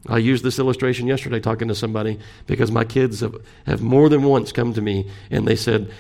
I 0.08 0.20
used 0.20 0.44
this 0.44 0.60
illustration 0.60 1.08
yesterday 1.08 1.40
talking 1.40 1.68
to 1.68 1.76
somebody 1.76 2.20
because 2.46 2.72
my 2.72 2.84
kids 2.84 3.22
have, 3.22 3.36
have 3.66 3.82
more 3.82 4.08
than 4.08 4.24
once 4.24 4.52
come 4.52 4.74
to 4.74 4.82
me 4.82 5.10
and 5.32 5.48
they 5.48 5.56
said, 5.56 5.92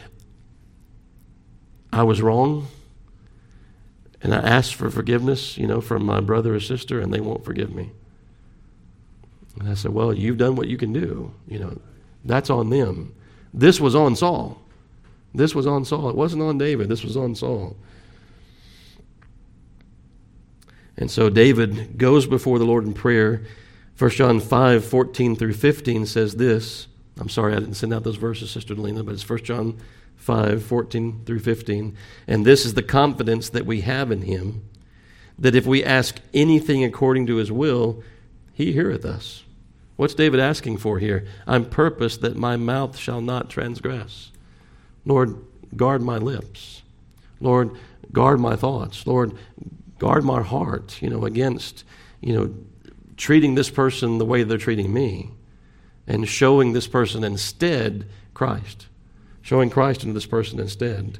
I 1.92 2.04
was 2.04 2.22
wrong. 2.22 2.68
And 4.22 4.34
I 4.34 4.38
asked 4.38 4.76
for 4.76 4.90
forgiveness, 4.90 5.58
you 5.58 5.68
know, 5.68 5.82
from 5.82 6.06
my 6.06 6.20
brother 6.20 6.56
or 6.56 6.60
sister, 6.60 7.00
and 7.00 7.14
they 7.14 7.20
won't 7.20 7.46
forgive 7.46 7.74
me. 7.74 7.92
And 9.60 9.70
I 9.70 9.76
said, 9.76 9.94
Well, 9.94 10.14
you've 10.14 10.38
done 10.38 10.56
what 10.56 10.68
you 10.68 10.78
can 10.78 10.94
do. 10.94 11.32
You 11.48 11.60
know, 11.60 11.82
that's 12.26 12.50
on 12.50 12.70
them. 12.70 13.14
This 13.54 13.80
was 13.80 13.96
on 13.96 14.16
Saul. 14.16 14.62
This 15.34 15.56
was 15.56 15.68
on 15.68 15.86
Saul. 15.86 16.10
It 16.10 16.16
wasn't 16.16 16.44
on 16.44 16.58
David. 16.58 16.90
This 16.90 17.04
was 17.04 17.16
on 17.16 17.36
Saul. 17.36 17.78
And 20.98 21.12
so 21.12 21.30
David 21.30 21.98
goes 21.98 22.26
before 22.26 22.58
the 22.58 22.66
Lord 22.66 22.86
in 22.86 22.94
prayer. 22.94 23.44
1 23.98 24.10
John 24.12 24.40
5 24.40 24.84
14 24.84 25.36
through 25.36 25.54
15 25.54 26.06
says 26.06 26.36
this 26.36 26.88
I'm 27.20 27.30
sorry 27.30 27.54
I 27.54 27.60
didn't 27.60 27.76
send 27.76 27.94
out 27.94 28.04
those 28.04 28.18
verses, 28.18 28.52
Sister 28.52 28.76
Delina, 28.76 29.06
but 29.06 29.14
it's 29.14 29.28
1 29.28 29.44
John 29.44 29.78
5 30.18 30.64
14 30.64 31.22
through 31.26 31.40
15. 31.40 31.96
And 32.28 32.46
this 32.46 32.66
is 32.66 32.74
the 32.74 32.84
confidence 32.84 33.50
that 33.50 33.66
we 33.66 33.82
have 33.82 34.12
in 34.12 34.24
him 34.24 34.64
that 35.38 35.56
if 35.56 35.66
we 35.66 35.84
ask 35.84 36.20
anything 36.34 36.84
according 36.84 37.28
to 37.28 37.36
his 37.36 37.52
will, 37.52 38.02
he 38.54 38.72
heareth 38.72 39.06
us. 39.06 39.45
What's 39.96 40.14
David 40.14 40.40
asking 40.40 40.78
for 40.78 41.00
here? 41.00 41.26
I'm 41.48 41.66
purposed 41.66 42.22
that 42.22 42.36
my 42.36 42.58
mouth 42.58 42.98
shall 42.98 43.22
not 43.22 43.50
transgress. 43.50 44.32
Lord, 45.06 45.38
guard 45.76 46.02
my 46.02 46.18
lips. 46.18 46.82
Lord, 47.40 47.72
guard 48.12 48.40
my 48.40 48.56
thoughts. 48.56 49.08
Lord, 49.08 49.34
guard 50.00 50.24
my 50.24 50.42
heart, 50.42 51.02
you 51.02 51.10
know, 51.10 51.26
against, 51.26 51.84
you 52.22 52.34
know, 52.34 52.54
treating 53.18 53.56
this 53.56 53.70
person 53.70 54.18
the 54.18 54.26
way 54.26 54.44
they're 54.44 54.58
treating 54.58 54.94
me 54.94 55.32
and 56.08 56.28
showing 56.28 56.74
this 56.74 56.88
person 56.88 57.24
instead 57.24 58.08
Christ. 58.34 58.88
Showing 59.42 59.70
Christ 59.70 60.04
into 60.04 60.14
this 60.14 60.26
person 60.26 60.60
instead. 60.60 61.20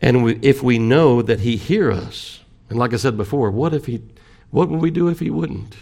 And 0.00 0.24
we, 0.24 0.38
if 0.42 0.62
we 0.62 0.78
know 0.78 1.22
that 1.22 1.40
He 1.40 1.56
hear 1.56 1.90
us, 1.90 2.40
and 2.68 2.78
like 2.78 2.92
I 2.92 2.96
said 2.96 3.16
before, 3.16 3.50
what 3.50 3.74
if 3.74 3.86
He, 3.86 4.02
what 4.54 4.68
would 4.68 4.80
we 4.80 4.92
do 4.92 5.08
if 5.08 5.18
He 5.18 5.30
wouldn't? 5.30 5.74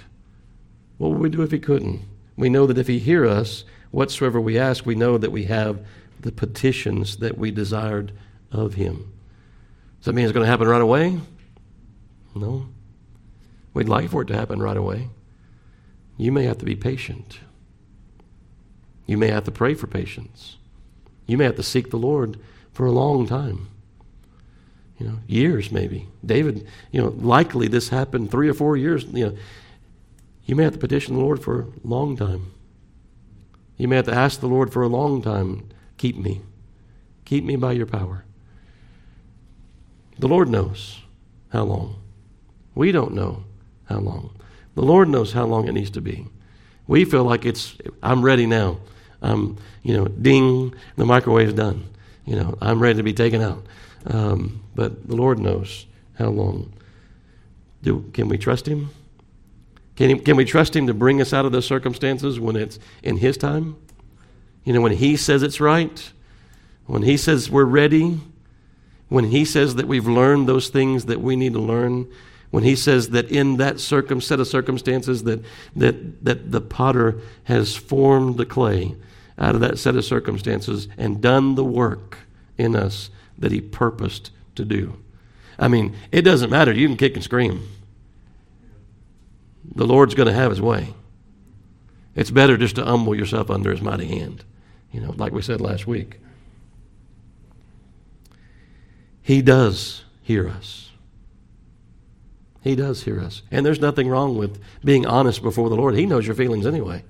What 0.97 1.11
would 1.11 1.21
we 1.21 1.29
do 1.29 1.43
if 1.43 1.51
He 1.51 1.59
couldn't? 1.59 2.01
We 2.39 2.49
know 2.49 2.67
that 2.67 2.79
if 2.79 2.87
He 2.87 2.99
hear 2.99 3.27
us, 3.27 3.65
whatsoever 3.91 4.41
we 4.41 4.59
ask, 4.59 4.87
we 4.87 4.95
know 4.95 5.19
that 5.19 5.31
we 5.31 5.45
have 5.45 5.85
the 6.19 6.33
petitions 6.33 7.19
that 7.19 7.37
we 7.37 7.51
desired 7.51 8.13
of 8.51 8.73
Him. 8.73 9.13
Does 9.99 10.07
that 10.07 10.15
mean 10.15 10.25
it's 10.25 10.33
going 10.33 10.47
to 10.47 10.51
happen 10.51 10.69
right 10.69 10.81
away? 10.81 11.21
No. 12.35 12.67
We'd 13.75 13.91
like 13.91 14.09
for 14.09 14.23
it 14.23 14.29
to 14.29 14.35
happen 14.35 14.63
right 14.63 14.79
away. 14.79 15.11
You 16.17 16.33
may 16.33 16.45
have 16.45 16.57
to 16.57 16.65
be 16.65 16.75
patient. 16.75 17.41
You 19.05 19.19
may 19.19 19.29
have 19.29 19.45
to 19.45 19.51
pray 19.51 19.75
for 19.75 19.87
patience. 19.87 20.57
You 21.27 21.37
may 21.37 21.45
have 21.45 21.57
to 21.57 21.63
seek 21.63 21.91
the 21.91 21.99
Lord 21.99 22.39
for 22.73 22.87
a 22.87 22.91
long 22.91 23.27
time 23.27 23.69
you 25.03 25.09
know, 25.09 25.19
years 25.27 25.73
maybe. 25.73 26.07
David, 26.25 26.65
you 26.93 27.03
know, 27.03 27.09
likely 27.09 27.67
this 27.67 27.89
happened 27.89 28.31
three 28.31 28.49
or 28.49 28.55
four 28.55 28.77
years. 28.77 29.05
You 29.05 29.27
know, 29.27 29.37
you 30.45 30.55
may 30.55 30.63
have 30.63 30.75
to 30.75 30.79
petition 30.79 31.17
the 31.17 31.21
Lord 31.21 31.43
for 31.43 31.63
a 31.63 31.67
long 31.83 32.17
time. 32.17 32.53
You 33.77 33.89
may 33.89 33.97
have 33.97 34.05
to 34.05 34.15
ask 34.15 34.39
the 34.39 34.47
Lord 34.47 34.73
for 34.73 34.83
a 34.83 34.89
long 34.89 35.21
time, 35.21 35.69
keep 35.97 36.17
me. 36.17 36.41
Keep 37.25 37.43
me 37.43 37.57
by 37.57 37.73
your 37.73 37.87
power. 37.87 38.25
The 40.21 40.29
Lord 40.29 40.49
knows 40.49 41.01
how 41.49 41.65
long. 41.65 41.97
We 42.77 42.93
don't 42.93 43.13
know 43.13 43.43
how 43.87 43.99
long. 43.99 44.37
The 44.77 44.83
Lord 44.83 45.09
knows 45.09 45.33
how 45.33 45.47
long 45.47 45.67
it 45.67 45.73
needs 45.73 45.91
to 45.91 46.01
be. 46.01 46.29
We 46.87 47.05
feel 47.05 47.25
like 47.25 47.45
it's, 47.45 47.77
I'm 48.05 48.23
ready 48.23 48.47
now. 48.47 48.79
I'm, 49.21 49.59
you 49.83 49.97
know, 49.97 50.07
ding, 50.07 50.75
the 50.95 51.05
microwave's 51.05 51.55
done. 51.55 51.89
You 52.25 52.37
know, 52.37 52.59
I'm 52.61 52.81
ready 52.81 52.99
to 52.99 53.03
be 53.03 53.13
taken 53.13 53.43
out. 53.43 53.67
Um, 54.07 54.63
but 54.75 55.07
the 55.09 55.17
Lord 55.17 55.39
knows 55.39 55.87
how 56.15 56.29
long. 56.29 56.73
Do, 57.83 58.09
can 58.13 58.29
we 58.29 58.39
trust 58.39 58.67
Him? 58.67 58.91
Can, 59.97 60.11
he, 60.11 60.19
can 60.19 60.37
we 60.37 60.45
trust 60.45 60.75
Him 60.75 60.87
to 60.87 60.95
bring 60.95 61.21
us 61.21 61.33
out 61.33 61.45
of 61.45 61.53
those 61.53 61.67
circumstances 61.67 62.41
when 62.41 62.57
it's 62.57 62.79
in 63.03 63.17
His 63.19 63.37
time? 63.37 63.77
You 64.65 64.73
know, 64.73 64.81
when 64.81 64.93
He 64.93 65.17
says 65.17 65.43
it's 65.43 65.61
right, 65.61 66.11
when 66.87 67.03
He 67.03 67.17
says 67.17 67.51
we're 67.51 67.65
ready, 67.65 68.21
when 69.09 69.25
He 69.25 69.45
says 69.45 69.75
that 69.77 69.89
we've 69.89 70.07
learned 70.07 70.49
those 70.49 70.69
things 70.69 71.07
that 71.07 71.21
we 71.21 71.37
need 71.37 71.53
to 71.55 71.61
learn, 71.61 72.09
when 72.51 72.63
He 72.65 72.77
says 72.77 73.11
that 73.11 73.31
in 73.31 73.57
that 73.57 73.81
circum, 73.81 74.21
set 74.21 74.41
of 74.41 74.47
circumstances 74.47 75.25
that, 75.25 75.45
that, 75.77 76.25
that 76.25 76.53
the 76.53 76.61
potter 76.61 77.21
has 77.45 77.75
formed 77.75 78.37
the 78.37 78.47
clay 78.47 78.95
out 79.39 79.55
of 79.55 79.61
that 79.61 79.79
set 79.79 79.97
of 79.97 80.05
circumstances 80.05 80.89
and 80.97 81.21
done 81.21 81.55
the 81.57 81.65
work 81.65 82.19
in 82.59 82.77
us 82.77 83.11
that 83.39 83.53
He 83.53 83.61
purposed 83.61 84.31
to 84.55 84.65
do. 84.65 84.97
I 85.59 85.69
mean, 85.69 85.95
it 86.11 86.23
doesn't 86.23 86.51
matter. 86.51 86.73
You 86.73 86.89
can 86.89 86.97
kick 86.97 87.15
and 87.15 87.25
scream. 87.25 87.69
The 89.75 89.87
Lord's 89.87 90.15
going 90.15 90.29
to 90.29 90.33
have 90.33 90.51
His 90.51 90.61
way. 90.61 90.95
It's 92.15 92.31
better 92.31 92.57
just 92.57 92.77
to 92.77 92.85
humble 92.85 93.15
yourself 93.15 93.51
under 93.51 93.71
His 93.71 93.81
mighty 93.81 94.07
hand, 94.07 94.45
you 94.91 95.01
know, 95.01 95.15
like 95.17 95.33
we 95.33 95.43
said 95.43 95.61
last 95.61 95.87
week. 95.87 96.19
He 99.23 99.41
does 99.41 100.05
hear 100.23 100.49
us. 100.49 100.91
He 102.63 102.77
does 102.77 103.03
hear 103.03 103.21
us. 103.21 103.43
And 103.51 103.65
there's 103.67 103.81
nothing 103.81 104.09
wrong 104.09 104.37
with 104.37 104.61
being 104.85 105.07
honest 105.07 105.43
before 105.43 105.69
the 105.69 105.77
Lord. 105.77 105.95
He 105.95 106.07
knows 106.07 106.27
your 106.27 106.37
feelings 106.37 106.67
anyway. 106.67 107.05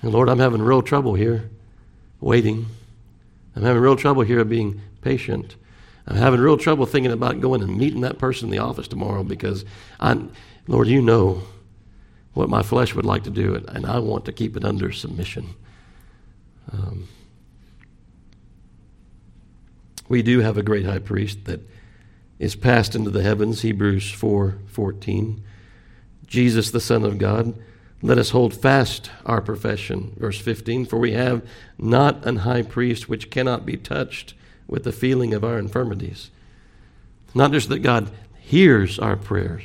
And 0.00 0.12
Lord, 0.12 0.28
I'm 0.28 0.38
having 0.38 0.62
real 0.62 0.82
trouble 0.82 1.14
here 1.14 1.50
waiting. 2.20 2.66
I'm 3.54 3.62
having 3.62 3.82
real 3.82 3.96
trouble 3.96 4.22
here 4.22 4.44
being 4.44 4.80
patient. 5.02 5.56
I'm 6.06 6.16
having 6.16 6.40
real 6.40 6.56
trouble 6.56 6.86
thinking 6.86 7.12
about 7.12 7.40
going 7.40 7.62
and 7.62 7.76
meeting 7.76 8.00
that 8.00 8.18
person 8.18 8.46
in 8.46 8.50
the 8.50 8.58
office 8.58 8.88
tomorrow 8.88 9.22
because 9.22 9.64
I'm, 10.00 10.32
Lord, 10.66 10.88
you 10.88 11.02
know 11.02 11.42
what 12.34 12.48
my 12.48 12.62
flesh 12.62 12.94
would 12.94 13.04
like 13.04 13.24
to 13.24 13.30
do, 13.30 13.54
and 13.54 13.86
I 13.86 13.98
want 13.98 14.24
to 14.24 14.32
keep 14.32 14.56
it 14.56 14.64
under 14.64 14.90
submission. 14.90 15.54
Um, 16.72 17.08
we 20.08 20.22
do 20.22 20.40
have 20.40 20.56
a 20.56 20.62
great 20.62 20.86
high 20.86 20.98
priest 20.98 21.44
that 21.44 21.60
is 22.38 22.56
passed 22.56 22.94
into 22.94 23.10
the 23.10 23.22
heavens, 23.22 23.62
Hebrews 23.62 24.10
4 24.10 24.58
14. 24.66 25.42
Jesus, 26.26 26.70
the 26.70 26.80
Son 26.80 27.04
of 27.04 27.18
God. 27.18 27.58
Let 28.00 28.18
us 28.18 28.30
hold 28.30 28.54
fast 28.54 29.10
our 29.24 29.40
profession. 29.40 30.14
Verse 30.16 30.40
15 30.40 30.86
For 30.86 30.98
we 30.98 31.12
have 31.12 31.46
not 31.78 32.26
an 32.26 32.38
high 32.38 32.62
priest 32.62 33.08
which 33.08 33.30
cannot 33.30 33.64
be 33.64 33.76
touched 33.76 34.34
with 34.66 34.84
the 34.84 34.92
feeling 34.92 35.34
of 35.34 35.44
our 35.44 35.58
infirmities. 35.58 36.30
Not 37.34 37.52
just 37.52 37.68
that 37.68 37.80
God 37.80 38.10
hears 38.40 38.98
our 38.98 39.16
prayers, 39.16 39.62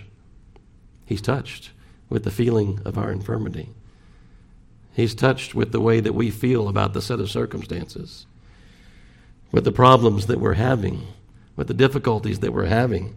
He's 1.06 1.22
touched 1.22 1.72
with 2.10 2.24
the 2.24 2.32
feeling 2.32 2.82
of 2.86 2.98
our 2.98 3.12
infirmity. 3.12 3.70
He's 4.93 5.16
touched 5.16 5.54
with 5.54 5.72
the 5.72 5.80
way 5.80 6.00
that 6.00 6.14
we 6.14 6.32
feel 6.32 6.68
about 6.68 6.93
the 6.93 7.02
set 7.02 7.20
of 7.20 7.30
circumstances, 7.30 8.26
with 9.52 9.64
the 9.64 9.72
problems 9.72 10.26
that 10.26 10.39
we're 10.39 10.54
having, 10.54 11.08
with 11.56 11.68
the 11.68 11.74
difficulties 11.74 12.39
that 12.39 12.54
we're 12.54 12.66
having. 12.66 13.16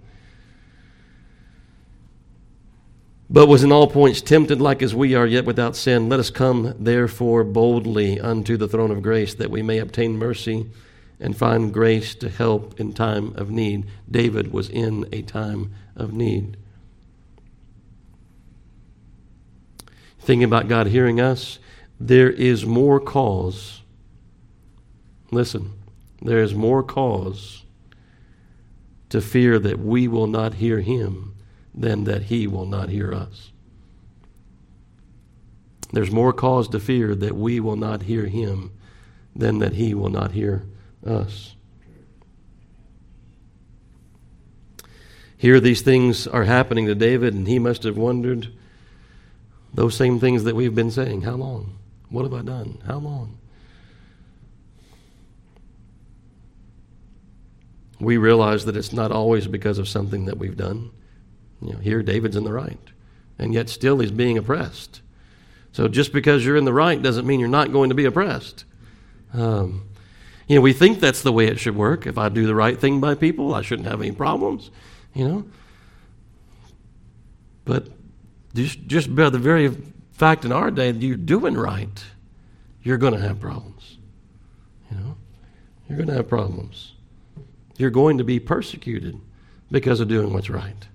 But 3.28 3.46
was 3.46 3.62
in 3.62 3.72
all 3.72 3.86
points 3.86 4.20
tempted 4.20 4.60
like 4.60 4.82
as 4.82 4.94
we 4.94 5.14
are, 5.14 5.26
yet 5.26 5.44
without 5.44 5.76
sin. 5.76 6.08
Let 6.08 6.20
us 6.20 6.30
come, 6.30 6.74
therefore, 6.78 7.44
boldly 7.44 8.20
unto 8.20 8.56
the 8.56 8.68
throne 8.68 8.90
of 8.90 9.02
grace, 9.02 9.34
that 9.34 9.50
we 9.50 9.62
may 9.62 9.78
obtain 9.78 10.18
mercy 10.18 10.68
and 11.20 11.36
find 11.36 11.72
grace 11.72 12.14
to 12.14 12.30
help 12.30 12.80
in 12.80 12.92
time 12.92 13.34
of 13.36 13.50
need. 13.50 13.86
David 14.10 14.52
was 14.52 14.70
in 14.70 15.06
a 15.12 15.20
time 15.22 15.72
of 15.94 16.12
need. 16.14 16.56
Thinking 20.18 20.44
about 20.44 20.68
God 20.68 20.86
hearing 20.86 21.20
us, 21.20 21.58
there 21.98 22.30
is 22.30 22.64
more 22.64 22.98
cause. 22.98 23.82
Listen, 25.30 25.72
there 26.22 26.38
is 26.38 26.54
more 26.54 26.82
cause 26.82 27.64
to 29.10 29.20
fear 29.20 29.58
that 29.58 29.78
we 29.78 30.08
will 30.08 30.26
not 30.26 30.54
hear 30.54 30.80
him 30.80 31.34
than 31.74 32.04
that 32.04 32.24
he 32.24 32.46
will 32.46 32.66
not 32.66 32.88
hear 32.88 33.12
us. 33.12 33.52
There's 35.92 36.10
more 36.10 36.32
cause 36.32 36.68
to 36.68 36.80
fear 36.80 37.14
that 37.14 37.34
we 37.34 37.60
will 37.60 37.76
not 37.76 38.02
hear 38.02 38.26
him 38.26 38.72
than 39.34 39.58
that 39.58 39.74
he 39.74 39.92
will 39.92 40.08
not 40.08 40.32
hear 40.32 40.64
us. 41.06 41.54
Here, 45.36 45.58
these 45.58 45.80
things 45.80 46.26
are 46.26 46.44
happening 46.44 46.86
to 46.86 46.94
David, 46.94 47.32
and 47.32 47.48
he 47.48 47.58
must 47.58 47.84
have 47.84 47.96
wondered 47.96 48.52
those 49.72 49.96
same 49.96 50.20
things 50.20 50.44
that 50.44 50.54
we've 50.54 50.74
been 50.74 50.90
saying. 50.90 51.22
How 51.22 51.34
long? 51.34 51.78
What 52.10 52.24
have 52.24 52.34
I 52.34 52.42
done? 52.42 52.78
How 52.86 52.98
long? 52.98 53.38
We 57.98 58.16
realize 58.16 58.64
that 58.66 58.76
it's 58.76 58.92
not 58.92 59.12
always 59.12 59.46
because 59.46 59.78
of 59.78 59.88
something 59.88 60.26
that 60.26 60.38
we've 60.38 60.56
done. 60.56 60.90
You 61.62 61.72
know, 61.72 61.78
here, 61.78 62.02
David's 62.02 62.36
in 62.36 62.44
the 62.44 62.52
right, 62.52 62.78
and 63.38 63.54
yet 63.54 63.68
still 63.68 63.98
he's 63.98 64.10
being 64.10 64.36
oppressed. 64.36 65.00
So 65.72 65.88
just 65.88 66.12
because 66.12 66.44
you're 66.44 66.56
in 66.56 66.64
the 66.64 66.72
right 66.72 67.00
doesn't 67.00 67.26
mean 67.26 67.40
you're 67.40 67.48
not 67.48 67.72
going 67.72 67.90
to 67.90 67.94
be 67.94 68.04
oppressed. 68.04 68.64
Um, 69.32 69.89
you 70.50 70.56
know, 70.56 70.62
we 70.62 70.72
think 70.72 70.98
that's 70.98 71.22
the 71.22 71.30
way 71.30 71.46
it 71.46 71.60
should 71.60 71.76
work. 71.76 72.08
If 72.08 72.18
I 72.18 72.28
do 72.28 72.44
the 72.44 72.56
right 72.56 72.76
thing 72.76 73.00
by 73.00 73.14
people, 73.14 73.54
I 73.54 73.62
shouldn't 73.62 73.86
have 73.86 74.00
any 74.00 74.10
problems, 74.10 74.72
you 75.14 75.28
know. 75.28 75.44
But 77.64 77.86
just, 78.52 78.84
just 78.88 79.14
by 79.14 79.30
the 79.30 79.38
very 79.38 79.68
fact 80.10 80.44
in 80.44 80.50
our 80.50 80.72
day 80.72 80.90
that 80.90 81.00
you're 81.00 81.16
doing 81.16 81.54
right, 81.54 82.04
you're 82.82 82.96
going 82.96 83.12
to 83.12 83.20
have 83.20 83.38
problems. 83.38 83.98
You 84.90 84.96
know, 84.96 85.16
you're 85.88 85.98
going 85.98 86.08
to 86.08 86.14
have 86.14 86.28
problems. 86.28 86.94
You're 87.76 87.90
going 87.90 88.18
to 88.18 88.24
be 88.24 88.40
persecuted 88.40 89.20
because 89.70 90.00
of 90.00 90.08
doing 90.08 90.32
what's 90.32 90.50
right. 90.50 90.88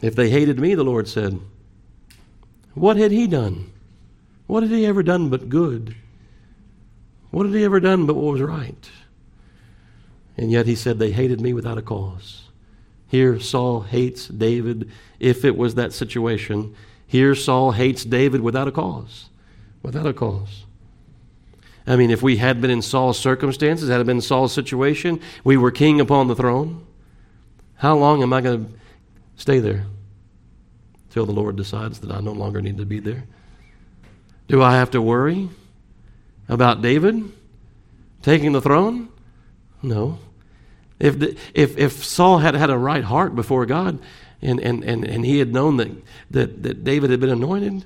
If 0.00 0.14
they 0.14 0.30
hated 0.30 0.60
me, 0.60 0.76
the 0.76 0.84
Lord 0.84 1.08
said, 1.08 1.40
what 2.74 2.96
had 2.96 3.10
he 3.10 3.26
done? 3.26 3.72
What 4.46 4.62
had 4.62 4.70
he 4.70 4.86
ever 4.86 5.02
done 5.02 5.28
but 5.28 5.48
good? 5.48 5.96
What 7.32 7.46
had 7.46 7.54
he 7.54 7.64
ever 7.64 7.80
done 7.80 8.06
but 8.06 8.14
what 8.14 8.34
was 8.34 8.40
right? 8.42 8.90
And 10.36 10.52
yet 10.52 10.66
he 10.66 10.76
said, 10.76 10.98
They 10.98 11.10
hated 11.10 11.40
me 11.40 11.52
without 11.52 11.78
a 11.78 11.82
cause. 11.82 12.44
Here, 13.08 13.40
Saul 13.40 13.80
hates 13.82 14.28
David 14.28 14.90
if 15.18 15.44
it 15.44 15.56
was 15.56 15.74
that 15.74 15.92
situation. 15.92 16.74
Here, 17.06 17.34
Saul 17.34 17.72
hates 17.72 18.04
David 18.04 18.42
without 18.42 18.68
a 18.68 18.72
cause. 18.72 19.28
Without 19.82 20.06
a 20.06 20.12
cause. 20.12 20.64
I 21.86 21.96
mean, 21.96 22.10
if 22.10 22.22
we 22.22 22.36
had 22.36 22.60
been 22.60 22.70
in 22.70 22.80
Saul's 22.80 23.18
circumstances, 23.18 23.88
had 23.88 24.00
it 24.00 24.06
been 24.06 24.20
Saul's 24.20 24.52
situation, 24.52 25.20
we 25.42 25.56
were 25.56 25.70
king 25.70 26.00
upon 26.00 26.28
the 26.28 26.36
throne, 26.36 26.86
how 27.76 27.96
long 27.96 28.22
am 28.22 28.32
I 28.32 28.40
going 28.40 28.66
to 28.66 28.72
stay 29.36 29.58
there? 29.58 29.86
Till 31.10 31.26
the 31.26 31.32
Lord 31.32 31.56
decides 31.56 31.98
that 32.00 32.12
I 32.12 32.20
no 32.20 32.32
longer 32.32 32.60
need 32.60 32.78
to 32.78 32.86
be 32.86 33.00
there. 33.00 33.24
Do 34.48 34.62
I 34.62 34.76
have 34.76 34.90
to 34.92 35.02
worry 35.02 35.50
about 36.48 36.82
David 36.82 37.32
taking 38.22 38.52
the 38.52 38.60
throne? 38.60 39.08
No. 39.82 40.18
If, 40.98 41.20
if, 41.54 41.76
if 41.76 42.04
Saul 42.04 42.38
had 42.38 42.54
had 42.54 42.70
a 42.70 42.78
right 42.78 43.02
heart 43.02 43.34
before 43.34 43.66
God 43.66 43.98
and, 44.40 44.60
and, 44.60 44.84
and, 44.84 45.04
and 45.04 45.26
he 45.26 45.38
had 45.38 45.52
known 45.52 45.76
that, 45.78 45.90
that, 46.30 46.62
that 46.62 46.84
David 46.84 47.10
had 47.10 47.20
been 47.20 47.30
anointed, 47.30 47.84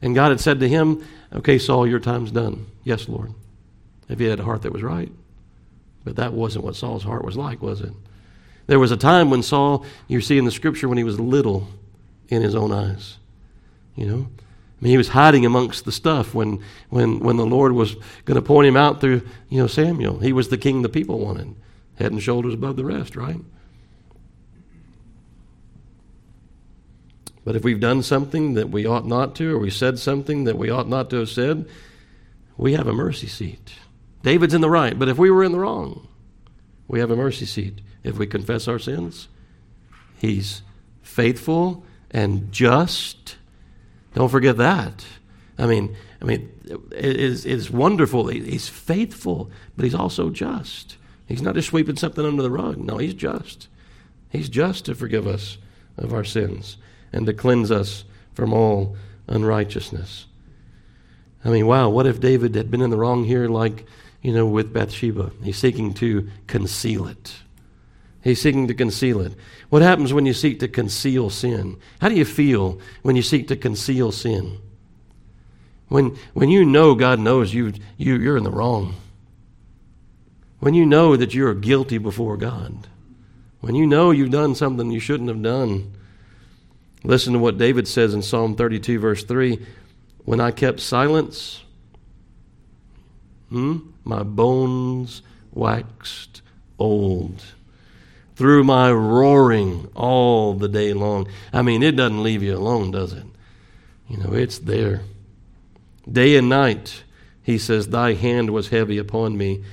and 0.00 0.14
God 0.14 0.28
had 0.30 0.40
said 0.40 0.60
to 0.60 0.68
him, 0.68 1.04
Okay, 1.32 1.58
Saul, 1.58 1.86
your 1.86 1.98
time's 1.98 2.30
done. 2.30 2.66
Yes, 2.84 3.08
Lord. 3.08 3.34
If 4.08 4.18
he 4.18 4.26
had 4.26 4.38
a 4.38 4.44
heart 4.44 4.62
that 4.62 4.72
was 4.72 4.82
right. 4.82 5.10
But 6.04 6.16
that 6.16 6.32
wasn't 6.32 6.64
what 6.64 6.76
Saul's 6.76 7.02
heart 7.02 7.24
was 7.24 7.36
like, 7.36 7.62
was 7.62 7.80
it? 7.80 7.92
There 8.66 8.78
was 8.78 8.92
a 8.92 8.96
time 8.96 9.30
when 9.30 9.42
Saul, 9.42 9.84
you 10.06 10.20
see 10.20 10.38
in 10.38 10.44
the 10.44 10.50
scripture, 10.50 10.88
when 10.88 10.98
he 10.98 11.04
was 11.04 11.18
little 11.18 11.68
in 12.28 12.42
his 12.42 12.54
own 12.54 12.72
eyes. 12.72 13.18
You 13.96 14.06
know? 14.06 14.26
I 14.80 14.84
mean, 14.84 14.90
he 14.90 14.96
was 14.96 15.08
hiding 15.08 15.46
amongst 15.46 15.84
the 15.84 15.92
stuff 15.92 16.34
when, 16.34 16.62
when, 16.90 17.20
when 17.20 17.36
the 17.36 17.46
Lord 17.46 17.72
was 17.72 17.94
going 18.24 18.36
to 18.36 18.42
point 18.42 18.66
him 18.66 18.76
out 18.76 19.00
through, 19.00 19.22
you 19.48 19.58
know, 19.58 19.66
Samuel. 19.66 20.18
He 20.18 20.32
was 20.32 20.48
the 20.48 20.58
king 20.58 20.82
the 20.82 20.88
people 20.88 21.18
wanted, 21.18 21.54
head 21.96 22.12
and 22.12 22.22
shoulders 22.22 22.54
above 22.54 22.76
the 22.76 22.84
rest, 22.84 23.16
right? 23.16 23.40
But 27.44 27.56
if 27.56 27.62
we've 27.62 27.80
done 27.80 28.02
something 28.02 28.54
that 28.54 28.70
we 28.70 28.86
ought 28.86 29.06
not 29.06 29.34
to, 29.36 29.54
or 29.54 29.58
we 29.58 29.70
said 29.70 29.98
something 29.98 30.44
that 30.44 30.56
we 30.56 30.70
ought 30.70 30.88
not 30.88 31.10
to 31.10 31.16
have 31.16 31.28
said, 31.28 31.66
we 32.56 32.72
have 32.72 32.86
a 32.86 32.92
mercy 32.92 33.26
seat. 33.26 33.74
David's 34.22 34.54
in 34.54 34.62
the 34.62 34.70
right, 34.70 34.98
but 34.98 35.08
if 35.08 35.18
we 35.18 35.30
were 35.30 35.44
in 35.44 35.52
the 35.52 35.60
wrong, 35.60 36.08
we 36.88 37.00
have 37.00 37.10
a 37.10 37.16
mercy 37.16 37.44
seat. 37.44 37.80
If 38.02 38.18
we 38.18 38.26
confess 38.26 38.68
our 38.68 38.78
sins, 38.78 39.28
he's 40.18 40.62
faithful 41.02 41.84
and 42.10 42.50
just. 42.50 43.36
Don't 44.14 44.30
forget 44.30 44.56
that. 44.56 45.04
I 45.58 45.66
mean, 45.66 45.96
I 46.22 46.24
mean, 46.24 46.50
it 46.92 47.16
is, 47.16 47.44
it's 47.44 47.70
wonderful. 47.70 48.28
He's 48.28 48.68
faithful, 48.68 49.50
but 49.76 49.84
he's 49.84 49.94
also 49.94 50.30
just. 50.30 50.96
He's 51.26 51.42
not 51.42 51.54
just 51.54 51.68
sweeping 51.68 51.96
something 51.96 52.24
under 52.24 52.42
the 52.42 52.50
rug. 52.50 52.78
No, 52.78 52.98
he's 52.98 53.14
just. 53.14 53.68
He's 54.30 54.48
just 54.48 54.84
to 54.86 54.94
forgive 54.94 55.26
us 55.26 55.58
of 55.96 56.12
our 56.12 56.24
sins 56.24 56.76
and 57.12 57.26
to 57.26 57.32
cleanse 57.32 57.70
us 57.70 58.04
from 58.32 58.52
all 58.52 58.96
unrighteousness. 59.28 60.26
I 61.44 61.50
mean, 61.50 61.66
wow, 61.66 61.88
what 61.88 62.06
if 62.06 62.20
David 62.20 62.54
had 62.54 62.70
been 62.70 62.80
in 62.80 62.90
the 62.90 62.96
wrong 62.96 63.24
here, 63.24 63.48
like, 63.48 63.86
you 64.22 64.32
know, 64.32 64.46
with 64.46 64.72
Bathsheba? 64.72 65.30
He's 65.42 65.58
seeking 65.58 65.92
to 65.94 66.28
conceal 66.46 67.06
it. 67.06 67.36
He's 68.24 68.40
seeking 68.40 68.68
to 68.68 68.74
conceal 68.74 69.20
it. 69.20 69.34
What 69.68 69.82
happens 69.82 70.14
when 70.14 70.24
you 70.24 70.32
seek 70.32 70.58
to 70.60 70.68
conceal 70.68 71.28
sin? 71.28 71.76
How 72.00 72.08
do 72.08 72.14
you 72.14 72.24
feel 72.24 72.80
when 73.02 73.16
you 73.16 73.22
seek 73.22 73.48
to 73.48 73.56
conceal 73.56 74.12
sin? 74.12 74.56
When, 75.88 76.16
when 76.32 76.48
you 76.48 76.64
know 76.64 76.94
God 76.94 77.20
knows 77.20 77.52
you, 77.52 77.74
you, 77.98 78.16
you're 78.16 78.38
in 78.38 78.44
the 78.44 78.50
wrong. 78.50 78.94
When 80.58 80.72
you 80.72 80.86
know 80.86 81.16
that 81.16 81.34
you're 81.34 81.52
guilty 81.52 81.98
before 81.98 82.38
God. 82.38 82.88
When 83.60 83.74
you 83.74 83.86
know 83.86 84.10
you've 84.10 84.30
done 84.30 84.54
something 84.54 84.90
you 84.90 85.00
shouldn't 85.00 85.28
have 85.28 85.42
done. 85.42 85.92
Listen 87.02 87.34
to 87.34 87.38
what 87.38 87.58
David 87.58 87.86
says 87.86 88.14
in 88.14 88.22
Psalm 88.22 88.56
32, 88.56 88.98
verse 88.98 89.22
3 89.22 89.58
When 90.24 90.40
I 90.40 90.50
kept 90.50 90.80
silence, 90.80 91.62
hmm, 93.50 93.80
my 94.02 94.22
bones 94.22 95.20
waxed 95.52 96.40
old 96.78 97.42
through 98.36 98.64
my 98.64 98.90
roaring 98.90 99.90
all 99.94 100.54
the 100.54 100.68
day 100.68 100.92
long. 100.92 101.28
I 101.52 101.62
mean, 101.62 101.82
it 101.82 101.92
doesn't 101.92 102.22
leave 102.22 102.42
you 102.42 102.56
alone, 102.56 102.90
does 102.90 103.12
it? 103.12 103.24
You 104.08 104.18
know, 104.18 104.32
it's 104.32 104.58
there. 104.58 105.02
Day 106.10 106.36
and 106.36 106.48
night, 106.48 107.04
he 107.42 107.58
says, 107.58 107.88
Thy 107.88 108.14
hand 108.14 108.50
was 108.50 108.68
heavy 108.68 108.98
upon 108.98 109.36
me. 109.36 109.64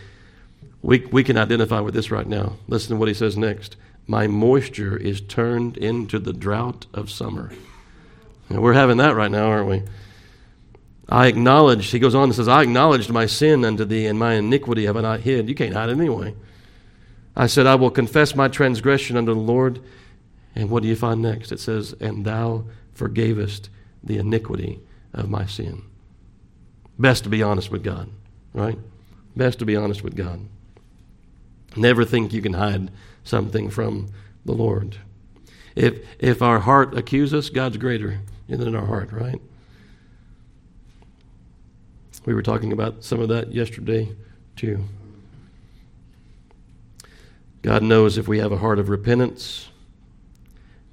We, 0.82 0.99
we 1.12 1.24
can 1.24 1.38
identify 1.38 1.80
with 1.80 1.93
this 1.93 2.12
right 2.12 2.28
now. 2.28 2.53
Listen 2.68 2.91
to 2.91 2.99
what 2.99 3.07
he 3.07 3.14
says 3.14 3.38
next. 3.38 3.76
My 4.07 4.28
moisture 4.28 4.97
is 4.97 5.22
turned 5.22 5.78
into 5.78 6.20
the 6.20 6.34
drought 6.34 6.86
of 6.93 7.12
summer. 7.12 7.51
And 8.49 8.62
we're 8.62 8.74
having 8.74 8.97
that 8.97 9.16
right 9.16 9.32
now, 9.32 9.47
aren't 9.47 9.70
we? 9.70 9.84
I 11.07 11.28
acknowledged, 11.28 11.91
he 11.91 11.99
goes 11.99 12.16
on 12.16 12.24
and 12.24 12.36
says, 12.36 12.47
I 12.47 12.62
acknowledged 12.62 13.09
my 13.09 13.26
sin 13.26 13.66
unto 13.66 13.86
thee, 13.86 14.05
and 14.07 14.18
my 14.18 14.36
iniquity 14.36 14.86
have 14.86 14.97
I 14.97 15.01
not 15.01 15.20
hid. 15.20 15.49
You 15.49 15.55
can't 15.55 15.74
hide 15.74 15.89
it 15.89 15.97
anyway. 15.97 16.34
I 17.36 17.48
said, 17.48 17.66
I 17.66 17.76
will 17.76 17.92
confess 17.92 18.36
my 18.36 18.48
transgression 18.48 19.18
unto 19.18 19.34
the 19.34 19.40
Lord. 19.40 19.82
And 20.56 20.70
what 20.70 20.84
do 20.84 20.90
you 20.90 20.96
find 20.96 21.22
next? 21.22 21.52
It 21.52 21.60
says, 21.60 21.94
And 22.00 22.26
thou 22.26 22.66
forgavest 22.96 23.70
the 24.04 24.18
iniquity 24.18 24.80
of 25.14 25.30
my 25.30 25.46
sin. 25.46 25.84
Best 27.00 27.24
to 27.24 27.30
be 27.30 27.42
honest 27.42 27.72
with 27.72 27.84
God, 27.84 28.10
right? 28.54 28.78
Best 29.36 29.60
to 29.60 29.66
be 29.66 29.76
honest 29.76 30.04
with 30.04 30.16
God. 30.16 30.42
Never 31.76 32.04
think 32.04 32.34
you 32.34 32.42
can 32.42 32.54
hide 32.54 32.92
something 33.24 33.70
from 33.70 34.10
the 34.46 34.52
Lord. 34.52 34.98
If, 35.76 36.06
if 36.20 36.42
our 36.42 36.60
heart 36.60 36.98
accuses 36.98 37.34
us, 37.34 37.50
God's 37.50 37.78
greater 37.78 38.20
than 38.50 38.76
our 38.76 38.86
heart, 38.86 39.12
right? 39.14 39.40
We 42.26 42.34
were 42.34 42.44
talking 42.44 42.72
about 42.72 43.04
some 43.04 43.20
of 43.20 43.30
that 43.30 43.52
yesterday, 43.52 44.12
too. 44.56 44.84
God 47.62 47.84
knows 47.84 48.18
if 48.18 48.28
we 48.28 48.39
have 48.39 48.51
a 48.51 48.57
heart 48.57 48.80
of 48.80 48.89
repentance. 48.89 49.70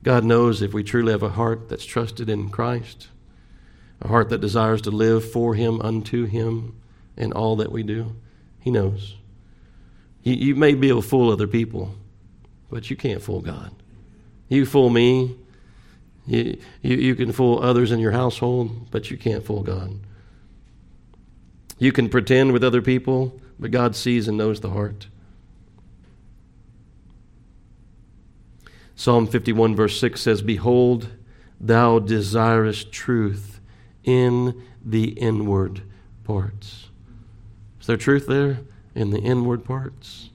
God 0.03 0.25
knows 0.25 0.63
if 0.63 0.73
we 0.73 0.83
truly 0.83 1.13
have 1.13 1.23
a 1.23 1.31
heart 1.31 1.69
that's 1.69 1.85
trusted 1.85 2.29
in 2.29 2.51
Christ, 2.51 3.09
a 4.01 4.09
heart 4.09 4.29
that 4.29 4.41
desires 4.41 4.83
to 4.83 4.91
live 4.91 5.31
for 5.31 5.55
Him, 5.55 5.81
unto 5.81 6.27
Him, 6.27 6.81
in 7.17 7.33
all 7.33 7.57
that 7.57 7.73
we 7.73 7.83
do. 7.83 8.15
He 8.61 8.71
knows. 8.71 9.17
You, 10.23 10.35
you 10.35 10.55
may 10.55 10.75
be 10.75 10.89
able 10.89 11.03
to 11.03 11.09
fool 11.09 11.33
other 11.33 11.47
people, 11.47 11.95
but 12.71 12.91
you 12.91 12.97
can't 12.97 13.23
fool 13.23 13.41
God. 13.41 13.73
You 14.49 14.65
fool 14.67 14.91
me, 14.91 15.37
you, 16.27 16.59
you, 16.83 16.97
you 16.97 17.15
can 17.15 17.33
fool 17.33 17.59
others 17.63 17.91
in 17.91 17.99
your 17.99 18.13
household, 18.13 18.91
but 18.91 19.11
you 19.11 19.17
can't 19.17 19.45
fool 19.45 19.63
God. 19.63 19.99
You 21.79 21.93
can 21.93 22.09
pretend 22.09 22.53
with 22.53 22.63
other 22.63 22.83
people, 22.83 23.41
but 23.59 23.71
God 23.71 23.97
sees 23.97 24.29
and 24.29 24.37
knows 24.37 24.61
the 24.61 24.71
heart. 24.71 25.07
Psalm 28.99 29.29
51, 29.29 29.77
verse 29.77 30.01
6 30.01 30.21
says, 30.21 30.43
Behold, 30.43 31.09
thou 31.61 32.01
desirest 32.01 32.91
truth 32.91 33.61
in 34.03 34.61
the 34.85 35.11
inward 35.11 35.83
parts. 36.25 36.89
Is 37.81 37.87
there 37.87 37.97
truth 37.97 38.27
there? 38.27 38.59
In 38.97 39.11
the 39.11 39.21
inward 39.21 39.65
parts? 39.65 40.31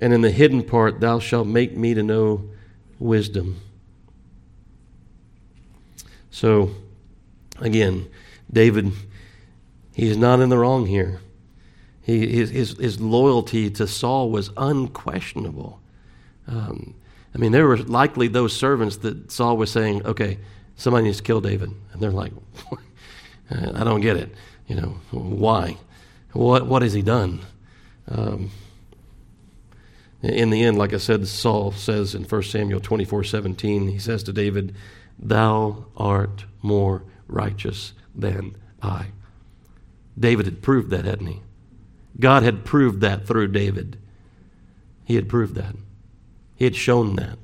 And 0.00 0.12
in 0.12 0.22
the 0.22 0.32
hidden 0.32 0.64
part, 0.64 0.98
thou 0.98 1.20
shalt 1.20 1.46
make 1.46 1.76
me 1.76 1.94
to 1.94 2.02
know 2.02 2.50
wisdom. 2.98 3.60
So, 6.32 6.70
again, 7.60 8.08
David, 8.52 8.90
he's 9.94 10.16
not 10.16 10.40
in 10.40 10.48
the 10.48 10.58
wrong 10.58 10.86
here. 10.86 11.20
He, 12.02 12.26
his, 12.26 12.50
his, 12.50 12.76
his 12.78 13.00
loyalty 13.00 13.70
to 13.70 13.86
Saul 13.86 14.28
was 14.28 14.50
unquestionable. 14.56 15.80
Um, 16.48 16.96
I 17.34 17.38
mean, 17.38 17.52
there 17.52 17.66
were 17.66 17.76
likely 17.78 18.28
those 18.28 18.56
servants 18.56 18.96
that 18.98 19.30
Saul 19.30 19.56
was 19.56 19.70
saying, 19.70 20.04
okay, 20.06 20.38
somebody 20.76 21.04
needs 21.04 21.18
to 21.18 21.22
kill 21.22 21.40
David. 21.40 21.72
And 21.92 22.02
they're 22.02 22.10
like, 22.10 22.32
I 23.50 23.84
don't 23.84 24.00
get 24.00 24.16
it. 24.16 24.34
You 24.66 24.76
know, 24.76 24.88
why? 25.10 25.76
What, 26.32 26.66
what 26.66 26.82
has 26.82 26.92
he 26.92 27.02
done? 27.02 27.40
Um, 28.08 28.50
in 30.22 30.50
the 30.50 30.64
end, 30.64 30.78
like 30.78 30.92
I 30.92 30.98
said, 30.98 31.26
Saul 31.28 31.72
says 31.72 32.14
in 32.14 32.24
1 32.24 32.42
Samuel 32.42 32.80
24 32.80 33.24
17, 33.24 33.88
he 33.88 33.98
says 33.98 34.22
to 34.24 34.32
David, 34.32 34.74
Thou 35.18 35.86
art 35.96 36.44
more 36.62 37.04
righteous 37.28 37.92
than 38.14 38.56
I. 38.82 39.06
David 40.18 40.46
had 40.46 40.62
proved 40.62 40.90
that, 40.90 41.04
hadn't 41.04 41.26
he? 41.26 41.40
God 42.18 42.42
had 42.42 42.64
proved 42.64 43.00
that 43.00 43.26
through 43.26 43.48
David. 43.48 43.98
He 45.04 45.14
had 45.14 45.28
proved 45.28 45.54
that. 45.54 45.76
He 46.58 46.64
had 46.64 46.74
shown 46.74 47.14
that. 47.16 47.38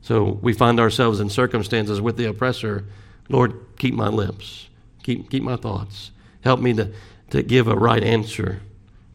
So 0.00 0.38
we 0.40 0.52
find 0.52 0.78
ourselves 0.78 1.18
in 1.18 1.30
circumstances 1.30 2.00
with 2.00 2.16
the 2.16 2.26
oppressor. 2.26 2.84
Lord, 3.28 3.54
keep 3.76 3.92
my 3.92 4.06
lips, 4.06 4.68
keep, 5.02 5.28
keep 5.28 5.42
my 5.42 5.56
thoughts. 5.56 6.12
Help 6.42 6.60
me 6.60 6.72
to, 6.74 6.92
to 7.30 7.42
give 7.42 7.66
a 7.66 7.74
right 7.74 8.04
answer, 8.04 8.60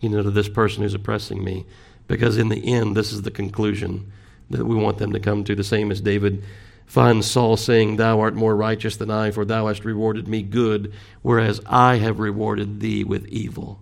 you 0.02 0.10
know, 0.10 0.22
to 0.22 0.30
this 0.30 0.50
person 0.50 0.84
who's 0.84 0.94
oppressing 0.94 1.42
me. 1.42 1.66
Because 2.08 2.38
in 2.38 2.50
the 2.50 2.74
end, 2.74 2.98
this 2.98 3.14
is 3.14 3.22
the 3.22 3.32
conclusion 3.32 4.12
that 4.50 4.66
we 4.66 4.76
want 4.76 4.98
them 4.98 5.14
to 5.14 5.20
come 5.22 5.46
to. 5.46 5.56
The 5.56 5.64
same 5.64 5.92
as 5.92 6.02
David 6.02 6.44
finds 6.86 7.26
Saul 7.26 7.56
saying, 7.56 7.96
Thou 7.96 8.20
art 8.20 8.36
more 8.36 8.54
righteous 8.54 8.98
than 8.98 9.10
I, 9.10 9.32
for 9.32 9.46
thou 9.46 9.68
hast 9.68 9.86
rewarded 9.86 10.28
me 10.28 10.42
good, 10.42 10.92
whereas 11.22 11.62
I 11.66 11.96
have 11.96 12.20
rewarded 12.20 12.82
thee 12.82 13.06
with 13.06 13.28
evil. 13.28 13.80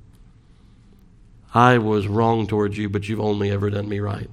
I 1.55 1.79
was 1.79 2.07
wrong 2.07 2.45
towards 2.45 2.77
you, 2.77 2.87
but 2.87 3.09
you've 3.09 3.19
only 3.19 3.49
ever 3.49 3.71
done 3.71 3.89
me 3.89 3.99
right. 3.99 4.29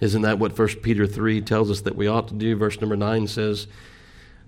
Isn't 0.00 0.22
that 0.22 0.38
what 0.38 0.58
1 0.58 0.68
Peter 0.82 1.06
3 1.06 1.42
tells 1.42 1.70
us 1.70 1.82
that 1.82 1.96
we 1.96 2.06
ought 2.06 2.28
to 2.28 2.34
do? 2.34 2.56
Verse 2.56 2.80
number 2.80 2.96
9 2.96 3.26
says, 3.26 3.66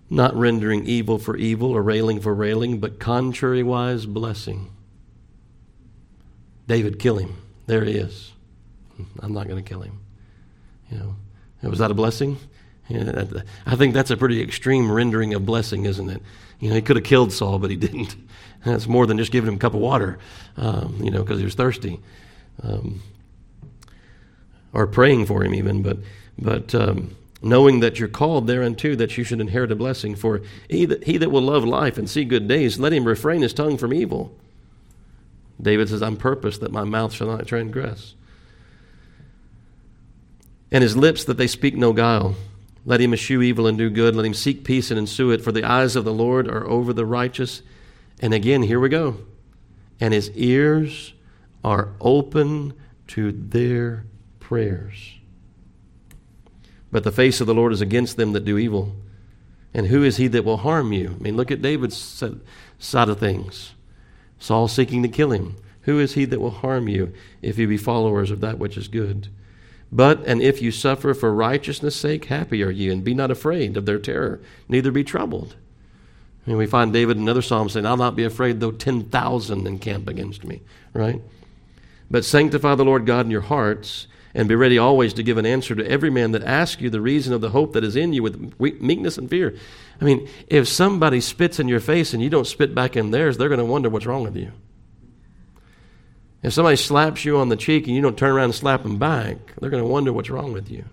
Not 0.09 0.35
rendering 0.35 0.87
evil 0.87 1.19
for 1.19 1.37
evil 1.37 1.71
or 1.71 1.83
railing 1.83 2.21
for 2.21 2.35
railing, 2.35 2.79
but 2.81 2.99
contrariwise 2.99 4.07
blessing. 4.07 4.71
David, 6.67 6.99
kill 6.99 7.19
him. 7.19 7.37
There 7.67 7.85
he 7.85 7.93
is. 7.93 8.33
I'm 9.21 9.33
not 9.33 9.49
going 9.49 9.63
to 9.63 9.69
kill 9.69 9.83
him. 9.83 10.01
You 10.91 10.99
know, 11.63 11.69
was 11.69 11.79
that 11.81 11.91
a 11.91 11.95
blessing? 11.95 12.39
I 12.91 13.77
think 13.77 13.95
that's 13.95 14.11
a 14.11 14.17
pretty 14.17 14.43
extreme 14.43 14.91
rendering 14.91 15.35
of 15.35 15.47
blessing, 15.47 15.87
isn't 15.87 16.11
it? 16.11 16.23
You 16.61 16.69
know, 16.69 16.75
he 16.75 16.83
could 16.83 16.97
have 16.97 17.05
killed 17.05 17.33
Saul, 17.33 17.59
but 17.59 17.71
he 17.71 17.77
didn't. 17.77 18.15
That's 18.65 18.87
more 18.87 19.07
than 19.07 19.19
just 19.19 19.33
giving 19.33 19.49
him 19.49 19.57
a 19.57 19.59
cup 19.59 19.75
of 19.75 19.81
water, 19.81 20.19
um, 20.57 21.01
you 21.03 21.11
know, 21.11 21.25
because 21.25 21.41
he 21.41 21.45
was 21.45 21.57
thirsty. 21.57 21.99
Um, 22.63 23.03
or 24.73 24.87
praying 24.87 25.27
for 25.27 25.45
him 25.45 25.55
even, 25.55 25.83
but, 25.83 25.99
but 26.39 26.75
um, 26.75 27.15
knowing 27.43 27.81
that 27.81 27.99
you're 27.99 28.09
called 28.09 28.47
thereunto, 28.47 28.95
that 28.95 29.19
you 29.19 29.25
should 29.25 29.41
inherit 29.41 29.73
a 29.73 29.77
blessing. 29.77 30.15
For 30.15 30.43
he 30.69 30.85
that, 30.87 31.05
he 31.05 31.19
that 31.19 31.31
will 31.31 31.43
love 31.43 31.65
life 31.65 31.99
and 31.99 32.09
see 32.09 32.25
good 32.25 32.49
days, 32.49 32.79
let 32.79 32.93
him 32.93 33.05
refrain 33.05 33.43
his 33.43 33.53
tongue 33.53 33.77
from 33.77 33.93
evil. 33.93 34.35
David 35.61 35.89
says, 35.89 36.03
I'm 36.03 36.17
purpose 36.17 36.59
that 36.59 36.73
my 36.73 36.85
mouth 36.85 37.13
shall 37.13 37.29
not 37.29 37.47
transgress. 37.47 38.15
And 40.71 40.83
his 40.83 40.97
lips 40.97 41.25
that 41.25 41.37
they 41.37 41.47
speak 41.47 41.77
no 41.77 41.93
guile. 41.93 42.35
Let 42.85 43.01
him 43.01 43.13
eschew 43.13 43.43
evil 43.43 43.67
and 43.67 43.79
do 43.79 43.91
good. 43.91 44.17
Let 44.17 44.25
him 44.25 44.35
seek 44.35 44.65
peace 44.65 44.91
and 44.91 44.99
ensue 44.99 45.31
it. 45.31 45.43
For 45.43 45.53
the 45.53 45.65
eyes 45.65 45.95
of 45.95 46.05
the 46.05 46.15
Lord 46.15 46.49
are 46.49 46.67
over 46.67 46.93
the 46.93 47.07
righteous. 47.07 47.63
And 48.21 48.35
again, 48.35 48.63
here 48.63 48.81
we 48.81 48.89
go. 48.89 49.19
And 50.01 50.13
his 50.13 50.31
ears 50.31 51.13
are 51.63 51.91
open 52.01 52.73
to 53.09 53.31
their 53.31 54.05
prayers. 54.53 55.15
But 56.91 57.05
the 57.05 57.11
face 57.11 57.41
of 57.41 57.47
the 57.47 57.55
Lord 57.55 57.73
is 57.73 57.81
against 57.81 58.19
them 58.19 58.35
that 58.35 58.45
do 58.45 58.59
evil. 58.59 58.95
And 59.73 59.87
who 59.87 60.05
is 60.05 60.19
he 60.19 60.29
that 60.29 60.45
will 60.45 60.59
harm 60.59 60.93
you? 60.93 61.17
I 61.19 61.23
mean, 61.23 61.39
look 61.39 61.51
at 61.51 61.63
David's 61.63 61.97
side 62.79 63.09
of 63.09 63.19
things. 63.19 63.73
Saul 64.39 64.69
seeking 64.69 65.03
to 65.05 65.09
kill 65.09 65.31
him. 65.31 65.57
Who 65.85 65.99
is 65.99 66.13
he 66.13 66.27
that 66.27 66.39
will 66.39 66.51
harm 66.51 66.87
you 66.87 67.15
if 67.41 67.59
you 67.59 67.67
be 67.67 67.79
followers 67.79 68.31
of 68.31 68.43
that 68.43 68.59
which 68.59 68.77
is 68.77 68.89
good? 68.89 69.29
But, 69.91 70.23
and 70.27 70.43
if 70.43 70.61
you 70.61 70.71
suffer 70.71 71.15
for 71.15 71.33
righteousness' 71.33 71.97
sake, 71.97 72.27
happy 72.27 72.63
are 72.63 72.71
you, 72.71 72.93
and 72.93 73.03
be 73.03 73.15
not 73.15 73.31
afraid 73.31 73.79
of 73.79 73.87
their 73.87 73.99
terror, 73.99 74.43
neither 74.69 74.93
be 74.93 75.03
troubled. 75.03 75.57
And 76.45 76.59
we 76.59 76.67
find 76.67 76.93
David 76.93 77.17
in 77.17 77.23
another 77.23 77.41
psalm 77.41 77.71
saying, 77.71 77.87
I'll 77.87 77.97
not 77.97 78.17
be 78.17 78.25
afraid 78.25 78.61
though 78.61 78.71
10,000 78.71 79.67
encamp 79.67 80.11
against 80.11 80.45
me, 80.45 80.61
right? 80.93 81.23
But 82.11 82.27
sanctify 82.27 82.75
the 82.75 82.85
Lord 82.85 83.07
God 83.07 83.25
in 83.25 83.31
your 83.31 83.41
hearts, 83.41 84.09
and 84.35 84.49
be 84.49 84.55
ready 84.55 84.79
always 84.79 85.13
to 85.15 85.23
give 85.23 85.37
an 85.37 85.47
answer 85.47 85.75
to 85.75 85.87
every 85.87 86.11
man 86.11 86.33
that 86.33 86.43
asks 86.43 86.81
you 86.81 86.89
the 86.89 87.01
reason 87.01 87.33
of 87.33 87.41
the 87.41 87.51
hope 87.51 87.75
that 87.75 87.85
is 87.85 87.97
in 87.97 88.13
you 88.13 88.23
with 88.23 88.81
meekness 88.81 89.19
and 89.19 89.29
fear. 89.29 89.55
I 90.01 90.05
mean, 90.05 90.29
if 90.47 90.69
somebody 90.69 91.21
spits 91.21 91.61
in 91.61 91.69
your 91.69 91.81
face 91.81 92.15
and 92.15 92.23
you 92.23 92.31
don't 92.31 92.47
spit 92.47 92.75
back 92.75 92.97
in 92.97 93.11
theirs, 93.11 93.37
they're 93.37 93.49
going 93.49 93.59
to 93.59 93.65
wonder 93.65 93.91
what's 93.91 94.07
wrong 94.07 94.23
with 94.23 94.37
you. 94.37 94.53
If 96.43 96.55
somebody 96.55 96.77
slaps 96.77 97.25
you 97.25 97.39
on 97.39 97.51
the 97.51 97.57
cheek 97.57 97.87
and 97.87 97.95
you 97.95 98.03
don't 98.03 98.19
turn 98.19 98.33
around 98.33 98.47
and 98.47 98.55
slap 98.55 98.83
them 98.83 98.99
back, 98.99 99.37
they're 99.61 99.71
going 99.71 99.83
to 99.83 99.89
wonder 99.89 100.13
what's 100.13 100.31
wrong 100.31 100.53
with 100.53 100.71
you. 100.71 100.85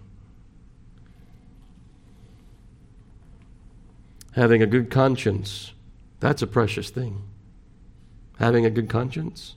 Having 4.33 4.61
a 4.61 4.67
good 4.67 4.91
conscience, 4.91 5.71
that's 6.19 6.41
a 6.41 6.47
precious 6.47 6.89
thing. 6.91 7.23
Having 8.37 8.65
a 8.65 8.69
good 8.69 8.89
conscience 8.89 9.55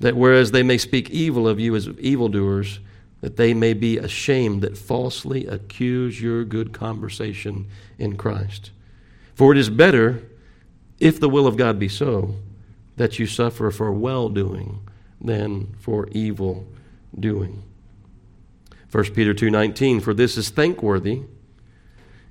that 0.00 0.16
whereas 0.16 0.50
they 0.50 0.62
may 0.62 0.78
speak 0.78 1.10
evil 1.10 1.48
of 1.48 1.60
you 1.60 1.74
as 1.76 1.88
evildoers, 1.98 2.80
that 3.20 3.36
they 3.36 3.54
may 3.54 3.72
be 3.72 3.96
ashamed 3.96 4.62
that 4.62 4.76
falsely 4.76 5.46
accuse 5.46 6.20
your 6.20 6.44
good 6.44 6.72
conversation 6.72 7.66
in 7.98 8.16
Christ. 8.16 8.70
For 9.34 9.52
it 9.52 9.58
is 9.58 9.70
better, 9.70 10.22
if 10.98 11.18
the 11.18 11.28
will 11.28 11.46
of 11.46 11.56
God 11.56 11.78
be 11.78 11.88
so, 11.88 12.36
that 12.96 13.18
you 13.18 13.26
suffer 13.26 13.70
for 13.70 13.92
well 13.92 14.28
doing 14.28 14.80
than 15.20 15.74
for 15.78 16.06
evil 16.12 16.66
doing. 17.18 17.62
1 18.90 19.14
Peter 19.14 19.34
2:19 19.34 20.00
For 20.00 20.14
this 20.14 20.36
is 20.36 20.50
thankworthy 20.50 21.22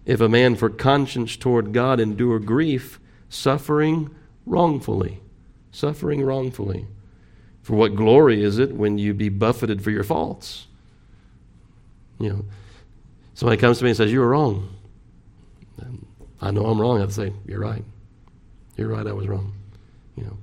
if 0.06 0.22
a 0.22 0.30
man 0.30 0.56
for 0.56 0.70
conscience 0.70 1.36
toward 1.36 1.74
God 1.74 2.00
endure 2.00 2.40
grief 2.40 3.00
suffering 3.30 4.10
wrongfully 4.46 5.20
suffering 5.72 6.22
wrongfully 6.24 6.86
for 7.64 7.76
what 7.76 7.96
glory 7.96 8.44
is 8.44 8.60
it 8.60 8.76
when 8.76 8.98
you 8.98 9.14
be 9.14 9.30
buffeted 9.30 9.82
for 9.82 9.90
your 9.90 10.04
faults? 10.04 10.68
You 12.20 12.30
know, 12.30 12.46
somebody 13.34 13.60
comes 13.60 13.80
to 13.80 13.86
me 13.86 13.90
and 13.90 13.98
says, 13.98 14.12
You 14.12 14.20
were 14.20 14.30
wrong. 14.30 14.70
And 15.80 16.06
I 16.42 16.52
know 16.52 16.66
I'm 16.66 16.80
wrong. 16.80 16.98
I 16.98 17.00
have 17.00 17.10
to 17.10 17.16
say, 17.16 17.34
You're 17.48 17.62
right. 17.62 17.84
You're 18.76 18.90
right, 18.90 19.08
I 19.08 19.14
was 19.14 19.28
wrong. 19.28 19.54
You 20.16 20.26
know. 20.26 20.38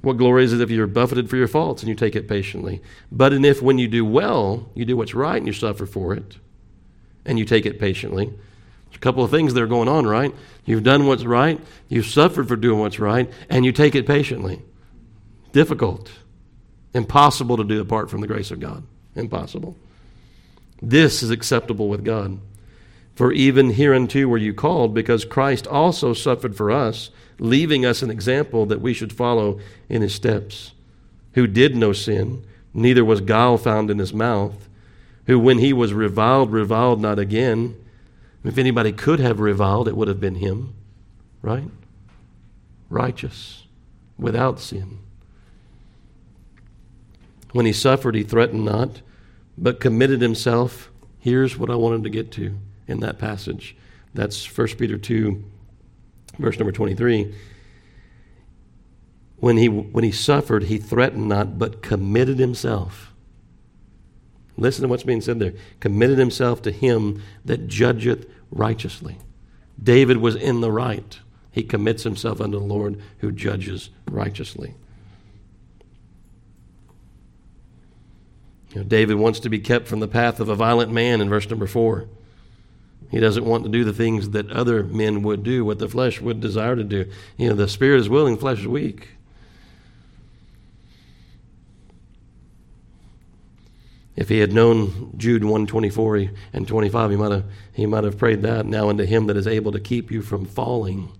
What 0.00 0.16
glory 0.16 0.44
is 0.44 0.52
it 0.52 0.60
if 0.60 0.70
you're 0.70 0.86
buffeted 0.86 1.28
for 1.28 1.36
your 1.36 1.48
faults 1.48 1.82
and 1.82 1.88
you 1.88 1.94
take 1.94 2.16
it 2.16 2.26
patiently? 2.26 2.82
But 3.12 3.32
and 3.32 3.44
if 3.44 3.60
when 3.60 3.78
you 3.78 3.86
do 3.86 4.04
well, 4.04 4.68
you 4.74 4.84
do 4.84 4.96
what's 4.96 5.14
right 5.14 5.36
and 5.36 5.46
you 5.46 5.52
suffer 5.52 5.86
for 5.86 6.14
it, 6.14 6.38
and 7.26 7.38
you 7.38 7.44
take 7.44 7.66
it 7.66 7.78
patiently, 7.78 8.26
there's 8.26 8.96
a 8.96 8.98
couple 8.98 9.24
of 9.24 9.30
things 9.30 9.54
that 9.54 9.62
are 9.62 9.66
going 9.66 9.88
on, 9.88 10.06
right? 10.06 10.34
You've 10.64 10.82
done 10.82 11.06
what's 11.06 11.24
right, 11.24 11.60
you've 11.88 12.06
suffered 12.06 12.48
for 12.48 12.56
doing 12.56 12.78
what's 12.78 12.98
right, 12.98 13.30
and 13.50 13.64
you 13.64 13.72
take 13.72 13.94
it 13.94 14.06
patiently. 14.06 14.62
Difficult. 15.54 16.10
Impossible 16.94 17.56
to 17.56 17.64
do 17.64 17.80
apart 17.80 18.10
from 18.10 18.20
the 18.20 18.26
grace 18.26 18.50
of 18.50 18.58
God. 18.58 18.82
Impossible. 19.14 19.76
This 20.82 21.22
is 21.22 21.30
acceptable 21.30 21.88
with 21.88 22.04
God. 22.04 22.40
For 23.14 23.30
even 23.30 23.70
hereunto 23.70 24.26
were 24.26 24.36
you 24.36 24.52
called, 24.52 24.94
because 24.94 25.24
Christ 25.24 25.68
also 25.68 26.12
suffered 26.12 26.56
for 26.56 26.72
us, 26.72 27.10
leaving 27.38 27.86
us 27.86 28.02
an 28.02 28.10
example 28.10 28.66
that 28.66 28.80
we 28.80 28.92
should 28.92 29.12
follow 29.12 29.60
in 29.88 30.02
his 30.02 30.12
steps, 30.12 30.72
who 31.34 31.46
did 31.46 31.76
no 31.76 31.92
sin, 31.92 32.44
neither 32.72 33.04
was 33.04 33.20
guile 33.20 33.56
found 33.56 33.92
in 33.92 34.00
his 34.00 34.12
mouth, 34.12 34.68
who 35.26 35.38
when 35.38 35.58
he 35.58 35.72
was 35.72 35.92
reviled, 35.92 36.50
reviled 36.50 37.00
not 37.00 37.20
again. 37.20 37.76
If 38.42 38.58
anybody 38.58 38.90
could 38.90 39.20
have 39.20 39.38
reviled, 39.38 39.86
it 39.86 39.96
would 39.96 40.08
have 40.08 40.20
been 40.20 40.34
him, 40.34 40.74
right? 41.42 41.70
Righteous, 42.90 43.62
without 44.18 44.58
sin. 44.58 44.98
When 47.54 47.66
he 47.66 47.72
suffered, 47.72 48.16
he 48.16 48.24
threatened 48.24 48.64
not, 48.64 49.00
but 49.56 49.78
committed 49.78 50.20
himself. 50.20 50.90
Here's 51.20 51.56
what 51.56 51.70
I 51.70 51.76
wanted 51.76 52.02
to 52.02 52.10
get 52.10 52.32
to 52.32 52.58
in 52.88 52.98
that 52.98 53.20
passage. 53.20 53.76
That's 54.12 54.44
1 54.44 54.66
Peter 54.76 54.98
2, 54.98 55.44
verse 56.40 56.58
number 56.58 56.72
23. 56.72 57.32
When 59.36 59.56
he, 59.56 59.68
when 59.68 60.02
he 60.02 60.10
suffered, 60.10 60.64
he 60.64 60.78
threatened 60.78 61.28
not, 61.28 61.56
but 61.56 61.80
committed 61.80 62.40
himself. 62.40 63.12
Listen 64.56 64.82
to 64.82 64.88
what's 64.88 65.04
being 65.04 65.20
said 65.20 65.38
there. 65.38 65.54
Committed 65.78 66.18
himself 66.18 66.60
to 66.62 66.72
him 66.72 67.22
that 67.44 67.68
judgeth 67.68 68.28
righteously. 68.50 69.18
David 69.80 70.16
was 70.16 70.34
in 70.34 70.60
the 70.60 70.72
right. 70.72 71.20
He 71.52 71.62
commits 71.62 72.02
himself 72.02 72.40
unto 72.40 72.58
the 72.58 72.64
Lord 72.64 73.00
who 73.18 73.30
judges 73.30 73.90
righteously. 74.10 74.74
You 78.74 78.80
know, 78.80 78.86
David 78.86 79.16
wants 79.16 79.40
to 79.40 79.48
be 79.48 79.60
kept 79.60 79.86
from 79.86 80.00
the 80.00 80.08
path 80.08 80.40
of 80.40 80.48
a 80.48 80.56
violent 80.56 80.90
man 80.90 81.20
in 81.20 81.28
verse 81.28 81.48
number 81.48 81.68
four. 81.68 82.08
He 83.08 83.20
doesn't 83.20 83.44
want 83.44 83.62
to 83.62 83.70
do 83.70 83.84
the 83.84 83.92
things 83.92 84.30
that 84.30 84.50
other 84.50 84.82
men 84.82 85.22
would 85.22 85.44
do, 85.44 85.64
what 85.64 85.78
the 85.78 85.88
flesh 85.88 86.20
would 86.20 86.40
desire 86.40 86.74
to 86.74 86.82
do. 86.82 87.08
You 87.36 87.50
know, 87.50 87.54
the 87.54 87.68
spirit 87.68 88.00
is 88.00 88.08
willing, 88.08 88.36
flesh 88.36 88.60
is 88.60 88.66
weak. 88.66 89.10
If 94.16 94.28
he 94.28 94.38
had 94.38 94.52
known 94.52 95.12
Jude 95.16 95.44
124 95.44 96.30
and 96.52 96.66
25, 96.66 97.10
he 97.10 97.16
might 97.16 97.32
have, 97.32 97.44
he 97.72 97.86
might 97.86 98.04
have 98.04 98.18
prayed 98.18 98.42
that. 98.42 98.66
Now 98.66 98.88
unto 98.88 99.04
him 99.04 99.28
that 99.28 99.36
is 99.36 99.46
able 99.46 99.70
to 99.72 99.80
keep 99.80 100.10
you 100.10 100.20
from 100.20 100.44
falling 100.44 101.12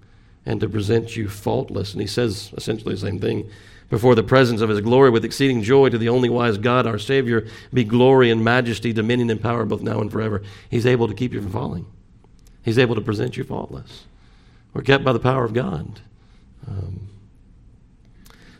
and 0.44 0.61
to 0.61 0.68
present 0.68 1.16
you 1.16 1.28
faultless. 1.28 1.92
And 1.92 2.00
he 2.00 2.07
says 2.09 2.52
essentially 2.57 2.94
the 2.94 3.00
same 3.00 3.20
thing. 3.20 3.48
Before 3.91 4.14
the 4.14 4.22
presence 4.22 4.61
of 4.61 4.70
his 4.70 4.80
glory 4.80 5.11
with 5.11 5.24
exceeding 5.24 5.62
joy 5.62 5.91
to 5.91 5.99
the 5.99 6.09
only 6.09 6.28
wise 6.28 6.59
God, 6.59 6.87
our 6.87 6.99
Savior, 6.99 7.47
be 7.72 7.85
glory 7.85 8.30
and 8.30 8.43
majesty, 8.43 8.93
dominion 8.93 9.30
and 9.30 9.41
power 9.41 9.64
both 9.64 9.82
now 9.82 10.01
and 10.01 10.11
forever. 10.11 10.43
He's 10.70 10.87
able 10.87 11.07
to 11.07 11.14
keep 11.14 11.32
you 11.32 11.43
from 11.43 11.53
falling. 11.53 11.87
He's 12.62 12.78
able 12.78 12.95
to 12.95 13.01
present 13.01 13.37
you 13.37 13.45
faultless. 13.45 14.07
We're 14.72 14.82
kept 14.82 15.05
by 15.05 15.12
the 15.12 15.20
power 15.20 15.45
of 15.45 15.53
God. 15.53 16.01
Um, 16.66 17.09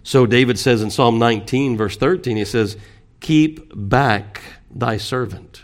so 0.03 0.27
David 0.27 0.59
says 0.59 0.83
in 0.83 0.91
Psalm 0.91 1.19
19, 1.19 1.77
verse 1.77 1.97
13, 1.97 2.37
he 2.37 2.45
says, 2.45 2.77
Keep 3.21 3.73
back 3.75 4.43
thy 4.71 4.99
servant. 4.99 5.63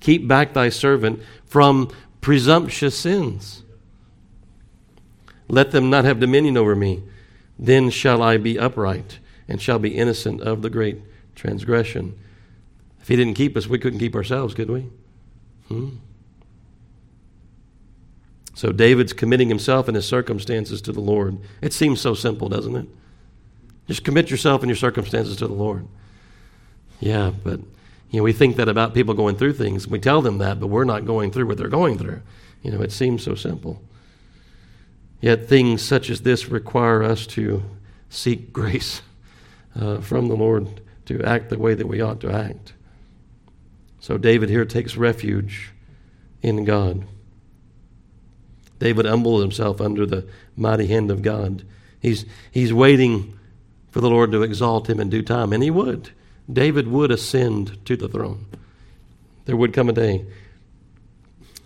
Keep 0.00 0.28
back 0.28 0.52
thy 0.52 0.68
servant 0.68 1.20
from 1.46 1.90
presumptuous 2.20 2.98
sins. 2.98 3.62
Let 5.48 5.72
them 5.72 5.90
not 5.90 6.04
have 6.04 6.20
dominion 6.20 6.56
over 6.56 6.76
me. 6.76 7.02
Then 7.62 7.90
shall 7.90 8.22
I 8.22 8.38
be 8.38 8.58
upright 8.58 9.18
and 9.46 9.60
shall 9.60 9.78
be 9.78 9.90
innocent 9.90 10.40
of 10.40 10.62
the 10.62 10.70
great 10.70 11.02
transgression. 11.34 12.18
If 13.02 13.08
he 13.08 13.16
didn't 13.16 13.34
keep 13.34 13.54
us, 13.54 13.66
we 13.66 13.78
couldn't 13.78 13.98
keep 13.98 14.16
ourselves, 14.16 14.54
could 14.54 14.70
we? 14.70 14.88
Hmm? 15.68 15.90
So 18.54 18.72
David's 18.72 19.12
committing 19.12 19.48
himself 19.48 19.88
and 19.88 19.94
his 19.94 20.08
circumstances 20.08 20.80
to 20.82 20.92
the 20.92 21.00
Lord. 21.00 21.38
It 21.60 21.74
seems 21.74 22.00
so 22.00 22.14
simple, 22.14 22.48
doesn't 22.48 22.76
it? 22.76 22.88
Just 23.86 24.04
commit 24.04 24.30
yourself 24.30 24.62
and 24.62 24.70
your 24.70 24.76
circumstances 24.76 25.36
to 25.36 25.46
the 25.46 25.54
Lord. 25.54 25.86
Yeah, 26.98 27.30
but 27.44 27.60
you 28.10 28.20
know, 28.20 28.22
we 28.22 28.32
think 28.32 28.56
that 28.56 28.68
about 28.68 28.94
people 28.94 29.14
going 29.14 29.36
through 29.36 29.52
things. 29.52 29.86
We 29.86 29.98
tell 29.98 30.22
them 30.22 30.38
that, 30.38 30.60
but 30.60 30.68
we're 30.68 30.84
not 30.84 31.04
going 31.04 31.30
through 31.30 31.46
what 31.46 31.58
they're 31.58 31.68
going 31.68 31.98
through. 31.98 32.22
You 32.62 32.72
know, 32.72 32.80
it 32.80 32.92
seems 32.92 33.22
so 33.22 33.34
simple. 33.34 33.82
Yet 35.20 35.46
things 35.46 35.82
such 35.82 36.08
as 36.08 36.22
this 36.22 36.48
require 36.48 37.02
us 37.02 37.26
to 37.28 37.62
seek 38.08 38.52
grace 38.52 39.02
uh, 39.78 40.00
from 40.00 40.28
the 40.28 40.36
Lord 40.36 40.80
to 41.06 41.22
act 41.22 41.50
the 41.50 41.58
way 41.58 41.74
that 41.74 41.86
we 41.86 42.00
ought 42.00 42.20
to 42.20 42.32
act. 42.32 42.72
So 44.00 44.16
David 44.16 44.48
here 44.48 44.64
takes 44.64 44.96
refuge 44.96 45.72
in 46.42 46.64
God. 46.64 47.04
David 48.78 49.04
humbled 49.04 49.42
himself 49.42 49.80
under 49.80 50.06
the 50.06 50.26
mighty 50.56 50.86
hand 50.86 51.10
of 51.10 51.20
God. 51.20 51.64
He's, 52.00 52.24
he's 52.50 52.72
waiting 52.72 53.38
for 53.90 54.00
the 54.00 54.08
Lord 54.08 54.32
to 54.32 54.42
exalt 54.42 54.88
him 54.88 55.00
in 55.00 55.10
due 55.10 55.22
time, 55.22 55.52
and 55.52 55.62
he 55.62 55.70
would. 55.70 56.10
David 56.50 56.88
would 56.88 57.10
ascend 57.10 57.84
to 57.84 57.96
the 57.96 58.08
throne. 58.08 58.46
There 59.44 59.56
would 59.56 59.74
come 59.74 59.88
a 59.90 59.92
day 59.92 60.24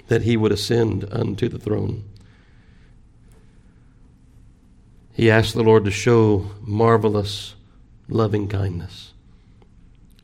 that 0.08 0.22
he 0.22 0.36
would 0.36 0.52
ascend 0.52 1.06
unto 1.12 1.48
the 1.48 1.58
throne. 1.58 2.04
He 5.14 5.30
asked 5.30 5.54
the 5.54 5.62
Lord 5.62 5.84
to 5.86 5.90
show 5.90 6.50
marvelous 6.60 7.54
loving 8.08 8.48
kindness. 8.48 9.12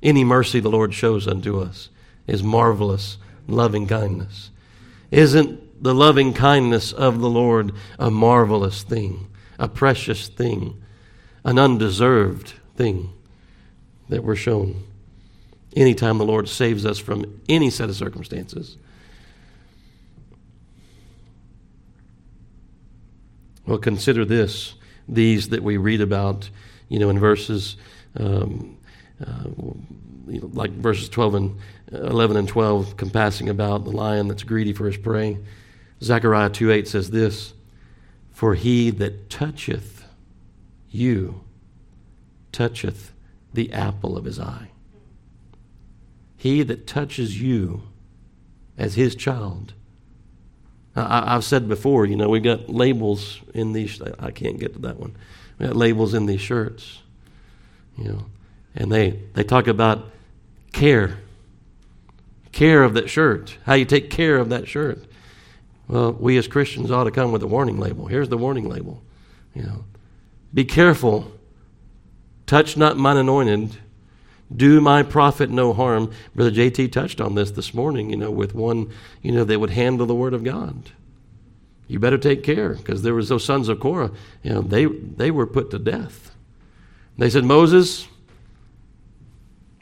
Any 0.02 0.24
mercy 0.24 0.60
the 0.60 0.70
Lord 0.70 0.92
shows 0.92 1.26
unto 1.26 1.60
us 1.60 1.88
is 2.26 2.42
marvelous 2.42 3.16
loving 3.46 3.86
kindness. 3.86 4.50
Isn't 5.10 5.82
the 5.82 5.94
loving 5.94 6.34
kindness 6.34 6.92
of 6.92 7.20
the 7.20 7.30
Lord 7.30 7.72
a 7.98 8.10
marvelous 8.10 8.82
thing, 8.82 9.28
a 9.58 9.68
precious 9.68 10.28
thing? 10.28 10.80
an 11.44 11.58
undeserved 11.58 12.54
thing 12.76 13.12
that 14.08 14.22
we're 14.22 14.36
shown 14.36 14.82
anytime 15.76 16.18
the 16.18 16.24
Lord 16.24 16.48
saves 16.48 16.84
us 16.84 16.98
from 16.98 17.40
any 17.48 17.70
set 17.70 17.88
of 17.88 17.96
circumstances. 17.96 18.76
Well, 23.66 23.78
consider 23.78 24.24
this 24.24 24.74
these 25.10 25.50
that 25.50 25.62
we 25.62 25.76
read 25.76 26.00
about, 26.00 26.48
you 26.88 26.98
know, 26.98 27.10
in 27.10 27.18
verses 27.18 27.76
um, 28.16 28.78
uh, 29.24 29.48
like 30.26 30.70
verses 30.70 31.08
12 31.08 31.34
and 31.34 31.58
uh, 31.92 31.98
11 31.98 32.36
and 32.36 32.48
12, 32.48 32.96
compassing 32.96 33.48
about 33.48 33.84
the 33.84 33.90
lion 33.90 34.28
that's 34.28 34.42
greedy 34.42 34.72
for 34.72 34.86
his 34.86 34.96
prey. 34.96 35.38
Zechariah 36.02 36.50
2 36.50 36.70
8 36.70 36.88
says 36.88 37.10
this 37.10 37.52
For 38.30 38.54
he 38.54 38.90
that 38.90 39.28
toucheth 39.28 40.04
you 40.90 41.42
toucheth 42.52 43.12
the 43.52 43.72
apple 43.72 44.16
of 44.16 44.24
his 44.24 44.38
eye. 44.38 44.70
He 46.36 46.62
that 46.62 46.86
touches 46.86 47.40
you 47.40 47.82
as 48.78 48.94
his 48.94 49.14
child. 49.14 49.74
I, 50.96 51.34
have 51.34 51.44
said 51.44 51.68
before, 51.68 52.04
you 52.06 52.16
know, 52.16 52.28
we've 52.28 52.42
got 52.42 52.68
labels 52.68 53.40
in 53.54 53.72
these. 53.72 54.00
I 54.18 54.30
can't 54.30 54.58
get 54.58 54.72
to 54.74 54.78
that 54.80 54.98
one. 54.98 55.14
We 55.58 55.66
got 55.66 55.76
labels 55.76 56.14
in 56.14 56.26
these 56.26 56.40
shirts, 56.40 57.00
you 57.96 58.04
know, 58.04 58.26
and 58.74 58.90
they 58.90 59.20
they 59.34 59.44
talk 59.44 59.66
about 59.66 60.10
care, 60.72 61.18
care 62.52 62.82
of 62.82 62.94
that 62.94 63.08
shirt. 63.08 63.56
How 63.66 63.74
you 63.74 63.84
take 63.84 64.10
care 64.10 64.36
of 64.38 64.48
that 64.48 64.66
shirt. 64.68 65.04
Well, 65.86 66.12
we 66.12 66.36
as 66.38 66.48
Christians 66.48 66.90
ought 66.90 67.04
to 67.04 67.10
come 67.10 67.32
with 67.32 67.42
a 67.42 67.46
warning 67.46 67.78
label. 67.78 68.06
Here's 68.06 68.28
the 68.28 68.38
warning 68.38 68.68
label, 68.68 69.02
you 69.54 69.62
know. 69.62 69.84
Be 70.52 70.64
careful. 70.64 71.32
Touch 72.46 72.76
not 72.76 72.96
mine 72.96 73.16
anointed. 73.16 73.76
Do 74.54 74.80
my 74.80 75.02
prophet 75.02 75.50
no 75.50 75.72
harm. 75.72 76.10
Brother 76.34 76.50
JT 76.50 76.90
touched 76.90 77.20
on 77.20 77.34
this 77.34 77.52
this 77.52 77.72
morning, 77.72 78.10
you 78.10 78.16
know, 78.16 78.30
with 78.30 78.54
one, 78.54 78.90
you 79.22 79.32
know, 79.32 79.44
that 79.44 79.60
would 79.60 79.70
handle 79.70 80.06
the 80.06 80.14
word 80.14 80.34
of 80.34 80.42
God. 80.42 80.90
You 81.86 81.98
better 81.98 82.18
take 82.18 82.42
care 82.42 82.74
because 82.74 83.02
there 83.02 83.14
was 83.14 83.28
those 83.28 83.44
sons 83.44 83.68
of 83.68 83.80
Korah, 83.80 84.12
you 84.42 84.52
know, 84.52 84.60
they, 84.60 84.86
they 84.86 85.30
were 85.30 85.46
put 85.46 85.70
to 85.72 85.78
death. 85.78 86.34
They 87.18 87.30
said, 87.30 87.44
Moses, 87.44 88.06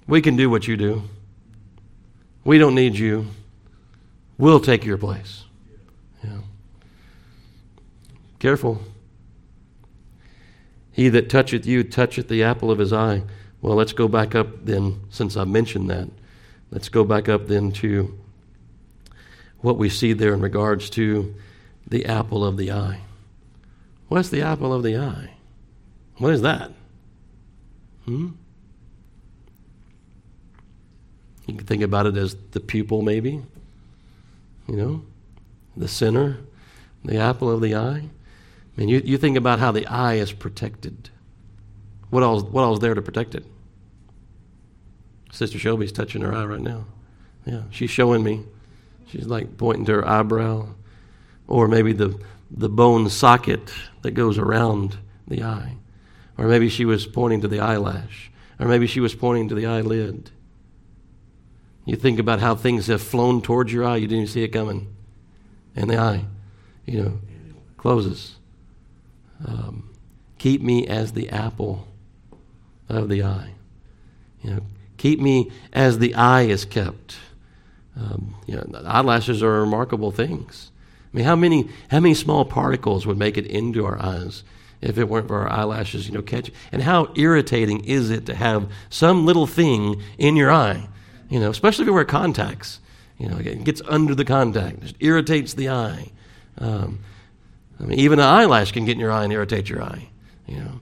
we 0.07 0.23
can 0.23 0.35
do 0.37 0.51
what 0.51 0.67
you 0.67 0.77
do. 0.77 1.03
We 2.45 2.59
don't 2.59 2.75
need 2.75 2.97
you. 2.97 3.27
We'll 4.39 4.61
take 4.61 4.85
your 4.85 4.97
place. 4.97 5.45
Yeah. 6.25 6.39
Careful. 8.39 8.81
He 10.93 11.09
that 11.11 11.29
toucheth 11.29 11.67
you 11.67 11.85
toucheth 11.85 12.29
the 12.29 12.43
apple 12.43 12.71
of 12.71 12.79
his 12.79 12.93
eye. 12.93 13.23
Well, 13.61 13.77
let's 13.77 13.93
go 13.93 14.09
back 14.09 14.35
up 14.35 14.65
then, 14.65 15.01
since 15.11 15.37
I 15.37 15.45
mentioned 15.45 15.91
that. 15.91 16.09
Let's 16.71 16.89
go 16.89 17.05
back 17.05 17.29
up 17.29 17.49
then 17.49 17.73
to 17.73 18.19
what 19.61 19.79
we 19.79 19.89
see 19.89 20.13
there 20.13 20.33
in 20.33 20.41
regards 20.41 20.91
to 20.91 21.35
the 21.87 22.07
apple 22.07 22.45
of 22.45 22.57
the 22.57 22.71
eye. 22.71 23.01
What's 24.09 24.29
the 24.29 24.43
apple 24.43 24.73
of 24.73 24.83
the 24.83 24.97
eye? 24.97 25.35
What 26.19 26.33
is 26.33 26.43
that? 26.43 26.73
Hmm? 28.05 28.31
You 31.47 31.55
can 31.55 31.67
think 31.67 31.83
about 31.83 32.07
it 32.07 32.17
as 32.17 32.37
the 32.53 32.61
pupil, 32.61 33.03
maybe. 33.03 33.43
You 34.67 34.77
know, 34.77 35.03
the 35.77 35.89
center, 35.89 36.39
the 37.05 37.17
apple 37.17 37.51
of 37.51 37.63
the 37.63 37.75
eye. 37.75 38.03
I 38.05 38.81
mean, 38.81 38.89
you, 38.89 39.01
you 39.05 39.17
think 39.17 39.37
about 39.37 39.59
how 39.59 39.73
the 39.73 39.87
eye 39.87 40.15
is 40.15 40.33
protected. 40.33 41.09
What 42.11 42.23
else, 42.23 42.43
what 42.43 42.63
else 42.63 42.77
is 42.77 42.81
there 42.81 42.95
to 42.95 43.03
protect 43.03 43.35
it? 43.35 43.45
Sister 45.31 45.59
Shelby's 45.59 45.93
touching 45.93 46.23
her 46.23 46.35
eye 46.35 46.45
right 46.45 46.61
now. 46.61 46.85
Yeah, 47.45 47.63
she's 47.71 47.91
showing 47.91 48.23
me. 48.23 48.45
She's 49.07 49.27
like 49.27 49.57
pointing 49.57 49.87
to 49.87 49.93
her 49.93 50.09
eyebrow, 50.09 50.69
or 51.47 51.69
maybe 51.69 51.93
the, 51.93 52.19
the 52.51 52.69
bone 52.69 53.09
socket 53.09 53.73
that 54.03 54.13
goes 54.13 54.39
around 54.39 54.99
the 55.27 55.43
eye. 55.43 55.77
Or 56.37 56.47
maybe 56.47 56.69
she 56.69 56.85
was 56.85 57.07
pointing 57.07 57.41
to 57.41 57.49
the 57.49 57.61
eyelash, 57.61 58.31
or 58.61 58.69
maybe 58.69 58.87
she 58.87 59.01
was 59.01 59.15
pointing 59.15 59.49
to 59.49 59.55
the 59.55 59.67
eyelid. 59.67 60.31
You 61.85 61.97
think 61.97 62.19
about 62.19 62.41
how 62.41 62.55
things 62.55 62.87
have 62.89 63.03
flown 63.03 63.41
towards 63.41 63.73
your 63.73 63.85
eye, 63.85 63.97
you 63.97 64.07
didn't 64.07 64.29
see 64.29 64.45
it 64.45 64.49
coming. 64.49 64.95
And 65.75 65.89
the 65.89 65.97
eye, 65.97 66.25
you 66.85 67.03
know, 67.03 67.19
closes. 67.77 68.37
Um, 69.47 69.91
keep 70.37 70.61
me 70.61 70.87
as 70.87 71.13
the 71.13 71.31
apple 71.31 71.88
of 72.89 73.09
the 73.09 73.23
eye. 73.23 73.55
You 74.43 74.51
know, 74.51 74.61
keep 74.97 75.21
me 75.21 75.51
as 75.73 75.99
the 75.99 76.15
eye 76.15 76.43
is 76.43 76.65
kept. 76.65 77.17
Um, 77.97 78.37
you 78.47 78.55
know, 78.55 78.83
eyelashes 78.85 79.43
are 79.43 79.61
remarkable 79.61 80.11
things. 80.11 80.71
I 81.13 81.17
mean, 81.17 81.25
how 81.25 81.37
many 81.37 81.69
how 81.91 82.01
many 82.01 82.15
small 82.15 82.45
particles 82.45 83.07
would 83.07 83.19
make 83.19 83.37
it 83.37 83.47
into 83.47 83.85
our 83.85 84.01
eyes 84.01 84.45
if 84.81 84.99
it 84.99 85.09
weren't 85.09 85.29
for 85.29 85.41
our 85.41 85.51
eyelashes? 85.51 86.07
You 86.07 86.15
know, 86.15 86.23
catch. 86.23 86.51
And 86.71 86.83
how 86.83 87.13
irritating 87.17 87.85
is 87.85 88.11
it 88.11 88.27
to 88.27 88.35
have 88.35 88.71
some 88.91 89.27
little 89.27 89.47
thing 89.47 90.03
in 90.19 90.37
your 90.37 90.53
eye? 90.53 90.89
You 91.29 91.41
know, 91.41 91.51
especially 91.51 91.85
if 91.85 91.87
you 91.87 91.95
wear 91.95 92.05
contacts. 92.05 92.81
You 93.19 93.29
know, 93.29 93.39
it 93.39 93.65
gets 93.65 93.83
under 93.89 94.15
the 94.15 94.25
contact, 94.25 94.85
it 94.85 94.95
irritates 95.01 95.55
the 95.55 95.71
eye. 95.71 96.13
Um, 96.59 97.01
I 97.81 97.85
mean, 97.85 97.99
even 97.99 98.21
an 98.21 98.27
eyelash 98.27 98.73
can 98.73 98.85
get 98.85 98.93
in 98.93 99.01
your 99.01 99.11
eye 99.11 99.25
and 99.25 99.33
irritate 99.33 99.69
your 99.69 99.83
eye, 99.83 100.09
you 100.47 100.59
know. 100.59 100.81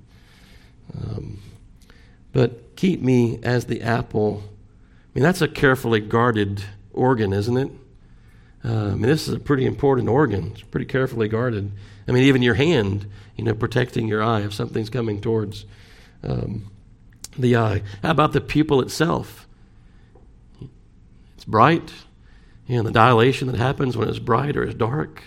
Um, 1.00 1.38
but 2.36 2.76
keep 2.76 3.00
me 3.00 3.40
as 3.42 3.64
the 3.64 3.80
apple. 3.80 4.42
I 4.44 5.08
mean, 5.14 5.22
that's 5.22 5.40
a 5.40 5.48
carefully 5.48 6.00
guarded 6.00 6.62
organ, 6.92 7.32
isn't 7.32 7.56
it? 7.56 7.70
Uh, 8.62 8.88
I 8.88 8.90
mean, 8.90 9.00
this 9.00 9.26
is 9.26 9.32
a 9.32 9.40
pretty 9.40 9.64
important 9.64 10.10
organ. 10.10 10.50
It's 10.52 10.60
pretty 10.60 10.84
carefully 10.84 11.28
guarded. 11.28 11.72
I 12.06 12.12
mean, 12.12 12.24
even 12.24 12.42
your 12.42 12.52
hand, 12.52 13.06
you 13.36 13.44
know, 13.44 13.54
protecting 13.54 14.06
your 14.06 14.22
eye 14.22 14.42
if 14.42 14.52
something's 14.52 14.90
coming 14.90 15.22
towards 15.22 15.64
um, 16.22 16.70
the 17.38 17.56
eye. 17.56 17.82
How 18.02 18.10
about 18.10 18.34
the 18.34 18.42
pupil 18.42 18.82
itself? 18.82 19.48
It's 21.36 21.46
bright. 21.46 21.90
You 22.66 22.76
know, 22.76 22.82
the 22.82 22.92
dilation 22.92 23.50
that 23.50 23.56
happens 23.56 23.96
when 23.96 24.10
it's 24.10 24.18
bright 24.18 24.58
or 24.58 24.64
it's 24.64 24.74
dark, 24.74 25.22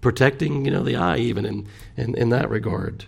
protecting, 0.00 0.64
you 0.64 0.70
know, 0.70 0.84
the 0.84 0.94
eye 0.94 1.16
even 1.16 1.44
in, 1.44 1.66
in, 1.96 2.14
in 2.14 2.28
that 2.28 2.50
regard. 2.50 3.06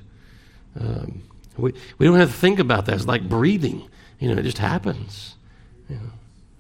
Um, 0.77 1.23
we, 1.57 1.73
we 1.99 2.07
don't 2.07 2.19
have 2.19 2.31
to 2.31 2.37
think 2.37 2.59
about 2.59 2.87
that. 2.87 2.97
It's 2.97 3.07
like 3.07 3.29
breathing. 3.29 3.89
You 4.19 4.35
know, 4.35 4.41
it 4.41 4.45
just 4.45 4.59
happens. 4.59 5.35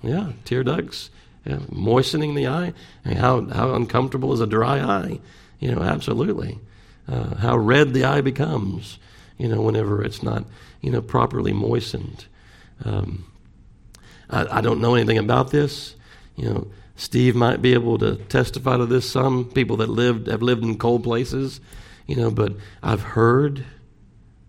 Yeah, 0.04 0.32
tear 0.44 0.62
ducts, 0.62 1.08
yeah, 1.46 1.60
moistening 1.70 2.34
the 2.34 2.46
eye. 2.46 2.74
I 3.04 3.08
mean, 3.08 3.16
how, 3.16 3.46
how 3.46 3.74
uncomfortable 3.74 4.34
is 4.34 4.40
a 4.40 4.46
dry 4.46 4.78
eye? 4.78 5.18
You 5.58 5.74
know, 5.74 5.82
absolutely. 5.82 6.58
Uh, 7.08 7.36
how 7.36 7.56
red 7.56 7.94
the 7.94 8.04
eye 8.04 8.20
becomes, 8.20 8.98
you 9.38 9.48
know, 9.48 9.62
whenever 9.62 10.04
it's 10.04 10.22
not, 10.22 10.44
you 10.82 10.90
know, 10.90 11.00
properly 11.00 11.54
moistened. 11.54 12.26
Um, 12.84 13.24
I, 14.28 14.58
I 14.58 14.60
don't 14.60 14.82
know 14.82 14.94
anything 14.94 15.16
about 15.16 15.50
this. 15.50 15.94
You 16.36 16.50
know, 16.50 16.66
Steve 16.96 17.34
might 17.34 17.62
be 17.62 17.72
able 17.72 17.96
to 17.98 18.16
testify 18.16 18.76
to 18.76 18.84
this. 18.84 19.10
Some 19.10 19.46
people 19.46 19.78
that 19.78 19.88
lived 19.88 20.26
have 20.26 20.42
lived 20.42 20.64
in 20.64 20.76
cold 20.76 21.02
places, 21.02 21.60
you 22.06 22.16
know, 22.16 22.30
but 22.30 22.52
I've 22.82 23.02
heard 23.02 23.64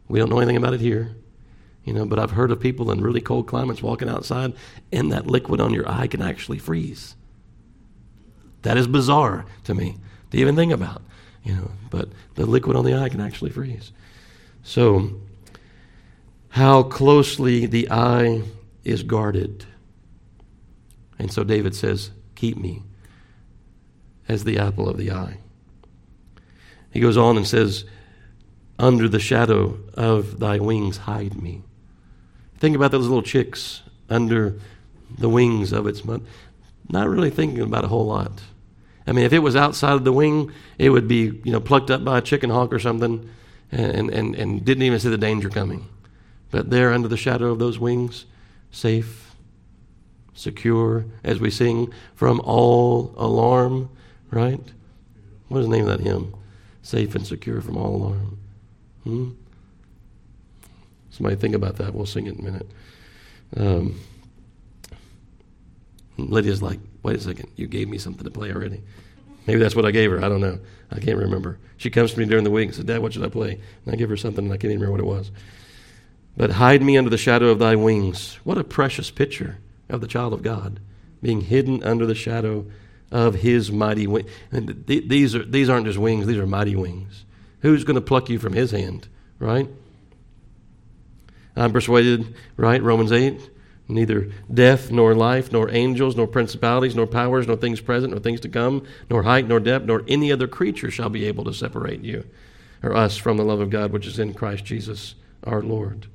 we 0.08 0.20
don't 0.20 0.30
know 0.30 0.40
anything 0.40 0.58
about 0.58 0.74
it 0.74 0.82
here. 0.82 1.16
You 1.84 1.94
know, 1.94 2.06
but 2.06 2.18
I've 2.18 2.32
heard 2.32 2.50
of 2.50 2.60
people 2.60 2.92
in 2.92 3.02
really 3.02 3.22
cold 3.22 3.48
climates 3.48 3.84
walking 3.84 4.10
outside 4.10 4.54
and 4.92 5.12
that 5.12 5.28
liquid 5.28 5.62
on 5.62 5.72
your 5.72 5.88
eye 5.88 6.08
can 6.08 6.22
actually 6.22 6.58
freeze. 6.58 7.16
That 8.64 8.78
is 8.78 8.88
bizarre 8.88 9.46
to 9.66 9.76
me 9.76 9.98
to 10.32 10.38
even 10.38 10.56
think 10.56 10.72
about, 10.72 11.04
you 11.44 11.54
know, 11.54 11.72
but 11.92 12.10
the 12.34 12.48
liquid 12.48 12.76
on 12.76 12.86
the 12.86 12.96
eye 12.96 13.10
can 13.10 13.22
actually 13.22 13.52
freeze. 13.52 13.92
So, 14.64 15.22
how 16.50 16.82
closely 16.82 17.68
the 17.68 17.92
eye 17.92 18.42
is 18.84 19.04
guarded. 19.04 19.66
And 21.20 21.32
so 21.32 21.44
David 21.44 21.76
says, 21.76 22.12
Keep 22.36 22.58
me 22.58 22.84
as 24.28 24.44
the 24.44 24.58
apple 24.58 24.90
of 24.90 24.98
the 24.98 25.12
eye. 25.12 25.38
He 26.92 27.00
goes 27.00 27.18
on 27.18 27.38
and 27.38 27.46
says, 27.46 27.86
under 28.78 29.08
the 29.08 29.20
shadow 29.20 29.80
of 29.94 30.40
thy 30.40 30.60
wings, 30.60 30.98
hide 30.98 31.42
me. 31.42 31.64
Think 32.58 32.76
about 32.76 32.92
those 32.92 33.08
little 33.08 33.22
chicks 33.22 33.82
under 34.10 34.60
the 35.18 35.30
wings 35.30 35.72
of 35.72 35.88
its 35.88 36.04
mother. 36.04 36.24
Not 36.90 37.08
really 37.08 37.30
thinking 37.30 37.62
about 37.62 37.86
a 37.86 37.88
whole 37.88 38.06
lot. 38.06 38.42
I 39.08 39.12
mean, 39.12 39.26
if 39.26 39.34
it 39.34 39.40
was 39.40 39.56
outside 39.56 39.94
of 39.94 40.04
the 40.04 40.12
wing, 40.12 40.52
it 40.78 40.90
would 40.90 41.08
be, 41.08 41.42
you 41.44 41.52
know, 41.52 41.60
plucked 41.60 41.92
up 41.92 42.04
by 42.04 42.18
a 42.18 42.22
chicken 42.22 42.50
hawk 42.50 42.74
or 42.74 42.80
something 42.80 43.30
and, 43.72 44.10
and, 44.10 44.36
and 44.36 44.66
didn't 44.66 44.84
even 44.84 45.00
see 45.00 45.10
the 45.10 45.18
danger 45.18 45.50
coming. 45.50 45.88
But 46.52 46.70
there 46.70 46.92
under 46.92 47.08
the 47.08 47.18
shadow 47.18 47.52
of 47.52 47.60
those 47.60 47.80
wings, 47.80 48.26
safe, 48.72 49.36
secure, 50.34 51.06
as 51.24 51.40
we 51.40 51.50
sing, 51.50 51.94
from 52.14 52.42
all 52.42 53.14
alarm, 53.18 53.90
right? 54.32 54.62
What 55.48 55.60
is 55.60 55.68
the 55.68 55.72
name 55.72 55.88
of 55.88 55.98
that 55.98 56.04
hymn? 56.04 56.36
Safe 56.82 57.16
and 57.16 57.26
secure 57.26 57.62
from 57.62 57.78
all 57.78 57.96
alarm. 57.96 58.40
Hmm? 59.06 59.30
Somebody 61.12 61.38
think 61.38 61.56
about 61.56 61.78
that. 61.78 61.94
We'll 61.94 62.06
sing 62.06 62.28
it 62.28 62.34
in 62.34 62.40
a 62.40 62.44
minute. 62.44 62.68
Um, 63.56 64.00
Lydia's 66.18 66.62
like, 66.62 66.80
wait 67.04 67.16
a 67.16 67.22
second, 67.22 67.50
you 67.56 67.68
gave 67.68 67.88
me 67.88 67.98
something 67.98 68.24
to 68.24 68.32
play 68.32 68.52
already. 68.52 68.84
Maybe 69.48 69.60
that's 69.60 69.76
what 69.76 69.86
I 69.86 69.92
gave 69.92 70.12
her. 70.12 70.18
I 70.18 70.28
don't 70.28 70.42
know. 70.42 70.60
I 70.92 71.00
can't 71.00 71.18
remember. 71.18 71.60
She 71.78 71.90
comes 71.90 72.14
to 72.14 72.20
me 72.20 72.26
during 72.26 72.44
the 72.44 72.52
week 72.52 72.68
and 72.68 72.76
says, 72.76 72.86
Dad, 72.86 73.02
what 73.02 73.14
should 73.14 73.24
I 73.24 73.30
play? 73.30 73.62
And 73.86 73.94
I 73.94 73.96
give 73.96 74.10
her 74.10 74.18
something 74.18 74.44
and 74.44 74.54
I 74.54 74.58
can't 74.58 74.72
even 74.72 74.82
remember 74.82 75.04
what 75.04 75.16
it 75.16 75.18
was. 75.18 75.32
But 76.36 76.52
hide 76.52 76.82
me 76.82 76.98
under 76.98 77.10
the 77.10 77.18
shadow 77.18 77.50
of 77.50 77.60
thy 77.60 77.76
wings. 77.76 78.40
What 78.44 78.58
a 78.58 78.64
precious 78.64 79.12
picture 79.12 79.60
of 79.90 80.02
the 80.02 80.08
child 80.08 80.34
of 80.34 80.42
God, 80.42 80.80
being 81.22 81.42
hidden 81.42 81.84
under 81.84 82.06
the 82.06 82.16
shadow 82.16 82.66
of 83.12 83.36
his 83.36 83.72
mighty 83.72 84.08
wings. 84.08 84.30
And 84.52 84.86
th- 84.88 85.08
these, 85.08 85.36
are, 85.36 85.46
these 85.46 85.70
aren't 85.70 85.86
just 85.86 86.00
wings, 86.00 86.26
these 86.26 86.38
are 86.38 86.48
mighty 86.48 86.76
wings. 86.76 87.24
Who's 87.66 87.84
going 87.84 87.96
to 87.96 88.02
pluck 88.02 88.30
you 88.30 88.38
from 88.38 88.54
his 88.54 88.70
hand, 88.70 89.08
right? 89.40 89.68
I'm 91.56 91.74
persuaded, 91.74 92.36
right? 92.58 92.80
Romans 92.80 93.12
8. 93.12 93.50
Neither 93.88 94.30
death, 94.54 94.92
nor 94.92 95.16
life, 95.16 95.52
nor 95.52 95.72
angels, 95.72 96.16
nor 96.16 96.28
principalities, 96.28 96.96
nor 96.96 97.08
powers, 97.08 97.48
nor 97.48 97.56
things 97.56 97.82
present, 97.82 98.12
nor 98.12 98.20
things 98.20 98.40
to 98.42 98.50
come, 98.50 98.86
nor 99.10 99.24
height, 99.24 99.48
nor 99.48 99.60
depth, 99.60 99.86
nor 99.86 100.04
any 100.08 100.32
other 100.32 100.48
creature 100.48 100.92
shall 100.92 101.10
be 101.10 101.26
able 101.26 101.44
to 101.44 101.54
separate 101.56 102.04
you 102.04 102.24
or 102.84 102.96
us 102.96 103.18
from 103.18 103.38
the 103.38 103.44
love 103.44 103.62
of 103.62 103.72
God 103.72 103.92
which 103.92 104.06
is 104.06 104.20
in 104.20 104.36
Christ 104.36 104.64
Jesus 104.64 105.16
our 105.44 105.64
Lord. 105.64 106.06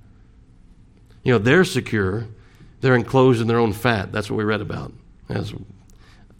You 1.24 1.32
know, 1.32 1.38
they're 1.38 1.64
secure. 1.64 2.28
They're 2.80 2.94
enclosed 2.94 3.40
in 3.40 3.48
their 3.48 3.58
own 3.58 3.72
fat. 3.72 4.12
That's 4.12 4.30
what 4.30 4.36
we 4.36 4.44
read 4.44 4.60
about. 4.60 4.92
That's 5.26 5.50
an 5.50 5.66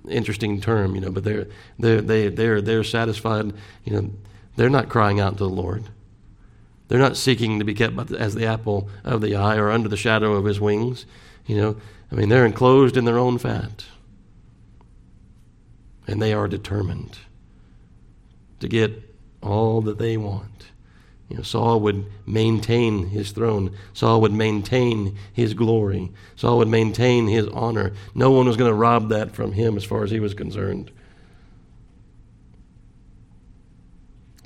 interesting 0.08 0.60
term, 0.60 0.94
you 0.94 1.00
know, 1.00 1.10
but 1.10 1.24
they're, 1.24 1.48
they're, 1.80 2.00
they, 2.00 2.26
are 2.26 2.30
they're, 2.30 2.60
they're 2.60 2.84
satisfied. 2.84 3.52
You 3.84 3.92
know, 3.92 4.10
they're 4.60 4.68
not 4.68 4.90
crying 4.90 5.18
out 5.18 5.38
to 5.38 5.44
the 5.44 5.48
Lord. 5.48 5.84
They're 6.88 6.98
not 6.98 7.16
seeking 7.16 7.60
to 7.60 7.64
be 7.64 7.72
kept 7.72 8.12
as 8.12 8.34
the 8.34 8.44
apple 8.44 8.90
of 9.04 9.22
the 9.22 9.34
eye 9.34 9.56
or 9.56 9.70
under 9.70 9.88
the 9.88 9.96
shadow 9.96 10.34
of 10.34 10.44
his 10.44 10.60
wings. 10.60 11.06
You 11.46 11.56
know, 11.56 11.76
I 12.12 12.14
mean, 12.14 12.28
they're 12.28 12.44
enclosed 12.44 12.98
in 12.98 13.06
their 13.06 13.16
own 13.16 13.38
fat. 13.38 13.86
And 16.06 16.20
they 16.20 16.34
are 16.34 16.46
determined 16.46 17.16
to 18.58 18.68
get 18.68 19.16
all 19.42 19.80
that 19.80 19.96
they 19.96 20.18
want. 20.18 20.66
You 21.30 21.38
know, 21.38 21.42
Saul 21.42 21.80
would 21.80 22.04
maintain 22.26 23.06
his 23.06 23.30
throne. 23.30 23.74
Saul 23.94 24.20
would 24.20 24.34
maintain 24.34 25.16
his 25.32 25.54
glory. 25.54 26.12
Saul 26.36 26.58
would 26.58 26.68
maintain 26.68 27.28
his 27.28 27.46
honor. 27.48 27.94
No 28.14 28.30
one 28.30 28.46
was 28.46 28.58
going 28.58 28.70
to 28.70 28.76
rob 28.76 29.08
that 29.08 29.34
from 29.34 29.52
him 29.52 29.78
as 29.78 29.84
far 29.84 30.04
as 30.04 30.10
he 30.10 30.20
was 30.20 30.34
concerned. 30.34 30.90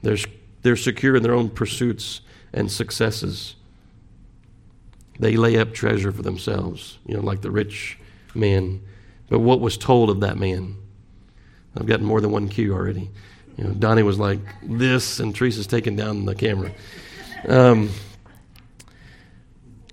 They're, 0.05 0.19
they're 0.63 0.77
secure 0.77 1.17
in 1.17 1.23
their 1.23 1.35
own 1.35 1.51
pursuits 1.51 2.21
and 2.53 2.71
successes. 2.71 3.57
They 5.19 5.37
lay 5.37 5.57
up 5.59 5.73
treasure 5.73 6.13
for 6.13 6.23
themselves, 6.23 6.99
you 7.07 7.15
know, 7.15 7.23
like 7.23 7.41
the 7.41 7.51
rich 7.51 7.99
man. 8.35 8.83
But 9.29 9.41
what 9.41 9.61
was 9.61 9.77
told 9.77 10.11
of 10.11 10.21
that 10.21 10.37
man? 10.39 10.77
I've 11.77 11.87
gotten 11.87 12.07
more 12.07 12.21
than 12.21 12.31
one 12.31 12.49
cue 12.49 12.73
already. 12.73 13.11
You 13.57 13.65
know, 13.65 13.71
Donnie 13.71 14.03
was 14.03 14.19
like 14.19 14.41
this, 14.63 15.21
and 15.21 15.35
Teresa's 15.35 15.67
taking 15.67 15.97
down 15.97 16.25
the 16.25 16.35
camera. 16.35 16.73
Um, 17.49 17.91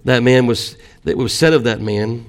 that 0.04 0.24
man 0.24 0.48
was, 0.48 0.78
that 1.04 1.18
was 1.18 1.34
said 1.34 1.54
of 1.54 1.64
that 1.64 1.80
man, 1.80 2.26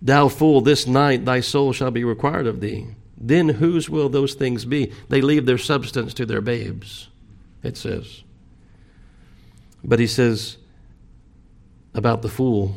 Thou 0.00 0.28
fool, 0.28 0.60
this 0.60 0.86
night 0.86 1.24
thy 1.24 1.40
soul 1.40 1.72
shall 1.72 1.90
be 1.90 2.04
required 2.04 2.46
of 2.46 2.60
thee. 2.60 2.86
Then 3.20 3.48
whose 3.48 3.90
will 3.90 4.08
those 4.08 4.34
things 4.34 4.64
be? 4.64 4.92
They 5.08 5.20
leave 5.20 5.44
their 5.44 5.58
substance 5.58 6.14
to 6.14 6.26
their 6.26 6.40
babes, 6.40 7.08
it 7.62 7.76
says. 7.76 8.22
But 9.82 9.98
he 9.98 10.06
says 10.06 10.56
about 11.94 12.22
the 12.22 12.28
fool, 12.28 12.76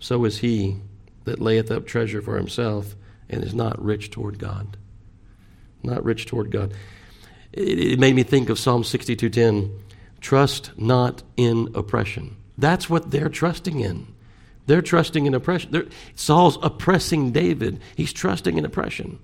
so 0.00 0.24
is 0.24 0.38
he 0.38 0.78
that 1.24 1.40
layeth 1.40 1.70
up 1.70 1.86
treasure 1.86 2.22
for 2.22 2.36
himself 2.36 2.96
and 3.28 3.44
is 3.44 3.54
not 3.54 3.82
rich 3.82 4.10
toward 4.10 4.38
God. 4.38 4.76
Not 5.82 6.04
rich 6.04 6.26
toward 6.26 6.50
God. 6.50 6.72
It, 7.52 7.78
it 7.78 7.98
made 7.98 8.14
me 8.14 8.22
think 8.22 8.48
of 8.48 8.58
Psalm 8.58 8.82
62:10. 8.82 9.70
Trust 10.20 10.70
not 10.78 11.22
in 11.36 11.68
oppression. 11.74 12.36
That's 12.56 12.88
what 12.88 13.10
they're 13.10 13.28
trusting 13.28 13.80
in. 13.80 14.06
They're 14.66 14.82
trusting 14.82 15.26
in 15.26 15.34
oppression. 15.34 15.72
They're, 15.72 15.86
Saul's 16.14 16.58
oppressing 16.62 17.32
David. 17.32 17.80
He's 17.96 18.12
trusting 18.12 18.56
in 18.56 18.64
oppression. 18.64 19.18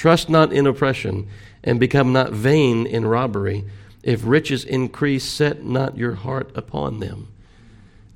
Trust 0.00 0.30
not 0.30 0.50
in 0.50 0.66
oppression, 0.66 1.28
and 1.62 1.78
become 1.78 2.10
not 2.10 2.32
vain 2.32 2.86
in 2.86 3.04
robbery. 3.04 3.66
If 4.02 4.22
riches 4.24 4.64
increase, 4.64 5.24
set 5.24 5.62
not 5.62 5.98
your 5.98 6.14
heart 6.14 6.50
upon 6.54 7.00
them. 7.00 7.28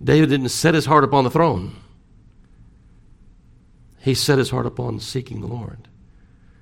David 0.03 0.31
didn't 0.31 0.49
set 0.49 0.73
his 0.73 0.87
heart 0.87 1.05
upon 1.05 1.25
the 1.25 1.31
throne. 1.31 1.77
He 4.01 4.15
set 4.15 4.39
his 4.39 4.49
heart 4.49 4.65
upon 4.65 4.99
seeking 4.99 5.43
the 5.43 5.47
Lord. 5.47 5.87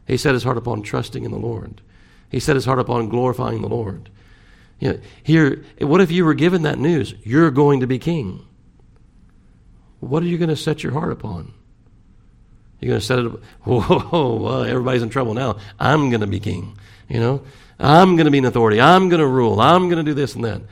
He 0.09 0.17
set 0.17 0.35
his 0.35 0.43
heart 0.43 0.59
upon 0.59 0.83
trusting 0.83 1.23
in 1.25 1.31
the 1.31 1.39
Lord. 1.39 1.83
He 2.29 2.41
set 2.41 2.57
his 2.57 2.65
heart 2.65 2.81
upon 2.81 3.09
glorifying 3.09 3.63
the 3.63 3.69
Lord. 3.69 4.11
You 4.81 4.95
know, 4.95 5.01
here, 5.23 5.65
what 5.79 6.01
if 6.01 6.11
you 6.11 6.25
were 6.25 6.35
given 6.35 6.63
that 6.63 6.81
news? 6.81 7.15
You're 7.23 7.53
going 7.53 7.79
to 7.79 7.87
be 7.87 8.01
king. 8.01 8.45
What 10.01 10.25
are 10.25 10.27
you 10.27 10.37
going 10.37 10.51
to 10.51 10.57
set 10.57 10.83
your 10.83 10.95
heart 10.95 11.13
upon? 11.13 11.55
You're 12.83 12.91
going 12.91 13.01
to 13.01 13.07
set 13.07 13.21
it 13.21 13.27
up. 13.27 13.41
Whoa, 13.63 14.35
well, 14.35 14.65
everybody's 14.65 15.03
in 15.03 15.09
trouble 15.09 15.35
now. 15.35 15.57
I'm 15.79 16.11
going 16.11 16.21
to 16.21 16.27
be 16.27 16.41
king. 16.41 16.77
You 17.09 17.21
know, 17.21 17.43
I'm 17.79 18.17
going 18.17 18.27
to 18.27 18.31
be 18.31 18.39
an 18.39 18.45
authority. 18.45 18.81
I'm 18.81 19.09
going 19.09 19.21
to 19.21 19.27
rule. 19.27 19.61
I'm 19.61 19.89
going 19.89 20.05
to 20.05 20.11
do 20.11 20.15
this 20.15 20.35
and 20.35 20.45
that. 20.45 20.63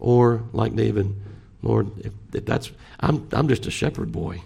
Or 0.00 0.42
like 0.52 0.74
David, 0.74 1.14
Lord, 1.62 1.90
if, 1.98 2.12
if 2.32 2.44
that's 2.44 2.72
I'm 3.02 3.28
I'm 3.32 3.48
just 3.48 3.66
a 3.66 3.70
shepherd 3.70 4.12
boy, 4.12 4.42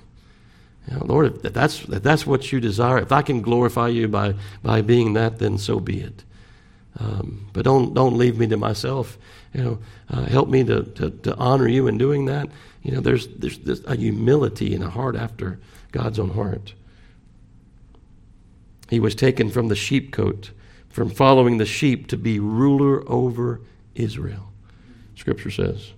You 0.88 0.96
know, 0.96 1.04
Lord, 1.04 1.44
if 1.44 1.52
that's, 1.52 1.84
if 1.84 2.02
that's 2.02 2.26
what 2.26 2.50
you 2.50 2.58
desire, 2.58 2.98
if 2.98 3.12
I 3.12 3.22
can 3.22 3.42
glorify 3.42 3.88
you 3.88 4.08
by, 4.08 4.34
by 4.62 4.82
being 4.82 5.12
that, 5.12 5.38
then 5.38 5.58
so 5.58 5.78
be 5.78 6.00
it. 6.00 6.24
Um, 6.98 7.48
but 7.52 7.64
don't, 7.64 7.92
don't 7.92 8.16
leave 8.16 8.38
me 8.38 8.46
to 8.48 8.56
myself. 8.56 9.18
You 9.52 9.62
know, 9.62 9.78
uh, 10.10 10.24
help 10.24 10.48
me 10.48 10.64
to, 10.64 10.82
to, 10.82 11.10
to, 11.10 11.34
honor 11.36 11.68
you 11.68 11.88
in 11.88 11.98
doing 11.98 12.24
that. 12.26 12.48
You 12.82 12.92
know, 12.92 13.00
there's, 13.00 13.26
there's, 13.28 13.58
there's 13.58 13.84
a 13.84 13.96
humility 13.96 14.74
and 14.74 14.82
a 14.82 14.88
heart 14.88 15.16
after 15.16 15.58
God's 15.96 16.18
own 16.18 16.30
heart. 16.30 16.74
He 18.90 19.00
was 19.00 19.14
taken 19.14 19.50
from 19.50 19.68
the 19.68 19.74
sheepcote, 19.74 20.50
from 20.90 21.08
following 21.08 21.56
the 21.56 21.66
sheep 21.66 22.06
to 22.08 22.16
be 22.16 22.38
ruler 22.38 23.02
over 23.10 23.60
Israel, 23.94 24.52
Scripture 25.14 25.50
says. 25.50 25.92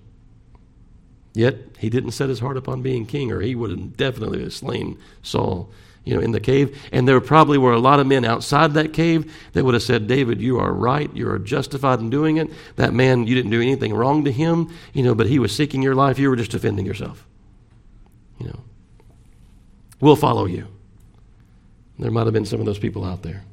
Yet 1.33 1.57
he 1.77 1.89
didn't 1.89 2.11
set 2.11 2.29
his 2.29 2.39
heart 2.39 2.57
upon 2.57 2.81
being 2.81 3.05
king, 3.05 3.31
or 3.31 3.41
he 3.41 3.55
would 3.55 3.71
have 3.71 3.97
definitely 3.97 4.41
have 4.41 4.53
slain 4.53 4.97
Saul, 5.21 5.69
you 6.05 6.15
know, 6.15 6.21
in 6.21 6.31
the 6.31 6.39
cave. 6.39 6.81
And 6.91 7.07
there 7.07 7.19
probably 7.21 7.57
were 7.57 7.73
a 7.73 7.79
lot 7.79 7.99
of 7.99 8.07
men 8.07 8.23
outside 8.23 8.73
that 8.73 8.93
cave 8.93 9.31
that 9.53 9.65
would 9.65 9.73
have 9.73 9.83
said, 9.83 10.07
David, 10.07 10.41
you 10.41 10.59
are 10.59 10.73
right. 10.73 11.13
You 11.13 11.29
are 11.29 11.39
justified 11.39 11.99
in 11.99 12.09
doing 12.09 12.37
it. 12.37 12.49
That 12.77 12.93
man, 12.93 13.27
you 13.27 13.35
didn't 13.35 13.51
do 13.51 13.61
anything 13.61 13.93
wrong 13.93 14.23
to 14.25 14.31
him, 14.31 14.73
you 14.93 15.03
know, 15.03 15.13
but 15.13 15.27
he 15.27 15.39
was 15.39 15.53
seeking 15.53 15.83
your 15.83 15.95
life. 15.95 16.17
You 16.17 16.29
were 16.29 16.37
just 16.37 16.51
defending 16.51 16.85
yourself. 16.85 17.27
You 18.39 18.47
know, 18.47 18.59
we'll 19.99 20.15
follow 20.15 20.45
you. 20.45 20.67
There 21.97 22.11
might 22.11 22.25
have 22.25 22.33
been 22.33 22.45
some 22.45 22.59
of 22.59 22.65
those 22.65 22.79
people 22.79 23.03
out 23.03 23.23
there. 23.23 23.43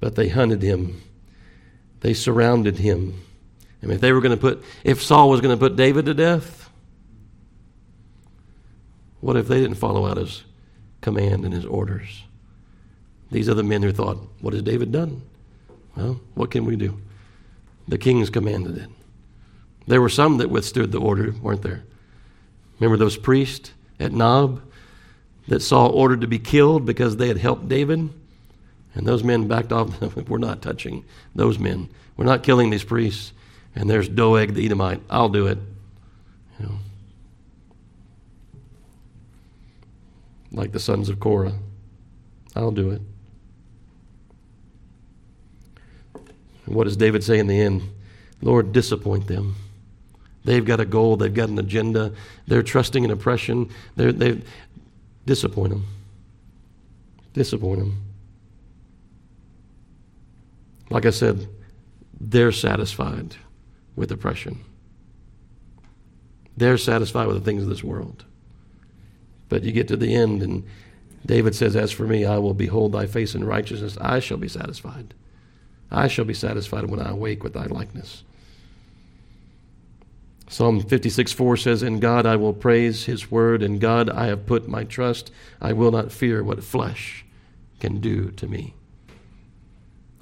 But 0.00 0.16
they 0.16 0.28
hunted 0.28 0.62
him, 0.62 1.02
they 2.00 2.14
surrounded 2.14 2.78
him. 2.78 3.22
I 3.82 3.86
mean, 3.86 3.94
if 3.94 4.00
they 4.00 4.12
were 4.12 4.20
going 4.20 4.36
to 4.36 4.40
put, 4.40 4.62
if 4.84 5.02
Saul 5.02 5.30
was 5.30 5.40
going 5.40 5.56
to 5.56 5.60
put 5.60 5.76
David 5.76 6.06
to 6.06 6.14
death, 6.14 6.70
what 9.20 9.36
if 9.36 9.48
they 9.48 9.60
didn't 9.60 9.76
follow 9.76 10.06
out 10.06 10.16
his 10.16 10.44
command 11.00 11.44
and 11.44 11.52
his 11.52 11.64
orders? 11.64 12.24
These 13.30 13.48
are 13.48 13.54
the 13.54 13.62
men 13.62 13.82
who 13.82 13.92
thought, 13.92 14.18
what 14.40 14.54
has 14.54 14.62
David 14.62 14.90
done? 14.90 15.22
Well, 15.96 16.20
what 16.34 16.50
can 16.50 16.64
we 16.64 16.76
do? 16.76 17.00
The 17.88 17.98
kings 17.98 18.30
commanded 18.30 18.78
it. 18.78 18.90
There 19.86 20.00
were 20.00 20.08
some 20.08 20.38
that 20.38 20.50
withstood 20.50 20.92
the 20.92 21.00
order, 21.00 21.34
weren't 21.42 21.62
there? 21.62 21.84
Remember 22.78 22.96
those 22.96 23.16
priests 23.16 23.72
at 24.00 24.12
Nob 24.12 24.62
that 25.46 25.60
Saul 25.60 25.90
ordered 25.90 26.22
to 26.22 26.26
be 26.26 26.38
killed 26.38 26.86
because 26.86 27.16
they 27.16 27.28
had 27.28 27.38
helped 27.38 27.68
David? 27.68 28.10
And 28.94 29.06
those 29.06 29.22
men 29.22 29.46
backed 29.46 29.72
off. 29.72 30.00
We're 30.28 30.38
not 30.38 30.62
touching 30.62 31.04
those 31.34 31.58
men. 31.58 31.88
We're 32.16 32.24
not 32.24 32.42
killing 32.42 32.70
these 32.70 32.84
priests. 32.84 33.32
And 33.74 33.88
there's 33.88 34.08
Doeg 34.08 34.54
the 34.54 34.64
Edomite. 34.64 35.00
I'll 35.08 35.28
do 35.28 35.46
it. 35.46 35.58
You 36.58 36.66
know. 36.66 36.78
Like 40.50 40.72
the 40.72 40.80
sons 40.80 41.08
of 41.08 41.20
Korah. 41.20 41.54
I'll 42.56 42.72
do 42.72 42.90
it. 42.90 43.02
And 46.66 46.74
what 46.74 46.84
does 46.84 46.96
David 46.96 47.22
say 47.22 47.38
in 47.38 47.46
the 47.46 47.60
end? 47.60 47.82
Lord, 48.42 48.72
disappoint 48.72 49.28
them. 49.28 49.54
They've 50.44 50.64
got 50.64 50.80
a 50.80 50.84
goal, 50.84 51.16
they've 51.16 51.32
got 51.32 51.48
an 51.48 51.58
agenda, 51.58 52.12
they're 52.46 52.62
trusting 52.62 53.04
in 53.04 53.10
oppression. 53.10 53.68
They're, 53.96 54.12
they 54.12 54.40
disappoint 55.26 55.70
them. 55.70 55.86
Disappoint 57.34 57.80
them. 57.80 58.02
Like 60.88 61.06
I 61.06 61.10
said, 61.10 61.46
they're 62.20 62.52
satisfied 62.52 63.36
with 63.96 64.10
oppression. 64.10 64.64
They're 66.56 66.78
satisfied 66.78 67.26
with 67.26 67.36
the 67.36 67.44
things 67.44 67.62
of 67.62 67.68
this 67.68 67.84
world. 67.84 68.24
But 69.48 69.62
you 69.62 69.72
get 69.72 69.88
to 69.88 69.96
the 69.96 70.14
end, 70.14 70.42
and 70.42 70.64
David 71.24 71.54
says, 71.54 71.76
As 71.76 71.92
for 71.92 72.04
me, 72.04 72.24
I 72.24 72.38
will 72.38 72.54
behold 72.54 72.92
thy 72.92 73.06
face 73.06 73.34
in 73.34 73.44
righteousness. 73.44 73.96
I 74.00 74.20
shall 74.20 74.36
be 74.36 74.48
satisfied. 74.48 75.14
I 75.90 76.08
shall 76.08 76.24
be 76.24 76.34
satisfied 76.34 76.86
when 76.86 77.00
I 77.00 77.10
awake 77.10 77.42
with 77.42 77.54
thy 77.54 77.66
likeness. 77.66 78.24
Psalm 80.50 80.80
56 80.80 81.32
4 81.32 81.56
says, 81.56 81.82
In 81.84 82.00
God 82.00 82.26
I 82.26 82.34
will 82.34 82.52
praise 82.52 83.04
his 83.04 83.30
word. 83.30 83.62
In 83.62 83.78
God 83.78 84.10
I 84.10 84.26
have 84.26 84.46
put 84.46 84.68
my 84.68 84.82
trust. 84.82 85.30
I 85.60 85.72
will 85.72 85.92
not 85.92 86.10
fear 86.10 86.42
what 86.42 86.64
flesh 86.64 87.24
can 87.78 88.00
do 88.00 88.32
to 88.32 88.48
me. 88.48 88.74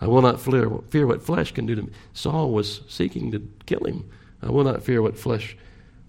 I 0.03 0.07
will 0.07 0.21
not 0.21 0.39
fear, 0.39 0.71
fear 0.91 1.07
what 1.07 1.23
flesh 1.23 1.53
can 1.53 1.65
do 1.65 1.75
to 1.75 1.83
me. 1.83 1.93
Saul 2.13 2.51
was 2.51 2.83
seeking 2.89 3.33
to 3.33 3.49
kill 3.65 3.85
him. 3.85 4.09
I 4.43 4.51
will 4.51 4.65
not 4.65 4.83
fear 4.83 5.01
what 5.01 5.17
flesh. 5.17 5.57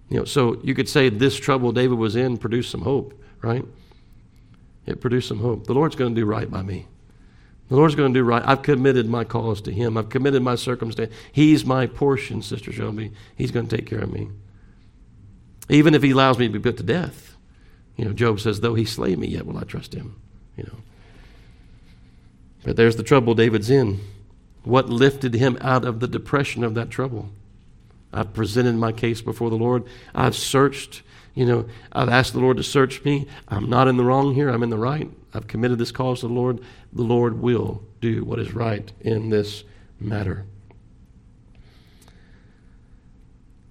You 0.09 0.17
know, 0.17 0.25
so 0.25 0.59
you 0.63 0.75
could 0.75 0.89
say 0.89 1.07
this 1.07 1.37
trouble 1.37 1.71
David 1.71 1.97
was 1.97 2.17
in 2.17 2.37
produced 2.37 2.71
some 2.71 2.81
hope, 2.81 3.13
right? 3.41 3.63
It 4.85 4.99
produced 4.99 5.29
some 5.29 5.39
hope. 5.39 5.65
The 5.65 5.73
Lord's 5.73 5.95
going 5.95 6.13
to 6.13 6.19
do 6.19 6.25
right 6.25 6.51
by 6.51 6.61
me. 6.61 6.87
The 7.69 7.75
Lord's 7.75 7.95
going 7.95 8.13
to 8.13 8.19
do 8.19 8.23
right. 8.23 8.43
I've 8.45 8.63
committed 8.63 9.07
my 9.07 9.23
cause 9.23 9.61
to 9.61 9.71
Him. 9.71 9.97
I've 9.97 10.09
committed 10.09 10.43
my 10.43 10.55
circumstance. 10.55 11.13
He's 11.31 11.65
my 11.65 11.87
portion, 11.87 12.41
Sister 12.41 12.71
Shelby. 12.71 13.11
He's 13.35 13.51
going 13.51 13.67
to 13.67 13.75
take 13.75 13.85
care 13.85 13.99
of 13.99 14.11
me. 14.11 14.29
Even 15.69 15.93
if 15.93 16.03
He 16.03 16.11
allows 16.11 16.37
me 16.37 16.47
to 16.47 16.53
be 16.53 16.59
put 16.59 16.77
to 16.77 16.83
death. 16.83 17.37
You 17.95 18.05
know, 18.05 18.13
Job 18.13 18.39
says, 18.39 18.59
though 18.59 18.75
He 18.75 18.85
slay 18.85 19.15
me, 19.15 19.27
yet 19.27 19.45
will 19.45 19.57
I 19.57 19.63
trust 19.63 19.93
Him. 19.93 20.19
You 20.57 20.63
know. 20.63 20.77
But 22.63 22.75
there's 22.75 22.95
the 22.95 23.03
trouble 23.03 23.35
David's 23.35 23.69
in. 23.69 23.99
What 24.63 24.89
lifted 24.89 25.33
him 25.33 25.57
out 25.61 25.85
of 25.85 25.99
the 25.99 26.07
depression 26.07 26.63
of 26.63 26.73
that 26.75 26.89
trouble? 26.89 27.29
I've 28.11 28.33
presented 28.33 28.75
my 28.75 28.91
case 28.91 29.21
before 29.21 29.49
the 29.49 29.55
Lord. 29.55 29.85
I've 30.13 30.35
searched, 30.35 31.03
you 31.33 31.45
know, 31.45 31.65
I've 31.91 32.09
asked 32.09 32.33
the 32.33 32.39
Lord 32.39 32.57
to 32.57 32.63
search 32.63 33.03
me. 33.03 33.27
I'm 33.47 33.69
not 33.69 33.87
in 33.87 33.97
the 33.97 34.03
wrong 34.03 34.33
here, 34.33 34.49
I'm 34.49 34.63
in 34.63 34.69
the 34.69 34.77
right. 34.77 35.09
I've 35.33 35.47
committed 35.47 35.77
this 35.77 35.91
cause 35.91 36.21
to 36.21 36.27
the 36.27 36.33
Lord. 36.33 36.59
The 36.93 37.03
Lord 37.03 37.39
will 37.41 37.83
do 38.01 38.23
what 38.23 38.39
is 38.39 38.53
right 38.53 38.91
in 39.01 39.29
this 39.29 39.63
matter. 39.99 40.45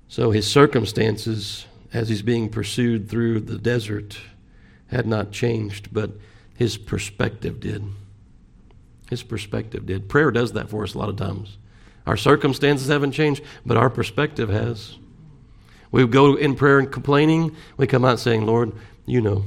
So 0.08 0.30
his 0.30 0.50
circumstances, 0.50 1.66
as 1.92 2.08
he's 2.08 2.22
being 2.22 2.48
pursued 2.48 3.08
through 3.08 3.40
the 3.40 3.58
desert, 3.58 4.18
had 4.88 5.06
not 5.06 5.32
changed, 5.32 5.92
but 5.92 6.12
his 6.54 6.76
perspective 6.76 7.60
did. 7.60 7.84
His 9.10 9.22
perspective 9.22 9.86
did. 9.86 10.08
Prayer 10.08 10.30
does 10.30 10.52
that 10.52 10.70
for 10.70 10.82
us 10.82 10.94
a 10.94 10.98
lot 10.98 11.08
of 11.08 11.16
times. 11.16 11.58
Our 12.06 12.16
circumstances 12.16 12.88
haven't 12.88 13.12
changed, 13.12 13.42
but 13.66 13.76
our 13.76 13.90
perspective 13.90 14.48
has. 14.48 14.96
We 15.90 16.06
go 16.06 16.36
in 16.36 16.54
prayer 16.54 16.78
and 16.78 16.90
complaining. 16.90 17.54
We 17.76 17.86
come 17.86 18.04
out 18.04 18.18
saying, 18.18 18.46
Lord, 18.46 18.72
you 19.06 19.20
know, 19.20 19.44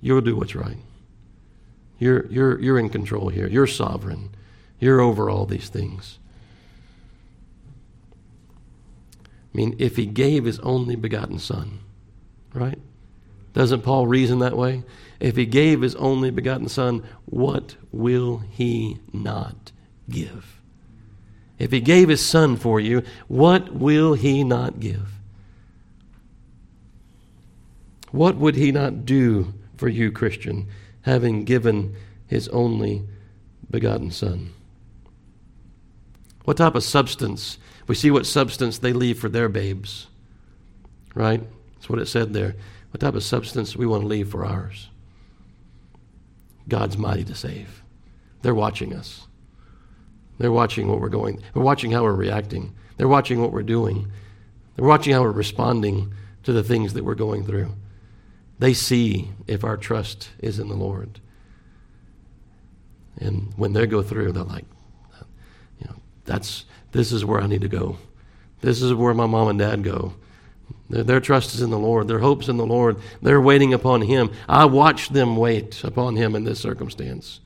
you'll 0.00 0.20
do 0.20 0.36
what's 0.36 0.54
right. 0.54 0.76
You're, 2.02 2.26
you're, 2.26 2.60
you're 2.60 2.78
in 2.80 2.88
control 2.88 3.28
here. 3.28 3.46
You're 3.46 3.68
sovereign. 3.68 4.30
You're 4.80 5.00
over 5.00 5.30
all 5.30 5.46
these 5.46 5.68
things. 5.68 6.18
I 9.24 9.56
mean, 9.56 9.76
if 9.78 9.94
he 9.94 10.06
gave 10.06 10.44
his 10.44 10.58
only 10.60 10.96
begotten 10.96 11.38
son, 11.38 11.78
right? 12.52 12.78
Doesn't 13.52 13.82
Paul 13.82 14.08
reason 14.08 14.40
that 14.40 14.56
way? 14.56 14.82
If 15.20 15.36
he 15.36 15.46
gave 15.46 15.82
his 15.82 15.94
only 15.94 16.30
begotten 16.30 16.68
Son, 16.68 17.04
what 17.26 17.76
will 17.92 18.38
he 18.38 18.98
not 19.12 19.70
give? 20.10 20.60
If 21.58 21.70
he 21.70 21.80
gave 21.80 22.08
his 22.08 22.24
Son 22.24 22.56
for 22.56 22.80
you, 22.80 23.02
what 23.28 23.72
will 23.72 24.14
he 24.14 24.42
not 24.42 24.80
give? 24.80 25.12
What 28.10 28.36
would 28.36 28.56
he 28.56 28.72
not 28.72 29.04
do 29.06 29.54
for 29.76 29.88
you, 29.88 30.10
Christian, 30.10 30.66
having 31.02 31.44
given 31.44 31.94
his 32.26 32.48
only 32.48 33.04
begotten 33.70 34.10
Son? 34.10 34.52
What 36.44 36.56
type 36.56 36.74
of 36.74 36.82
substance? 36.82 37.58
We 37.86 37.94
see 37.94 38.10
what 38.10 38.26
substance 38.26 38.78
they 38.78 38.92
leave 38.92 39.18
for 39.18 39.28
their 39.28 39.48
babes, 39.48 40.06
right? 41.14 41.42
That's 41.74 41.88
what 41.88 41.98
it 41.98 42.06
said 42.06 42.32
there 42.32 42.54
what 42.92 43.00
type 43.00 43.14
of 43.14 43.24
substance 43.24 43.74
we 43.74 43.86
want 43.86 44.02
to 44.02 44.06
leave 44.06 44.28
for 44.28 44.44
ours. 44.44 44.90
God's 46.68 46.98
mighty 46.98 47.24
to 47.24 47.34
save. 47.34 47.82
They're 48.42 48.54
watching 48.54 48.92
us. 48.92 49.26
They're 50.38 50.52
watching 50.52 50.88
what 50.88 51.00
we're 51.00 51.08
going. 51.08 51.42
They're 51.54 51.62
watching 51.62 51.90
how 51.90 52.02
we're 52.02 52.12
reacting. 52.12 52.74
They're 52.98 53.08
watching 53.08 53.40
what 53.40 53.50
we're 53.50 53.62
doing. 53.62 54.12
They're 54.76 54.86
watching 54.86 55.14
how 55.14 55.22
we're 55.22 55.32
responding 55.32 56.12
to 56.42 56.52
the 56.52 56.62
things 56.62 56.92
that 56.92 57.04
we're 57.04 57.14
going 57.14 57.46
through. 57.46 57.72
They 58.58 58.74
see 58.74 59.30
if 59.46 59.64
our 59.64 59.76
trust 59.76 60.30
is 60.38 60.58
in 60.58 60.68
the 60.68 60.76
Lord. 60.76 61.20
And 63.18 63.52
when 63.56 63.72
they 63.72 63.86
go 63.86 64.02
through, 64.02 64.32
they're 64.32 64.44
like, 64.44 64.64
you 65.80 65.86
know, 65.86 65.96
that's 66.24 66.64
this 66.92 67.12
is 67.12 67.24
where 67.24 67.40
I 67.40 67.46
need 67.46 67.62
to 67.62 67.68
go. 67.68 67.98
This 68.60 68.82
is 68.82 68.94
where 68.94 69.14
my 69.14 69.26
mom 69.26 69.48
and 69.48 69.58
dad 69.58 69.82
go. 69.82 70.14
Their, 70.88 71.02
their 71.02 71.20
trust 71.20 71.54
is 71.54 71.62
in 71.62 71.70
the 71.70 71.78
Lord. 71.78 72.06
Their 72.06 72.20
hope's 72.20 72.48
in 72.48 72.56
the 72.56 72.66
Lord. 72.66 72.98
They're 73.20 73.40
waiting 73.40 73.74
upon 73.74 74.02
Him. 74.02 74.30
I 74.48 74.66
watch 74.66 75.08
them 75.08 75.36
wait 75.36 75.82
upon 75.82 76.16
Him 76.16 76.34
in 76.34 76.44
this 76.44 76.60
circumstance. 76.60 77.40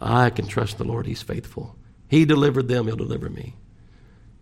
I 0.00 0.30
can 0.30 0.46
trust 0.46 0.78
the 0.78 0.84
Lord. 0.84 1.06
He's 1.06 1.22
faithful. 1.22 1.76
He 2.08 2.24
delivered 2.24 2.68
them, 2.68 2.86
He'll 2.86 2.96
deliver 2.96 3.28
me. 3.28 3.54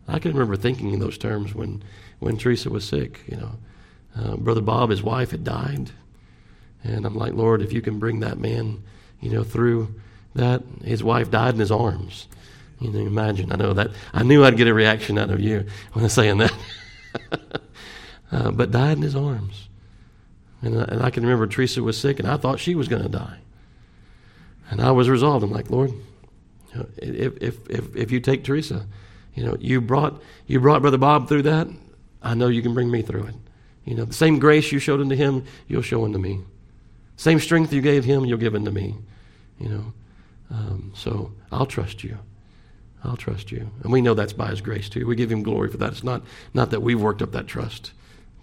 I 0.07 0.19
can 0.19 0.32
remember 0.32 0.57
thinking 0.57 0.93
in 0.93 1.01
those 1.01 1.16
terms 1.16 1.55
when, 1.55 1.82
when 2.19 2.36
Teresa 2.36 2.70
was 2.70 2.86
sick, 2.86 3.20
you 3.27 3.36
know. 3.36 3.53
Uh, 4.16 4.36
Brother 4.36 4.61
Bob, 4.61 4.91
his 4.91 5.03
wife 5.03 5.31
had 5.31 5.45
died. 5.45 5.91
And 6.82 7.07
I'm 7.07 7.16
like, 7.16 7.32
Lord, 7.32 7.62
if 7.62 7.73
you 7.73 7.81
can 7.81 7.99
bring 7.99 8.20
that 8.20 8.39
man, 8.39 8.82
you 9.20 9.31
know, 9.31 9.43
through 9.43 9.95
that, 10.35 10.62
his 10.85 11.03
wife 11.03 11.31
died 11.31 11.55
in 11.55 11.61
his 11.61 11.73
arms. 11.73 12.28
You 12.81 12.91
know, 12.91 13.01
imagine. 13.01 13.53
I 13.53 13.57
know 13.57 13.73
that. 13.73 13.91
I 14.12 14.23
knew 14.23 14.45
I'd 14.45 14.57
get 14.57 14.69
a 14.69 14.74
reaction 14.74 15.19
out 15.19 15.31
of 15.31 15.41
you 15.41 15.66
when 15.93 16.05
I'm 16.05 16.11
saying 16.11 16.39
that. 16.39 16.53
uh, 18.32 18.51
but 18.51 18.70
died 18.70 18.99
in 18.99 19.03
his 19.03 19.16
arms. 19.16 19.69
And, 20.61 20.77
and 20.77 21.03
I 21.03 21.11
can 21.11 21.23
remember 21.23 21.47
Teresa 21.47 21.82
was 21.82 21.99
sick, 21.99 22.19
and 22.19 22.28
I 22.28 22.36
thought 22.36 22.61
she 22.61 22.74
was 22.74 22.89
going 22.89 23.03
to 23.03 23.09
die. 23.09 23.39
And 24.70 24.81
I 24.81 24.91
was 24.91 25.09
resolved. 25.09 25.45
I'm 25.45 25.51
like, 25.51 25.70
Lord, 25.70 25.91
you 25.91 26.78
know, 26.78 26.86
if, 26.97 27.36
if, 27.43 27.70
if, 27.70 27.97
if 27.97 28.11
you 28.11 28.20
take 28.20 28.45
Teresa, 28.45 28.86
you 29.35 29.45
know, 29.45 29.57
you 29.61 29.81
brought, 29.81 30.20
you 30.47 30.61
brought 30.61 30.82
Brother 30.82 30.99
Bob 30.99 31.28
through 31.28 31.43
that, 31.43 31.69
I 32.23 32.35
know 32.35 32.49
you 32.49 32.62
can 32.62 32.74
bring 32.74 32.91
me 32.91 33.03
through 33.03 33.24
it. 33.24 33.35
You 33.85 33.94
know, 33.94 34.05
the 34.05 34.15
same 34.15 34.39
grace 34.39 34.73
you 34.73 34.78
showed 34.78 35.01
unto 35.01 35.15
him, 35.15 35.44
you'll 35.69 35.82
show 35.82 36.05
unto 36.05 36.19
me. 36.19 36.40
Same 37.16 37.39
strength 37.39 37.73
you 37.73 37.81
gave 37.81 38.05
him, 38.05 38.24
you'll 38.24 38.39
give 38.39 38.55
unto 38.55 38.70
me. 38.70 38.97
You 39.59 39.69
know, 39.69 39.93
um, 40.51 40.93
so 40.94 41.32
I'll 41.52 41.66
trust 41.66 42.02
you. 42.02 42.19
I'll 43.05 43.16
trust 43.16 43.52
you. 43.52 43.70
And 43.82 43.93
we 43.93 44.01
know 44.01 44.15
that's 44.15 44.32
by 44.32 44.48
his 44.48 44.61
grace 44.61 44.89
too. 44.89 45.06
We 45.06 45.15
give 45.15 45.31
him 45.31 45.43
glory 45.43 45.69
for 45.69 45.77
that. 45.77 45.93
It's 45.93 46.05
not, 46.05 46.23
not 46.55 46.70
that 46.70 46.81
we've 46.81 47.01
worked 47.01 47.20
up 47.20 47.32
that 47.32 47.47
trust. 47.47 47.93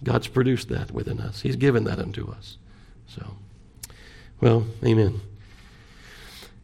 God's 0.04 0.28
produced 0.28 0.68
that 0.68 0.92
within 0.92 1.20
us. 1.20 1.42
He's 1.42 1.56
given 1.56 1.84
that 1.84 1.98
unto 1.98 2.30
us. 2.30 2.58
So, 3.08 3.36
well, 4.40 4.66
amen. 4.84 5.20